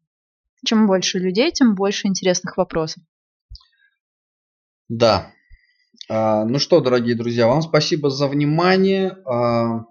Чем 0.65 0.87
больше 0.87 1.19
людей, 1.19 1.51
тем 1.53 1.75
больше 1.75 2.07
интересных 2.07 2.57
вопросов. 2.57 3.03
Да. 4.89 5.33
А, 6.09 6.45
ну 6.45 6.59
что, 6.59 6.81
дорогие 6.81 7.17
друзья, 7.17 7.47
вам 7.47 7.63
спасибо 7.63 8.11
за 8.11 8.29
внимание. 8.29 9.17
А, 9.27 9.85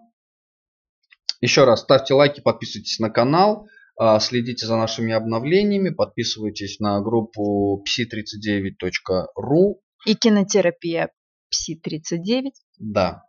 еще 1.42 1.66
раз 1.66 1.82
ставьте 1.82 2.14
лайки, 2.14 2.42
подписывайтесь 2.42 3.00
на 3.00 3.10
канал, 3.10 3.68
а, 3.98 4.20
следите 4.20 4.66
за 4.66 4.78
нашими 4.78 5.14
обновлениями, 5.14 5.90
подписывайтесь 5.90 6.80
на 6.80 7.02
группу 7.02 7.84
psi39.ru 7.84 9.76
и 10.06 10.16
кинотерапия 10.16 11.12
Пси-39. 11.56 12.52
Да. 12.80 13.24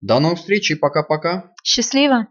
До 0.00 0.18
новых 0.18 0.38
встреч 0.38 0.70
и 0.70 0.74
пока-пока. 0.74 1.52
Счастливо. 1.62 2.26